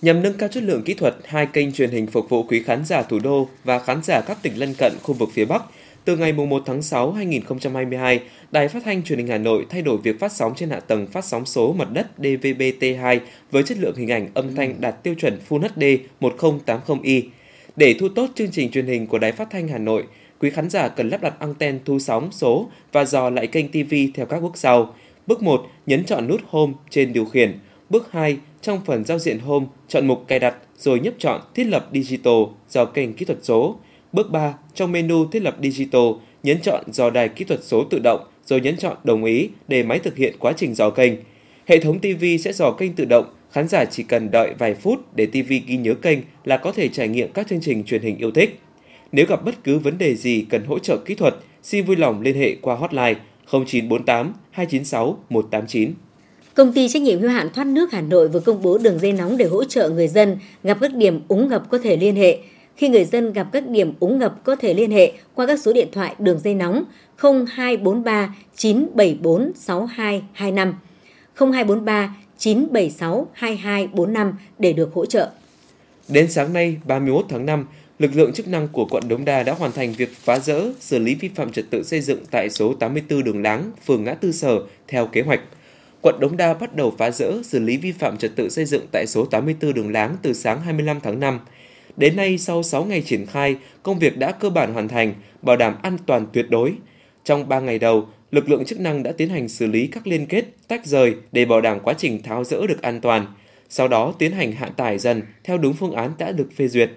Nhằm 0.02 0.22
nâng 0.22 0.34
cao 0.34 0.48
chất 0.48 0.62
lượng 0.62 0.82
kỹ 0.82 0.94
thuật, 0.94 1.14
hai 1.24 1.46
kênh 1.46 1.72
truyền 1.72 1.90
hình 1.90 2.06
phục 2.06 2.28
vụ 2.28 2.42
quý 2.42 2.62
khán 2.62 2.84
giả 2.84 3.02
thủ 3.02 3.18
đô 3.18 3.48
và 3.64 3.78
khán 3.78 4.00
giả 4.02 4.20
các 4.20 4.38
tỉnh 4.42 4.58
lân 4.58 4.74
cận 4.78 4.92
khu 5.02 5.14
vực 5.14 5.28
phía 5.32 5.44
Bắc– 5.44 5.62
từ 6.04 6.16
ngày 6.16 6.32
1 6.32 6.62
tháng 6.66 6.82
6 6.82 7.12
2022, 7.12 8.20
Đài 8.52 8.68
Phát 8.68 8.82
thanh 8.84 9.02
Truyền 9.02 9.18
hình 9.18 9.28
Hà 9.28 9.38
Nội 9.38 9.66
thay 9.70 9.82
đổi 9.82 9.98
việc 9.98 10.20
phát 10.20 10.32
sóng 10.32 10.52
trên 10.56 10.70
hạ 10.70 10.80
tầng 10.80 11.06
phát 11.06 11.24
sóng 11.24 11.46
số 11.46 11.72
mặt 11.72 11.88
đất 11.92 12.06
DVB-T2 12.18 13.18
với 13.50 13.62
chất 13.62 13.78
lượng 13.78 13.96
hình 13.96 14.10
ảnh 14.10 14.28
âm 14.34 14.54
thanh 14.54 14.80
đạt 14.80 15.02
tiêu 15.02 15.14
chuẩn 15.14 15.38
Full 15.48 15.60
HD 15.60 15.84
1080i. 16.20 17.22
Để 17.76 17.94
thu 18.00 18.08
tốt 18.08 18.30
chương 18.34 18.50
trình 18.50 18.70
truyền 18.70 18.86
hình 18.86 19.06
của 19.06 19.18
Đài 19.18 19.32
Phát 19.32 19.50
thanh 19.50 19.68
Hà 19.68 19.78
Nội, 19.78 20.04
quý 20.40 20.50
khán 20.50 20.70
giả 20.70 20.88
cần 20.88 21.08
lắp 21.08 21.22
đặt 21.22 21.34
anten 21.38 21.78
thu 21.84 21.98
sóng 21.98 22.32
số 22.32 22.70
và 22.92 23.04
dò 23.04 23.30
lại 23.30 23.46
kênh 23.46 23.68
TV 23.68 23.94
theo 24.14 24.26
các 24.26 24.42
bước 24.42 24.56
sau. 24.56 24.94
Bước 25.26 25.42
1, 25.42 25.66
nhấn 25.86 26.04
chọn 26.04 26.28
nút 26.28 26.40
Home 26.46 26.72
trên 26.90 27.12
điều 27.12 27.24
khiển. 27.24 27.58
Bước 27.90 28.12
2, 28.12 28.38
trong 28.62 28.80
phần 28.84 29.04
giao 29.04 29.18
diện 29.18 29.38
Home, 29.38 29.66
chọn 29.88 30.06
mục 30.06 30.24
cài 30.28 30.38
đặt 30.38 30.54
rồi 30.78 31.00
nhấp 31.00 31.14
chọn 31.18 31.40
thiết 31.54 31.64
lập 31.64 31.88
Digital 31.92 32.42
dò 32.68 32.84
kênh 32.84 33.12
kỹ 33.12 33.24
thuật 33.24 33.38
số. 33.42 33.76
Bước 34.14 34.31
3, 34.31 34.55
trong 34.74 34.92
menu 34.92 35.27
thiết 35.27 35.42
lập 35.42 35.57
Digital, 35.62 36.03
nhấn 36.42 36.61
chọn 36.61 36.85
dò 36.92 37.11
đài 37.11 37.29
kỹ 37.29 37.44
thuật 37.44 37.64
số 37.64 37.85
tự 37.85 37.98
động 38.05 38.20
rồi 38.46 38.61
nhấn 38.61 38.77
chọn 38.77 38.96
đồng 39.05 39.24
ý 39.24 39.48
để 39.68 39.83
máy 39.83 39.98
thực 39.98 40.16
hiện 40.16 40.35
quá 40.38 40.53
trình 40.57 40.74
dò 40.74 40.90
kênh. 40.90 41.12
Hệ 41.66 41.79
thống 41.79 41.98
TV 41.98 42.24
sẽ 42.40 42.53
dò 42.53 42.70
kênh 42.70 42.92
tự 42.92 43.05
động, 43.05 43.24
Khán 43.53 43.68
giả 43.68 43.85
chỉ 43.85 44.03
cần 44.03 44.31
đợi 44.31 44.55
vài 44.59 44.74
phút 44.74 45.16
để 45.16 45.27
TV 45.27 45.53
ghi 45.66 45.77
nhớ 45.77 45.94
kênh 45.94 46.18
là 46.44 46.57
có 46.57 46.72
thể 46.72 46.88
trải 46.88 47.09
nghiệm 47.09 47.33
các 47.33 47.48
chương 47.48 47.61
trình 47.61 47.85
truyền 47.85 48.03
hình 48.03 48.18
yêu 48.18 48.31
thích. 48.31 48.61
Nếu 49.12 49.27
gặp 49.29 49.44
bất 49.44 49.64
cứ 49.64 49.79
vấn 49.79 49.98
đề 49.98 50.14
gì 50.14 50.46
cần 50.50 50.64
hỗ 50.64 50.79
trợ 50.79 50.96
kỹ 51.05 51.14
thuật, 51.14 51.35
xin 51.62 51.85
vui 51.85 51.96
lòng 51.96 52.20
liên 52.20 52.37
hệ 52.37 52.57
qua 52.61 52.77
hotline 52.77 53.14
0948 53.50 54.33
296 54.50 55.18
189. 55.31 55.92
Công 56.55 56.72
ty 56.72 56.88
trách 56.88 57.03
nhiệm 57.03 57.20
hữu 57.20 57.31
hạn 57.31 57.48
thoát 57.55 57.66
nước 57.66 57.92
Hà 57.92 58.00
Nội 58.00 58.29
vừa 58.29 58.40
công 58.40 58.62
bố 58.62 58.79
đường 58.79 58.98
dây 58.98 59.12
nóng 59.12 59.37
để 59.37 59.44
hỗ 59.44 59.64
trợ 59.64 59.88
người 59.88 60.09
dân 60.09 60.38
gặp 60.62 60.79
các 60.81 60.94
điểm 60.94 61.20
úng 61.29 61.48
ngập 61.48 61.70
có 61.70 61.79
thể 61.79 61.96
liên 61.96 62.16
hệ. 62.16 62.38
Khi 62.76 62.88
người 62.88 63.04
dân 63.04 63.32
gặp 63.32 63.46
các 63.52 63.68
điểm 63.68 63.92
úng 64.00 64.18
ngập 64.18 64.44
có 64.44 64.56
thể 64.56 64.74
liên 64.74 64.90
hệ 64.90 65.12
qua 65.34 65.46
các 65.46 65.60
số 65.60 65.72
điện 65.72 65.88
thoại 65.92 66.14
đường 66.18 66.38
dây 66.38 66.54
nóng 66.54 66.84
0243 67.18 68.34
974 68.56 69.52
6225, 69.54 70.74
0243 71.34 72.16
976 72.38 73.26
2245 73.32 74.32
để 74.58 74.72
được 74.72 74.90
hỗ 74.94 75.06
trợ. 75.06 75.30
Đến 76.08 76.30
sáng 76.30 76.52
nay, 76.52 76.76
31 76.84 77.24
tháng 77.28 77.46
5, 77.46 77.66
lực 77.98 78.10
lượng 78.14 78.32
chức 78.32 78.48
năng 78.48 78.68
của 78.68 78.87
quận 78.90 79.08
Đống 79.08 79.24
Đa 79.24 79.42
đã 79.42 79.52
hoàn 79.52 79.72
thành 79.72 79.92
việc 79.92 80.16
phá 80.16 80.38
rỡ, 80.38 80.60
xử 80.80 80.98
lý 80.98 81.14
vi 81.14 81.28
phạm 81.34 81.52
trật 81.52 81.64
tự 81.70 81.82
xây 81.82 82.00
dựng 82.00 82.24
tại 82.30 82.50
số 82.50 82.74
84 82.74 83.24
đường 83.24 83.42
Láng, 83.42 83.70
phường 83.87 84.04
Ngã 84.04 84.14
Tư 84.14 84.32
Sở 84.32 84.62
theo 84.88 85.06
kế 85.06 85.22
hoạch. 85.22 85.40
Quận 86.00 86.20
Đống 86.20 86.37
Đa 86.37 86.54
bắt 86.54 86.76
đầu 86.76 86.94
phá 86.98 87.10
rỡ, 87.10 87.32
xử 87.44 87.58
lý 87.58 87.76
vi 87.76 87.92
phạm 87.92 88.16
trật 88.16 88.37
tự 88.37 88.48
xây 88.48 88.64
dựng 88.64 88.87
tại 88.92 89.06
số 89.06 89.24
84 89.24 89.74
đường 89.74 89.92
Láng 89.92 90.16
từ 90.22 90.32
sáng 90.32 90.60
25 90.60 91.00
tháng 91.00 91.20
5. 91.20 91.40
Đến 91.96 92.16
nay, 92.16 92.38
sau 92.38 92.62
6 92.62 92.85
ngày 92.85 93.02
triển 93.02 93.26
khai, 93.26 93.57
công 93.83 93.98
việc 93.98 94.18
đã 94.18 94.33
cơ 94.33 94.50
bản 94.50 94.72
hoàn 94.72 94.88
thành, 94.88 95.14
bảo 95.42 95.57
đảm 95.57 95.74
an 95.83 95.96
toàn 96.07 96.26
tuyệt 96.33 96.46
đối. 96.50 96.72
Trong 97.24 97.48
3 97.48 97.61
ngày 97.61 97.78
đầu, 97.78 98.09
lực 98.30 98.48
lượng 98.48 98.64
chức 98.64 98.80
năng 98.80 99.02
đã 99.02 99.12
tiến 99.12 99.28
hành 99.28 99.48
xử 99.48 99.66
lý 99.66 99.87
các 99.87 100.07
liên 100.07 100.26
kết, 100.26 100.44
tách 100.68 100.87
rời 100.87 101.14
để 101.33 101.44
bảo 101.44 101.61
đảm 101.61 101.80
quá 101.80 101.94
trình 101.98 102.22
tháo 102.22 102.44
rỡ 102.44 102.66
được 102.66 102.83
an 102.83 103.00
toàn. 103.00 103.26
Sau 103.68 103.88
đó 103.88 104.14
tiến 104.18 104.33
hành 104.33 104.52
hạ 104.52 104.66
tải 104.66 104.98
dần 104.98 105.22
theo 105.44 105.59
đúng 105.59 105.74
phương 105.74 105.92
án 105.92 106.12
đã 106.18 106.33
được 106.33 106.48
phê 106.57 106.68
duyệt. 106.68 106.90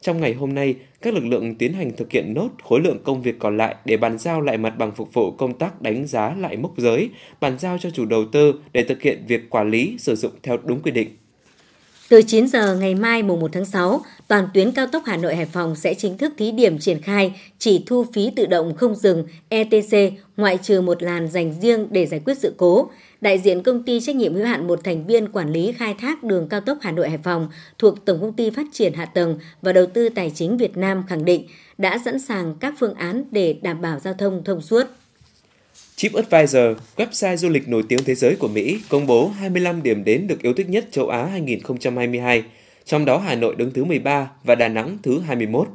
Trong 0.00 0.20
ngày 0.20 0.34
hôm 0.34 0.54
nay, 0.54 0.74
các 1.02 1.14
lực 1.14 1.24
lượng 1.24 1.54
tiến 1.54 1.72
hành 1.72 1.90
thực 1.96 2.12
hiện 2.12 2.34
nốt 2.34 2.48
khối 2.62 2.80
lượng 2.80 2.98
công 3.04 3.22
việc 3.22 3.38
còn 3.38 3.56
lại 3.56 3.74
để 3.84 3.96
bàn 3.96 4.18
giao 4.18 4.40
lại 4.40 4.58
mặt 4.58 4.74
bằng 4.78 4.92
phục 4.92 5.14
vụ 5.14 5.30
công 5.30 5.58
tác 5.58 5.82
đánh 5.82 6.06
giá 6.06 6.34
lại 6.38 6.56
mốc 6.56 6.78
giới, 6.78 7.10
bàn 7.40 7.58
giao 7.58 7.78
cho 7.78 7.90
chủ 7.90 8.04
đầu 8.04 8.24
tư 8.32 8.54
để 8.72 8.84
thực 8.84 9.02
hiện 9.02 9.24
việc 9.26 9.50
quản 9.50 9.70
lý 9.70 9.96
sử 9.98 10.14
dụng 10.14 10.32
theo 10.42 10.58
đúng 10.64 10.82
quy 10.82 10.90
định. 10.90 11.08
Từ 12.12 12.22
9 12.22 12.48
giờ 12.48 12.74
ngày 12.74 12.94
mai 12.94 13.22
mùng 13.22 13.40
1 13.40 13.52
tháng 13.52 13.64
6, 13.64 14.02
toàn 14.28 14.48
tuyến 14.54 14.72
cao 14.72 14.86
tốc 14.86 15.02
Hà 15.06 15.16
Nội 15.16 15.36
Hải 15.36 15.46
Phòng 15.46 15.76
sẽ 15.76 15.94
chính 15.94 16.18
thức 16.18 16.32
thí 16.38 16.52
điểm 16.52 16.78
triển 16.78 17.02
khai 17.02 17.40
chỉ 17.58 17.84
thu 17.86 18.06
phí 18.12 18.30
tự 18.36 18.46
động 18.46 18.74
không 18.76 18.94
dừng 18.94 19.24
ETC 19.48 20.12
ngoại 20.36 20.58
trừ 20.62 20.80
một 20.80 21.02
làn 21.02 21.28
dành 21.28 21.54
riêng 21.60 21.88
để 21.90 22.06
giải 22.06 22.20
quyết 22.24 22.38
sự 22.38 22.54
cố. 22.56 22.90
Đại 23.20 23.38
diện 23.38 23.62
công 23.62 23.82
ty 23.82 24.00
trách 24.00 24.16
nhiệm 24.16 24.34
hữu 24.34 24.44
hạn 24.44 24.66
một 24.66 24.84
thành 24.84 25.06
viên 25.06 25.32
quản 25.32 25.52
lý 25.52 25.72
khai 25.72 25.94
thác 25.94 26.22
đường 26.22 26.48
cao 26.48 26.60
tốc 26.60 26.78
Hà 26.80 26.90
Nội 26.90 27.08
Hải 27.08 27.18
Phòng 27.18 27.48
thuộc 27.78 28.04
Tổng 28.04 28.20
công 28.20 28.32
ty 28.32 28.50
Phát 28.50 28.66
triển 28.72 28.92
Hạ 28.92 29.04
tầng 29.04 29.38
và 29.62 29.72
Đầu 29.72 29.86
tư 29.86 30.08
Tài 30.08 30.32
chính 30.34 30.56
Việt 30.56 30.76
Nam 30.76 31.04
khẳng 31.08 31.24
định 31.24 31.46
đã 31.78 31.98
sẵn 32.04 32.18
sàng 32.18 32.54
các 32.60 32.74
phương 32.78 32.94
án 32.94 33.24
để 33.30 33.56
đảm 33.62 33.80
bảo 33.80 33.98
giao 33.98 34.14
thông 34.14 34.44
thông 34.44 34.60
suốt. 34.60 34.86
TripAdvisor, 36.02 36.78
website 36.96 37.36
du 37.36 37.48
lịch 37.48 37.68
nổi 37.68 37.82
tiếng 37.88 38.04
thế 38.04 38.14
giới 38.14 38.36
của 38.36 38.48
Mỹ, 38.48 38.80
công 38.88 39.06
bố 39.06 39.28
25 39.28 39.82
điểm 39.82 40.04
đến 40.04 40.26
được 40.26 40.42
yêu 40.42 40.54
thích 40.54 40.68
nhất 40.68 40.88
châu 40.90 41.08
Á 41.08 41.24
2022, 41.24 42.42
trong 42.84 43.04
đó 43.04 43.18
Hà 43.18 43.34
Nội 43.34 43.54
đứng 43.54 43.70
thứ 43.70 43.84
13 43.84 44.30
và 44.44 44.54
Đà 44.54 44.68
Nẵng 44.68 44.98
thứ 45.02 45.20
21. 45.20 45.68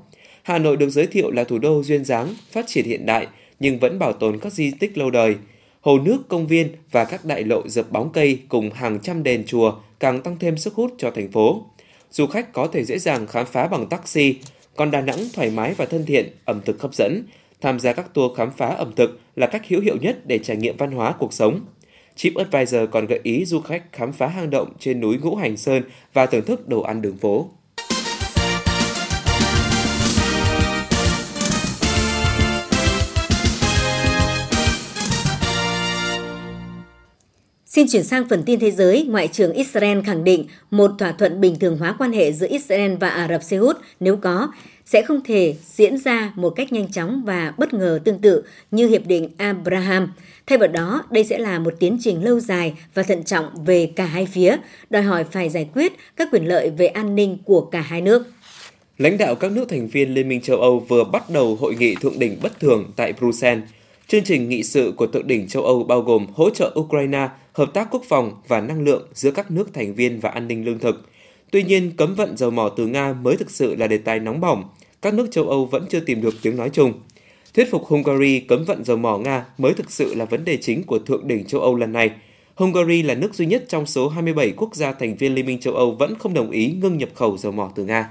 Hà 0.44 0.58
Nội 0.58 0.78
được 0.78 0.90
giới 0.90 1.08
thiệu 1.08 1.32
là 1.32 1.44
thủ 1.44 1.58
đô 1.60 1.84
duyên 1.84 2.06
dáng, 2.06 2.34
phát 2.52 2.68
triển 2.68 2.86
hiện 2.86 3.06
đại 3.06 3.28
nhưng 3.60 3.80
vẫn 3.80 4.00
bảo 4.00 4.14
tồn 4.14 4.40
các 4.40 4.54
di 4.54 4.72
tích 4.72 4.98
lâu 4.98 5.10
đời. 5.10 5.36
Hồ 5.82 6.00
nước, 6.00 6.18
công 6.28 6.48
viên 6.48 6.68
và 6.92 7.06
các 7.06 7.26
đại 7.26 7.44
lộ 7.44 7.68
dập 7.68 7.92
bóng 7.92 8.12
cây 8.12 8.40
cùng 8.50 8.72
hàng 8.72 9.00
trăm 9.04 9.24
đền 9.24 9.44
chùa 9.46 9.76
càng 10.00 10.22
tăng 10.22 10.38
thêm 10.40 10.58
sức 10.58 10.74
hút 10.74 10.94
cho 10.98 11.12
thành 11.12 11.32
phố. 11.32 11.66
Du 12.12 12.28
khách 12.28 12.54
có 12.54 12.68
thể 12.68 12.84
dễ 12.84 13.00
dàng 13.00 13.28
khám 13.28 13.46
phá 13.46 13.68
bằng 13.68 13.90
taxi, 13.90 14.36
còn 14.76 14.92
Đà 14.92 15.02
Nẵng 15.02 15.28
thoải 15.34 15.50
mái 15.50 15.74
và 15.74 15.86
thân 15.86 16.06
thiện, 16.06 16.30
ẩm 16.46 16.62
thực 16.66 16.82
hấp 16.82 16.94
dẫn, 16.94 17.24
Tham 17.62 17.80
gia 17.80 17.94
các 17.94 18.14
tour 18.14 18.38
khám 18.38 18.52
phá 18.52 18.68
ẩm 18.68 18.92
thực 18.96 19.20
là 19.36 19.48
cách 19.48 19.68
hữu 19.68 19.82
hiệu 19.82 19.98
nhất 20.02 20.18
để 20.26 20.40
trải 20.40 20.58
nghiệm 20.58 20.78
văn 20.78 20.92
hóa 20.92 21.14
cuộc 21.20 21.34
sống. 21.34 21.66
TripAdvisor 22.16 22.82
còn 22.92 23.06
gợi 23.06 23.20
ý 23.24 23.46
du 23.46 23.60
khách 23.60 23.84
khám 23.94 24.14
phá 24.14 24.28
hang 24.28 24.50
động 24.50 24.74
trên 24.80 25.02
núi 25.02 25.18
Ngũ 25.18 25.36
Hành 25.36 25.58
Sơn 25.58 25.84
và 26.14 26.26
thưởng 26.26 26.46
thức 26.46 26.68
đồ 26.68 26.82
ăn 26.82 27.02
đường 27.02 27.18
phố. 27.18 27.50
Xin 37.66 37.88
chuyển 37.90 38.04
sang 38.04 38.30
phần 38.30 38.44
tin 38.46 38.60
thế 38.60 38.72
giới, 38.72 39.06
Ngoại 39.10 39.28
trưởng 39.28 39.54
Israel 39.54 40.02
khẳng 40.02 40.24
định 40.24 40.46
một 40.72 40.92
thỏa 41.00 41.12
thuận 41.12 41.42
bình 41.42 41.60
thường 41.60 41.78
hóa 41.78 41.96
quan 42.00 42.12
hệ 42.12 42.32
giữa 42.34 42.48
Israel 42.50 42.96
và 42.96 43.10
Ả 43.10 43.28
Rập 43.28 43.44
Xê 43.44 43.58
Út 43.58 43.78
nếu 44.00 44.18
có 44.18 44.48
sẽ 44.88 45.02
không 45.02 45.22
thể 45.24 45.56
diễn 45.64 45.98
ra 45.98 46.34
một 46.36 46.50
cách 46.50 46.74
nhanh 46.74 46.92
chóng 46.92 47.22
và 47.26 47.54
bất 47.58 47.74
ngờ 47.74 48.00
tương 48.04 48.20
tự 48.20 48.44
như 48.72 48.88
Hiệp 48.88 49.06
định 49.06 49.30
Abraham. 49.38 50.12
Thay 50.46 50.58
vào 50.58 50.68
đó, 50.68 51.04
đây 51.12 51.24
sẽ 51.24 51.38
là 51.38 51.60
một 51.60 51.74
tiến 51.80 51.98
trình 52.02 52.24
lâu 52.24 52.40
dài 52.40 52.74
và 52.94 53.04
thận 53.04 53.24
trọng 53.24 53.66
về 53.66 53.92
cả 53.96 54.06
hai 54.06 54.26
phía, 54.26 54.58
đòi 54.90 55.02
hỏi 55.02 55.24
phải 55.32 55.50
giải 55.50 55.70
quyết 55.74 55.94
các 56.16 56.30
quyền 56.32 56.46
lợi 56.46 56.70
về 56.70 56.88
an 56.88 57.16
ninh 57.16 57.38
của 57.46 57.62
cả 57.62 57.82
hai 57.82 58.02
nước. 58.02 58.28
Lãnh 58.98 59.18
đạo 59.18 59.36
các 59.36 59.52
nước 59.52 59.70
thành 59.70 59.88
viên 59.88 60.14
Liên 60.14 60.30
minh 60.30 60.42
châu 60.42 60.58
Âu 60.58 60.80
vừa 60.80 61.04
bắt 61.04 61.30
đầu 61.30 61.56
hội 61.56 61.76
nghị 61.80 61.96
thượng 61.96 62.20
đỉnh 62.20 62.38
bất 62.42 62.60
thường 62.60 62.92
tại 62.96 63.14
Bruxelles. 63.14 63.64
Chương 64.08 64.24
trình 64.24 64.50
nghị 64.50 64.64
sự 64.64 64.94
của 64.98 65.08
thượng 65.08 65.28
đỉnh 65.28 65.48
châu 65.48 65.64
Âu 65.64 65.84
bao 65.84 66.02
gồm 66.02 66.28
hỗ 66.34 66.50
trợ 66.50 66.74
Ukraine, 66.80 67.30
hợp 67.54 67.74
tác 67.74 67.88
quốc 67.92 68.04
phòng 68.10 68.32
và 68.48 68.62
năng 68.62 68.84
lượng 68.84 69.08
giữa 69.14 69.32
các 69.32 69.52
nước 69.52 69.74
thành 69.74 69.94
viên 69.94 70.20
và 70.20 70.30
an 70.30 70.48
ninh 70.48 70.66
lương 70.66 70.80
thực. 70.80 71.10
Tuy 71.52 71.64
nhiên, 71.64 71.92
cấm 71.98 72.16
vận 72.16 72.38
dầu 72.38 72.52
mỏ 72.52 72.70
từ 72.70 72.88
Nga 72.88 73.14
mới 73.14 73.38
thực 73.38 73.52
sự 73.52 73.76
là 73.76 73.88
đề 73.88 73.98
tài 73.98 74.20
nóng 74.20 74.42
bỏng 74.42 74.64
các 75.02 75.14
nước 75.14 75.28
châu 75.32 75.50
Âu 75.50 75.66
vẫn 75.66 75.86
chưa 75.90 76.00
tìm 76.00 76.22
được 76.22 76.36
tiếng 76.42 76.58
nói 76.58 76.70
chung. 76.74 76.94
Thuyết 77.54 77.72
phục 77.72 77.86
Hungary 77.86 78.40
cấm 78.40 78.66
vận 78.66 78.84
dầu 78.84 78.98
mỏ 78.98 79.18
Nga 79.18 79.46
mới 79.58 79.74
thực 79.74 79.92
sự 79.92 80.16
là 80.16 80.26
vấn 80.26 80.46
đề 80.46 80.58
chính 80.58 80.84
của 80.84 81.00
Thượng 81.00 81.28
đỉnh 81.28 81.46
châu 81.46 81.62
Âu 81.62 81.76
lần 81.76 81.94
này. 81.94 82.12
Hungary 82.56 83.02
là 83.02 83.14
nước 83.16 83.34
duy 83.34 83.46
nhất 83.46 83.66
trong 83.68 83.86
số 83.86 84.10
27 84.10 84.54
quốc 84.58 84.76
gia 84.76 84.92
thành 84.92 85.16
viên 85.16 85.36
Liên 85.36 85.46
minh 85.46 85.60
châu 85.60 85.74
Âu 85.74 85.92
vẫn 85.92 86.16
không 86.20 86.34
đồng 86.34 86.52
ý 86.52 86.72
ngưng 86.72 86.98
nhập 86.98 87.10
khẩu 87.16 87.38
dầu 87.38 87.52
mỏ 87.52 87.72
từ 87.76 87.86
Nga. 87.86 88.10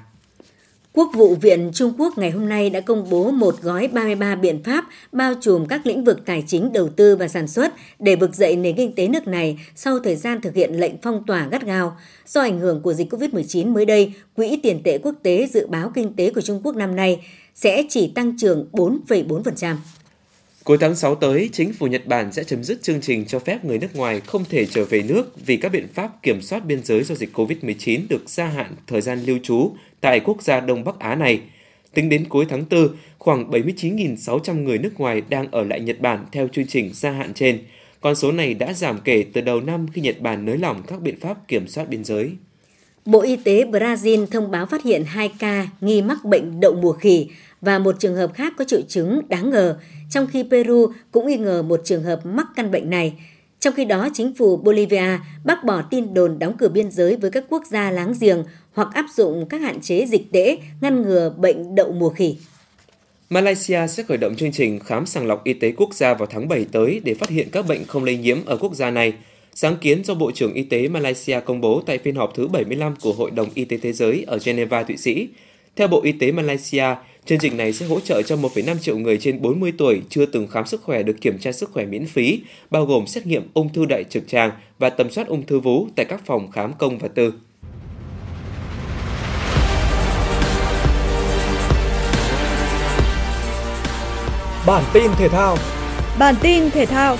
Quốc 0.96 1.10
vụ 1.14 1.34
viện 1.34 1.70
Trung 1.74 1.92
Quốc 1.98 2.18
ngày 2.18 2.30
hôm 2.30 2.48
nay 2.48 2.70
đã 2.70 2.80
công 2.80 3.10
bố 3.10 3.30
một 3.30 3.62
gói 3.62 3.88
33 3.88 4.34
biện 4.34 4.62
pháp 4.62 4.84
bao 5.12 5.34
trùm 5.40 5.66
các 5.66 5.86
lĩnh 5.86 6.04
vực 6.04 6.18
tài 6.26 6.44
chính, 6.46 6.72
đầu 6.72 6.88
tư 6.88 7.16
và 7.16 7.28
sản 7.28 7.48
xuất 7.48 7.74
để 7.98 8.16
vực 8.16 8.34
dậy 8.34 8.56
nền 8.56 8.76
kinh 8.76 8.94
tế 8.94 9.08
nước 9.08 9.26
này 9.26 9.58
sau 9.74 9.98
thời 9.98 10.16
gian 10.16 10.40
thực 10.40 10.54
hiện 10.54 10.80
lệnh 10.80 10.92
phong 11.02 11.22
tỏa 11.26 11.48
gắt 11.50 11.66
gao. 11.66 11.96
Do 12.26 12.40
ảnh 12.40 12.58
hưởng 12.58 12.82
của 12.82 12.92
dịch 12.92 13.12
COVID-19 13.12 13.72
mới 13.72 13.84
đây, 13.84 14.12
Quỹ 14.34 14.60
tiền 14.62 14.80
tệ 14.84 14.98
quốc 14.98 15.14
tế 15.22 15.48
dự 15.52 15.66
báo 15.66 15.90
kinh 15.94 16.16
tế 16.16 16.30
của 16.30 16.40
Trung 16.40 16.60
Quốc 16.64 16.76
năm 16.76 16.96
nay 16.96 17.20
sẽ 17.54 17.82
chỉ 17.88 18.12
tăng 18.14 18.38
trưởng 18.38 18.68
4,4%. 18.72 19.76
Cuối 20.66 20.78
tháng 20.80 20.96
6 20.96 21.14
tới, 21.14 21.48
chính 21.52 21.72
phủ 21.72 21.86
Nhật 21.86 22.06
Bản 22.06 22.32
sẽ 22.32 22.44
chấm 22.44 22.64
dứt 22.64 22.82
chương 22.82 23.00
trình 23.00 23.24
cho 23.24 23.38
phép 23.38 23.64
người 23.64 23.78
nước 23.78 23.96
ngoài 23.96 24.20
không 24.20 24.44
thể 24.44 24.66
trở 24.66 24.84
về 24.84 25.02
nước 25.02 25.46
vì 25.46 25.56
các 25.56 25.72
biện 25.72 25.88
pháp 25.94 26.22
kiểm 26.22 26.42
soát 26.42 26.64
biên 26.64 26.84
giới 26.84 27.02
do 27.02 27.14
dịch 27.14 27.36
COVID-19 27.38 28.00
được 28.08 28.30
gia 28.30 28.46
hạn 28.46 28.74
thời 28.86 29.00
gian 29.00 29.22
lưu 29.26 29.38
trú 29.42 29.70
tại 30.00 30.20
quốc 30.20 30.42
gia 30.42 30.60
Đông 30.60 30.84
Bắc 30.84 30.98
Á 30.98 31.14
này. 31.14 31.40
Tính 31.94 32.08
đến 32.08 32.24
cuối 32.28 32.46
tháng 32.48 32.64
4, 32.70 32.88
khoảng 33.18 33.50
79.600 33.50 34.62
người 34.62 34.78
nước 34.78 35.00
ngoài 35.00 35.22
đang 35.28 35.50
ở 35.50 35.64
lại 35.64 35.80
Nhật 35.80 36.00
Bản 36.00 36.24
theo 36.32 36.48
chương 36.48 36.66
trình 36.66 36.90
gia 36.94 37.10
hạn 37.10 37.34
trên. 37.34 37.58
Con 38.00 38.14
số 38.14 38.32
này 38.32 38.54
đã 38.54 38.72
giảm 38.72 38.98
kể 39.04 39.24
từ 39.32 39.40
đầu 39.40 39.60
năm 39.60 39.86
khi 39.92 40.00
Nhật 40.00 40.20
Bản 40.20 40.44
nới 40.44 40.58
lỏng 40.58 40.82
các 40.86 41.00
biện 41.00 41.20
pháp 41.20 41.48
kiểm 41.48 41.68
soát 41.68 41.88
biên 41.88 42.04
giới. 42.04 42.30
Bộ 43.06 43.20
Y 43.20 43.36
tế 43.36 43.64
Brazil 43.64 44.26
thông 44.26 44.50
báo 44.50 44.66
phát 44.66 44.82
hiện 44.82 45.04
2 45.04 45.32
ca 45.38 45.68
nghi 45.80 46.02
mắc 46.02 46.24
bệnh 46.24 46.60
đậu 46.60 46.74
mùa 46.74 46.92
khỉ 46.92 47.28
và 47.60 47.78
một 47.78 47.96
trường 47.98 48.16
hợp 48.16 48.34
khác 48.34 48.52
có 48.58 48.64
triệu 48.64 48.80
chứng 48.88 49.20
đáng 49.28 49.50
ngờ, 49.50 49.78
trong 50.10 50.26
khi 50.26 50.44
Peru 50.50 50.92
cũng 51.10 51.26
nghi 51.26 51.36
ngờ 51.36 51.62
một 51.62 51.80
trường 51.84 52.02
hợp 52.02 52.26
mắc 52.26 52.46
căn 52.56 52.70
bệnh 52.70 52.90
này. 52.90 53.12
Trong 53.60 53.74
khi 53.74 53.84
đó, 53.84 54.08
chính 54.14 54.34
phủ 54.34 54.56
Bolivia 54.56 55.18
bác 55.44 55.64
bỏ 55.64 55.82
tin 55.90 56.14
đồn 56.14 56.38
đóng 56.38 56.56
cửa 56.58 56.68
biên 56.68 56.90
giới 56.90 57.16
với 57.16 57.30
các 57.30 57.44
quốc 57.48 57.62
gia 57.70 57.90
láng 57.90 58.14
giềng 58.20 58.44
hoặc 58.72 58.88
áp 58.94 59.06
dụng 59.16 59.46
các 59.48 59.60
hạn 59.60 59.80
chế 59.80 60.06
dịch 60.06 60.32
tễ 60.32 60.58
ngăn 60.80 61.02
ngừa 61.02 61.34
bệnh 61.36 61.74
đậu 61.74 61.92
mùa 61.92 62.10
khỉ. 62.10 62.36
Malaysia 63.30 63.86
sẽ 63.86 64.02
khởi 64.02 64.18
động 64.18 64.36
chương 64.36 64.52
trình 64.52 64.80
khám 64.80 65.06
sàng 65.06 65.26
lọc 65.26 65.44
y 65.44 65.52
tế 65.52 65.72
quốc 65.76 65.94
gia 65.94 66.14
vào 66.14 66.26
tháng 66.26 66.48
7 66.48 66.66
tới 66.72 67.00
để 67.04 67.14
phát 67.14 67.28
hiện 67.28 67.48
các 67.52 67.66
bệnh 67.68 67.84
không 67.84 68.04
lây 68.04 68.16
nhiễm 68.16 68.44
ở 68.46 68.56
quốc 68.56 68.74
gia 68.74 68.90
này. 68.90 69.12
Sáng 69.58 69.76
kiến 69.76 70.04
do 70.04 70.14
Bộ 70.14 70.30
trưởng 70.30 70.54
Y 70.54 70.62
tế 70.62 70.88
Malaysia 70.88 71.40
công 71.40 71.60
bố 71.60 71.82
tại 71.86 71.98
phiên 71.98 72.14
họp 72.14 72.34
thứ 72.34 72.48
75 72.48 72.94
của 73.00 73.12
Hội 73.12 73.30
đồng 73.30 73.48
Y 73.54 73.64
tế 73.64 73.76
Thế 73.76 73.92
giới 73.92 74.24
ở 74.26 74.38
Geneva, 74.44 74.82
Thụy 74.82 74.96
Sĩ. 74.96 75.28
Theo 75.76 75.88
Bộ 75.88 76.02
Y 76.02 76.12
tế 76.12 76.32
Malaysia, 76.32 76.84
chương 77.24 77.38
trình 77.38 77.56
này 77.56 77.72
sẽ 77.72 77.86
hỗ 77.86 78.00
trợ 78.00 78.22
cho 78.22 78.36
1,5 78.36 78.78
triệu 78.78 78.98
người 78.98 79.18
trên 79.18 79.42
40 79.42 79.72
tuổi 79.78 80.02
chưa 80.08 80.26
từng 80.26 80.46
khám 80.46 80.66
sức 80.66 80.82
khỏe 80.82 81.02
được 81.02 81.20
kiểm 81.20 81.38
tra 81.38 81.52
sức 81.52 81.70
khỏe 81.72 81.84
miễn 81.86 82.06
phí, 82.06 82.40
bao 82.70 82.84
gồm 82.86 83.06
xét 83.06 83.26
nghiệm 83.26 83.48
ung 83.54 83.72
thư 83.72 83.84
đại 83.84 84.04
trực 84.04 84.28
tràng 84.28 84.50
và 84.78 84.90
tầm 84.90 85.10
soát 85.10 85.26
ung 85.26 85.46
thư 85.46 85.60
vú 85.60 85.88
tại 85.96 86.06
các 86.08 86.26
phòng 86.26 86.50
khám 86.50 86.72
công 86.78 86.98
và 86.98 87.08
tư. 87.08 87.32
Bản 94.66 94.84
tin 94.92 95.10
thể 95.18 95.28
thao. 95.28 95.56
Bản 96.18 96.34
tin 96.42 96.70
thể 96.70 96.86
thao. 96.86 97.16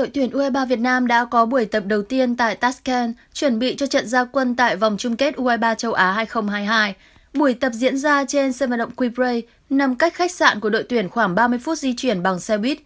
Đội 0.00 0.10
tuyển 0.14 0.30
U23 0.30 0.66
Việt 0.66 0.78
Nam 0.78 1.06
đã 1.06 1.24
có 1.24 1.46
buổi 1.46 1.64
tập 1.64 1.82
đầu 1.86 2.02
tiên 2.02 2.36
tại 2.36 2.56
Tashkent, 2.56 3.14
chuẩn 3.32 3.58
bị 3.58 3.76
cho 3.76 3.86
trận 3.86 4.08
gia 4.08 4.24
quân 4.24 4.56
tại 4.56 4.76
vòng 4.76 4.96
chung 4.98 5.16
kết 5.16 5.34
U23 5.36 5.74
châu 5.74 5.92
Á 5.92 6.12
2022. 6.12 6.94
Buổi 7.34 7.54
tập 7.54 7.72
diễn 7.72 7.98
ra 7.98 8.24
trên 8.28 8.52
sân 8.52 8.70
vận 8.70 8.78
động 8.78 8.90
Quibrey, 8.90 9.42
nằm 9.70 9.94
cách 9.96 10.14
khách 10.14 10.32
sạn 10.32 10.60
của 10.60 10.70
đội 10.70 10.82
tuyển 10.82 11.08
khoảng 11.08 11.34
30 11.34 11.58
phút 11.58 11.78
di 11.78 11.94
chuyển 11.96 12.22
bằng 12.22 12.40
xe 12.40 12.58
buýt. 12.58 12.78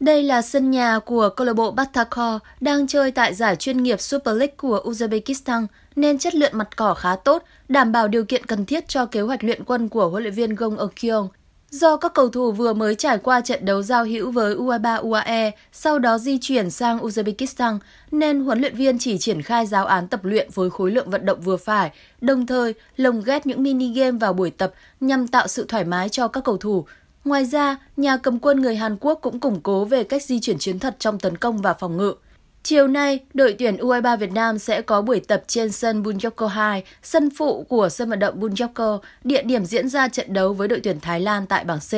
Đây 0.00 0.22
là 0.22 0.42
sân 0.42 0.70
nhà 0.70 0.98
của 0.98 1.28
câu 1.28 1.46
lạc 1.46 1.52
bộ 1.52 1.70
Batakor 1.70 2.42
đang 2.60 2.86
chơi 2.86 3.10
tại 3.10 3.34
giải 3.34 3.56
chuyên 3.56 3.82
nghiệp 3.82 4.00
Super 4.00 4.36
League 4.36 4.54
của 4.56 4.82
Uzbekistan 4.84 5.66
nên 5.96 6.18
chất 6.18 6.34
lượng 6.34 6.52
mặt 6.54 6.76
cỏ 6.76 6.94
khá 6.94 7.16
tốt, 7.16 7.44
đảm 7.68 7.92
bảo 7.92 8.08
điều 8.08 8.24
kiện 8.24 8.46
cần 8.46 8.66
thiết 8.66 8.88
cho 8.88 9.06
kế 9.06 9.20
hoạch 9.20 9.44
luyện 9.44 9.64
quân 9.64 9.88
của 9.88 10.08
huấn 10.08 10.22
luyện 10.22 10.34
viên 10.34 10.54
Gong 10.54 10.78
Ekyong. 10.78 11.28
Do 11.72 11.96
các 11.96 12.14
cầu 12.14 12.28
thủ 12.28 12.52
vừa 12.52 12.72
mới 12.72 12.94
trải 12.94 13.18
qua 13.18 13.40
trận 13.40 13.64
đấu 13.64 13.82
giao 13.82 14.04
hữu 14.04 14.30
với 14.30 14.56
U23 14.56 15.02
UAE, 15.02 15.50
sau 15.72 15.98
đó 15.98 16.18
di 16.18 16.38
chuyển 16.38 16.70
sang 16.70 16.98
Uzbekistan, 16.98 17.78
nên 18.10 18.40
huấn 18.40 18.60
luyện 18.60 18.76
viên 18.76 18.98
chỉ 18.98 19.18
triển 19.18 19.42
khai 19.42 19.66
giáo 19.66 19.86
án 19.86 20.08
tập 20.08 20.24
luyện 20.24 20.48
với 20.54 20.70
khối 20.70 20.90
lượng 20.90 21.10
vận 21.10 21.26
động 21.26 21.40
vừa 21.40 21.56
phải, 21.56 21.90
đồng 22.20 22.46
thời 22.46 22.74
lồng 22.96 23.22
ghép 23.24 23.46
những 23.46 23.62
mini 23.62 23.92
game 23.92 24.18
vào 24.18 24.32
buổi 24.32 24.50
tập 24.50 24.74
nhằm 25.00 25.28
tạo 25.28 25.48
sự 25.48 25.64
thoải 25.68 25.84
mái 25.84 26.08
cho 26.08 26.28
các 26.28 26.44
cầu 26.44 26.56
thủ. 26.56 26.84
Ngoài 27.24 27.44
ra, 27.44 27.76
nhà 27.96 28.16
cầm 28.16 28.38
quân 28.38 28.60
người 28.60 28.76
Hàn 28.76 28.96
Quốc 29.00 29.18
cũng 29.22 29.40
củng 29.40 29.60
cố 29.60 29.84
về 29.84 30.04
cách 30.04 30.22
di 30.22 30.40
chuyển 30.40 30.58
chiến 30.58 30.78
thuật 30.78 30.98
trong 30.98 31.18
tấn 31.18 31.36
công 31.36 31.58
và 31.62 31.74
phòng 31.74 31.96
ngự. 31.96 32.14
Chiều 32.64 32.88
nay, 32.88 33.20
đội 33.34 33.54
tuyển 33.58 33.76
U23 33.76 34.16
Việt 34.16 34.32
Nam 34.32 34.58
sẽ 34.58 34.82
có 34.82 35.02
buổi 35.02 35.20
tập 35.20 35.42
trên 35.46 35.72
sân 35.72 36.02
Bunjoko 36.02 36.46
2, 36.46 36.84
sân 37.02 37.30
phụ 37.38 37.62
của 37.62 37.88
sân 37.88 38.10
vận 38.10 38.18
động 38.18 38.40
Bunjoko, 38.40 38.98
địa 39.24 39.42
điểm 39.42 39.64
diễn 39.64 39.88
ra 39.88 40.08
trận 40.08 40.32
đấu 40.32 40.52
với 40.52 40.68
đội 40.68 40.80
tuyển 40.82 41.00
Thái 41.00 41.20
Lan 41.20 41.46
tại 41.46 41.64
bảng 41.64 41.78
C. 41.78 41.92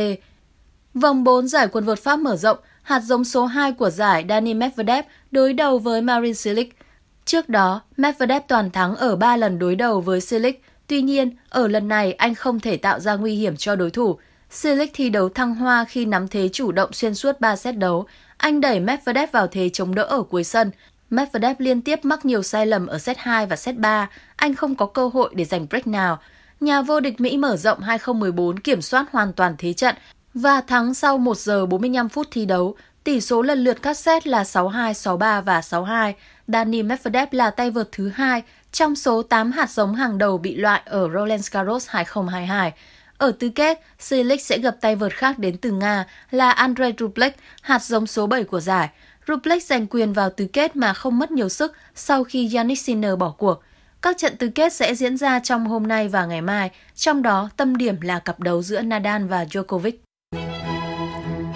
Vòng 0.95 1.25
4 1.25 1.49
giải 1.49 1.69
quần 1.69 1.85
vợt 1.85 1.99
Pháp 1.99 2.17
mở 2.17 2.37
rộng, 2.37 2.59
hạt 2.83 3.01
giống 3.01 3.25
số 3.25 3.47
2 3.47 3.73
của 3.73 3.91
giải 3.91 4.25
Dani 4.29 4.55
Medvedev 4.55 5.05
đối 5.31 5.53
đầu 5.53 5.79
với 5.79 6.03
Marin 6.03 6.35
Cilic. 6.43 6.79
Trước 7.25 7.49
đó, 7.49 7.83
Medvedev 7.97 8.43
toàn 8.49 8.71
thắng 8.71 8.97
ở 8.97 9.17
3 9.17 9.37
lần 9.37 9.59
đối 9.59 9.75
đầu 9.77 10.01
với 10.01 10.21
Cilic, 10.21 10.63
tuy 10.87 11.03
nhiên, 11.03 11.37
ở 11.49 11.69
lần 11.69 11.89
này 11.89 12.13
anh 12.13 12.35
không 12.35 12.61
thể 12.61 12.77
tạo 12.77 13.01
ra 13.01 13.15
nguy 13.15 13.35
hiểm 13.35 13.57
cho 13.57 13.77
đối 13.77 13.91
thủ. 13.91 14.19
Cilic 14.63 14.91
thi 14.95 15.11
đấu 15.11 15.29
thăng 15.29 15.55
hoa 15.55 15.85
khi 15.85 16.05
nắm 16.05 16.29
thế 16.29 16.49
chủ 16.49 16.73
động 16.73 16.93
xuyên 16.93 17.15
suốt 17.15 17.41
3 17.41 17.57
set 17.57 17.77
đấu, 17.77 18.07
anh 18.37 18.61
đẩy 18.61 18.81
Medvedev 18.81 19.31
vào 19.31 19.47
thế 19.47 19.69
chống 19.69 19.95
đỡ 19.95 20.03
ở 20.03 20.23
cuối 20.23 20.45
sân. 20.45 20.71
Medvedev 21.11 21.57
liên 21.59 21.83
tiếp 21.83 22.05
mắc 22.05 22.25
nhiều 22.25 22.43
sai 22.43 22.67
lầm 22.67 22.87
ở 22.87 22.99
set 22.99 23.19
2 23.19 23.47
và 23.47 23.57
set 23.57 23.77
3, 23.77 24.09
anh 24.37 24.55
không 24.55 24.75
có 24.75 24.87
cơ 24.87 25.11
hội 25.15 25.31
để 25.35 25.45
giành 25.45 25.67
break 25.71 25.87
nào. 25.87 26.19
Nhà 26.61 26.83
vô 26.83 27.01
địch 27.01 27.21
Mỹ 27.21 27.37
mở 27.37 27.57
rộng 27.57 27.81
2014 27.81 28.59
kiểm 28.59 28.83
soát 28.83 29.07
hoàn 29.13 29.33
toàn 29.33 29.55
thế 29.59 29.73
trận 29.73 29.95
và 30.35 30.61
thắng 30.61 30.95
sau 30.95 31.19
1 31.19 31.37
giờ 31.37 31.67
45 31.67 32.09
phút 32.09 32.29
thi 32.31 32.47
đấu. 32.47 32.77
Tỷ 33.05 33.21
số 33.21 33.43
lần 33.43 33.65
lượt 33.65 33.83
các 33.83 33.99
set 33.99 34.27
là 34.27 34.43
6-2, 34.43 34.93
6-3 34.93 35.43
và 35.43 35.61
6-2. 35.61 36.13
Dani 36.49 36.83
Medvedev 36.83 37.29
là 37.31 37.51
tay 37.51 37.71
vợt 37.71 37.89
thứ 37.93 38.09
hai 38.09 38.43
trong 38.73 38.97
số 38.97 39.23
8 39.23 39.53
hạt 39.53 39.71
giống 39.71 39.95
hàng 39.95 40.19
đầu 40.19 40.39
bị 40.39 40.55
loại 40.55 40.83
ở 40.85 41.09
Roland 41.15 41.51
Garros 41.51 41.89
2022. 41.89 42.73
Ở 43.19 43.33
tứ 43.39 43.49
kết, 43.49 43.81
Silic 43.99 44.41
sẽ 44.41 44.59
gặp 44.59 44.77
tay 44.81 44.97
vợt 44.97 45.13
khác 45.13 45.39
đến 45.39 45.57
từ 45.57 45.71
Nga 45.71 46.07
là 46.31 46.51
Andrei 46.51 46.93
Rublev, 46.99 47.33
hạt 47.63 47.83
giống 47.83 48.07
số 48.07 48.27
7 48.27 48.45
của 48.45 48.61
giải. 48.61 48.89
Rublev 49.29 49.63
giành 49.63 49.87
quyền 49.87 50.13
vào 50.13 50.31
tứ 50.31 50.47
kết 50.53 50.77
mà 50.77 50.95
không 50.95 51.19
mất 51.19 51.31
nhiều 51.31 51.49
sức 51.49 51.73
sau 51.95 52.25
khi 52.25 52.55
Yannick 52.55 52.83
Sinner 52.83 53.19
bỏ 53.19 53.35
cuộc. 53.39 53.63
Các 54.03 54.19
trận 54.19 54.37
tứ 54.37 54.49
kết 54.55 54.73
sẽ 54.73 54.95
diễn 54.95 55.17
ra 55.17 55.39
trong 55.39 55.67
hôm 55.67 55.87
nay 55.87 56.09
và 56.09 56.27
ngày 56.27 56.41
mai, 56.41 56.71
trong 56.95 57.23
đó 57.23 57.51
tâm 57.57 57.77
điểm 57.77 58.01
là 58.01 58.19
cặp 58.19 58.41
đấu 58.41 58.63
giữa 58.63 58.81
Nadal 58.81 59.25
và 59.25 59.45
Djokovic. 59.45 59.93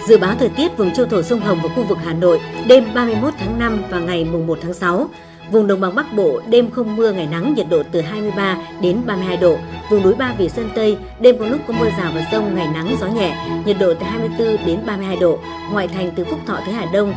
Dự 0.08 0.18
báo 0.18 0.34
thời 0.38 0.48
tiết 0.48 0.76
vùng 0.76 0.94
châu 0.94 1.06
thổ 1.06 1.22
sông 1.22 1.40
Hồng 1.40 1.60
và 1.62 1.68
khu 1.74 1.84
vực 1.84 1.98
Hà 2.04 2.12
Nội 2.12 2.40
đêm 2.68 2.84
31 2.94 3.34
tháng 3.38 3.58
5 3.58 3.82
và 3.90 3.98
ngày 3.98 4.24
mùng 4.24 4.46
1 4.46 4.58
tháng 4.62 4.74
6. 4.74 5.10
Vùng 5.52 5.66
đồng 5.66 5.80
bằng 5.80 5.94
Bắc 5.94 6.14
Bộ 6.16 6.40
đêm 6.50 6.70
không 6.70 6.96
mưa 6.96 7.12
ngày 7.12 7.28
nắng 7.30 7.54
nhiệt 7.54 7.66
độ 7.70 7.82
từ 7.92 8.00
23 8.00 8.58
đến 8.82 9.00
32 9.06 9.37
độ. 9.37 9.56
Vùng 9.90 10.02
núi 10.02 10.14
Ba 10.14 10.34
Vì 10.38 10.48
Sơn 10.48 10.70
Tây 10.74 10.96
đêm 11.20 11.38
có 11.38 11.46
lúc 11.46 11.61
có 11.66 11.74
mưa 11.78 11.88
rào 11.98 12.12
và 12.14 12.22
rông 12.32 12.54
ngày 12.54 12.68
nắng 12.74 12.96
gió 13.00 13.06
nhẹ, 13.06 13.62
nhiệt 13.66 13.76
độ 13.80 13.94
từ 13.94 14.06
24 14.06 14.66
đến 14.66 14.80
32 14.87 15.16
độ. 15.16 15.38
Ngoại 15.72 15.88
thành 15.88 16.11
từ 16.16 16.24
Phúc 16.24 16.38
Thọ 16.46 16.61
tới 16.64 16.74
Hà 16.74 16.87
Đông 16.92 17.14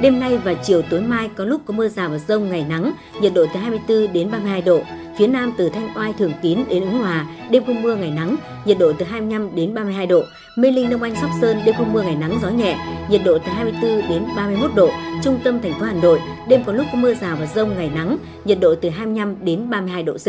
Đêm 0.00 0.20
nay 0.20 0.38
và 0.38 0.54
chiều 0.54 0.82
tối 0.82 1.00
mai 1.00 1.30
có 1.36 1.44
lúc 1.44 1.60
có 1.64 1.74
mưa 1.74 1.88
rào 1.88 2.08
và 2.08 2.18
rông 2.18 2.50
ngày 2.50 2.64
nắng, 2.68 2.92
nhiệt 3.20 3.34
độ 3.34 3.46
từ 3.54 3.60
24 3.60 4.12
đến 4.12 4.30
32 4.30 4.62
độ. 4.62 4.80
Phía 5.18 5.26
Nam 5.26 5.52
từ 5.58 5.68
Thanh 5.68 5.88
Oai 5.96 6.12
Thường 6.12 6.32
Tín 6.42 6.58
đến 6.68 6.82
Ứng 6.82 6.98
Hòa, 6.98 7.26
đêm 7.50 7.64
không 7.66 7.82
mưa 7.82 7.96
ngày 7.96 8.10
nắng, 8.10 8.36
nhiệt 8.64 8.78
độ 8.78 8.92
từ 8.98 9.04
25 9.04 9.54
đến 9.54 9.74
32 9.74 10.06
độ. 10.06 10.22
Mê 10.56 10.70
Linh 10.70 10.90
Đông 10.90 11.02
Anh 11.02 11.14
Sóc 11.20 11.30
Sơn 11.40 11.60
đêm 11.64 11.74
không 11.78 11.92
mưa 11.92 12.02
ngày 12.02 12.16
nắng 12.16 12.38
gió 12.42 12.48
nhẹ, 12.48 12.78
nhiệt 13.10 13.20
độ 13.24 13.38
từ 13.38 13.52
24 13.52 14.08
đến 14.08 14.24
31 14.36 14.70
độ. 14.74 14.90
Trung 15.22 15.40
tâm 15.44 15.60
thành 15.62 15.72
phố 15.72 15.84
Hà 15.86 15.92
Nội 15.92 16.20
đêm 16.48 16.64
có 16.66 16.72
lúc 16.72 16.86
có 16.92 16.98
mưa 16.98 17.14
rào 17.14 17.36
và 17.40 17.46
rông 17.46 17.74
ngày 17.76 17.90
nắng, 17.94 18.18
nhiệt 18.44 18.58
độ 18.60 18.74
từ 18.74 18.88
25 18.88 19.36
đến 19.44 19.70
32 19.70 20.02
độ 20.02 20.12
C. 20.12 20.26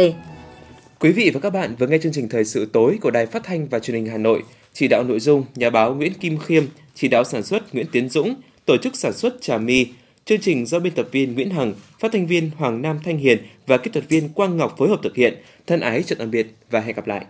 Quý 0.99 1.11
vị 1.11 1.31
và 1.33 1.39
các 1.39 1.49
bạn 1.49 1.75
vừa 1.79 1.87
nghe 1.87 1.97
chương 1.97 2.11
trình 2.11 2.29
thời 2.29 2.45
sự 2.45 2.69
tối 2.73 2.97
của 3.01 3.11
Đài 3.11 3.25
Phát 3.25 3.43
thanh 3.43 3.67
và 3.67 3.79
Truyền 3.79 3.95
hình 3.95 4.05
Hà 4.05 4.17
Nội. 4.17 4.43
Chỉ 4.73 4.87
đạo 4.87 5.03
nội 5.03 5.19
dung 5.19 5.43
nhà 5.55 5.69
báo 5.69 5.95
Nguyễn 5.95 6.13
Kim 6.13 6.37
Khiêm, 6.37 6.63
chỉ 6.95 7.07
đạo 7.07 7.23
sản 7.23 7.43
xuất 7.43 7.75
Nguyễn 7.75 7.85
Tiến 7.91 8.09
Dũng, 8.09 8.35
tổ 8.65 8.77
chức 8.77 8.95
sản 8.95 9.13
xuất 9.13 9.41
Trà 9.41 9.57
My. 9.57 9.87
Chương 10.25 10.39
trình 10.39 10.65
do 10.65 10.79
biên 10.79 10.93
tập 10.93 11.07
viên 11.11 11.35
Nguyễn 11.35 11.49
Hằng, 11.49 11.73
phát 11.99 12.11
thanh 12.11 12.27
viên 12.27 12.51
Hoàng 12.57 12.81
Nam 12.81 12.99
Thanh 13.03 13.17
Hiền 13.17 13.37
và 13.67 13.77
kỹ 13.77 13.91
thuật 13.93 14.09
viên 14.09 14.29
Quang 14.29 14.57
Ngọc 14.57 14.75
phối 14.77 14.89
hợp 14.89 14.99
thực 15.03 15.15
hiện. 15.15 15.33
Thân 15.67 15.79
ái 15.79 16.03
chào 16.03 16.15
tạm 16.19 16.31
biệt 16.31 16.47
và 16.71 16.79
hẹn 16.79 16.95
gặp 16.95 17.07
lại. 17.07 17.25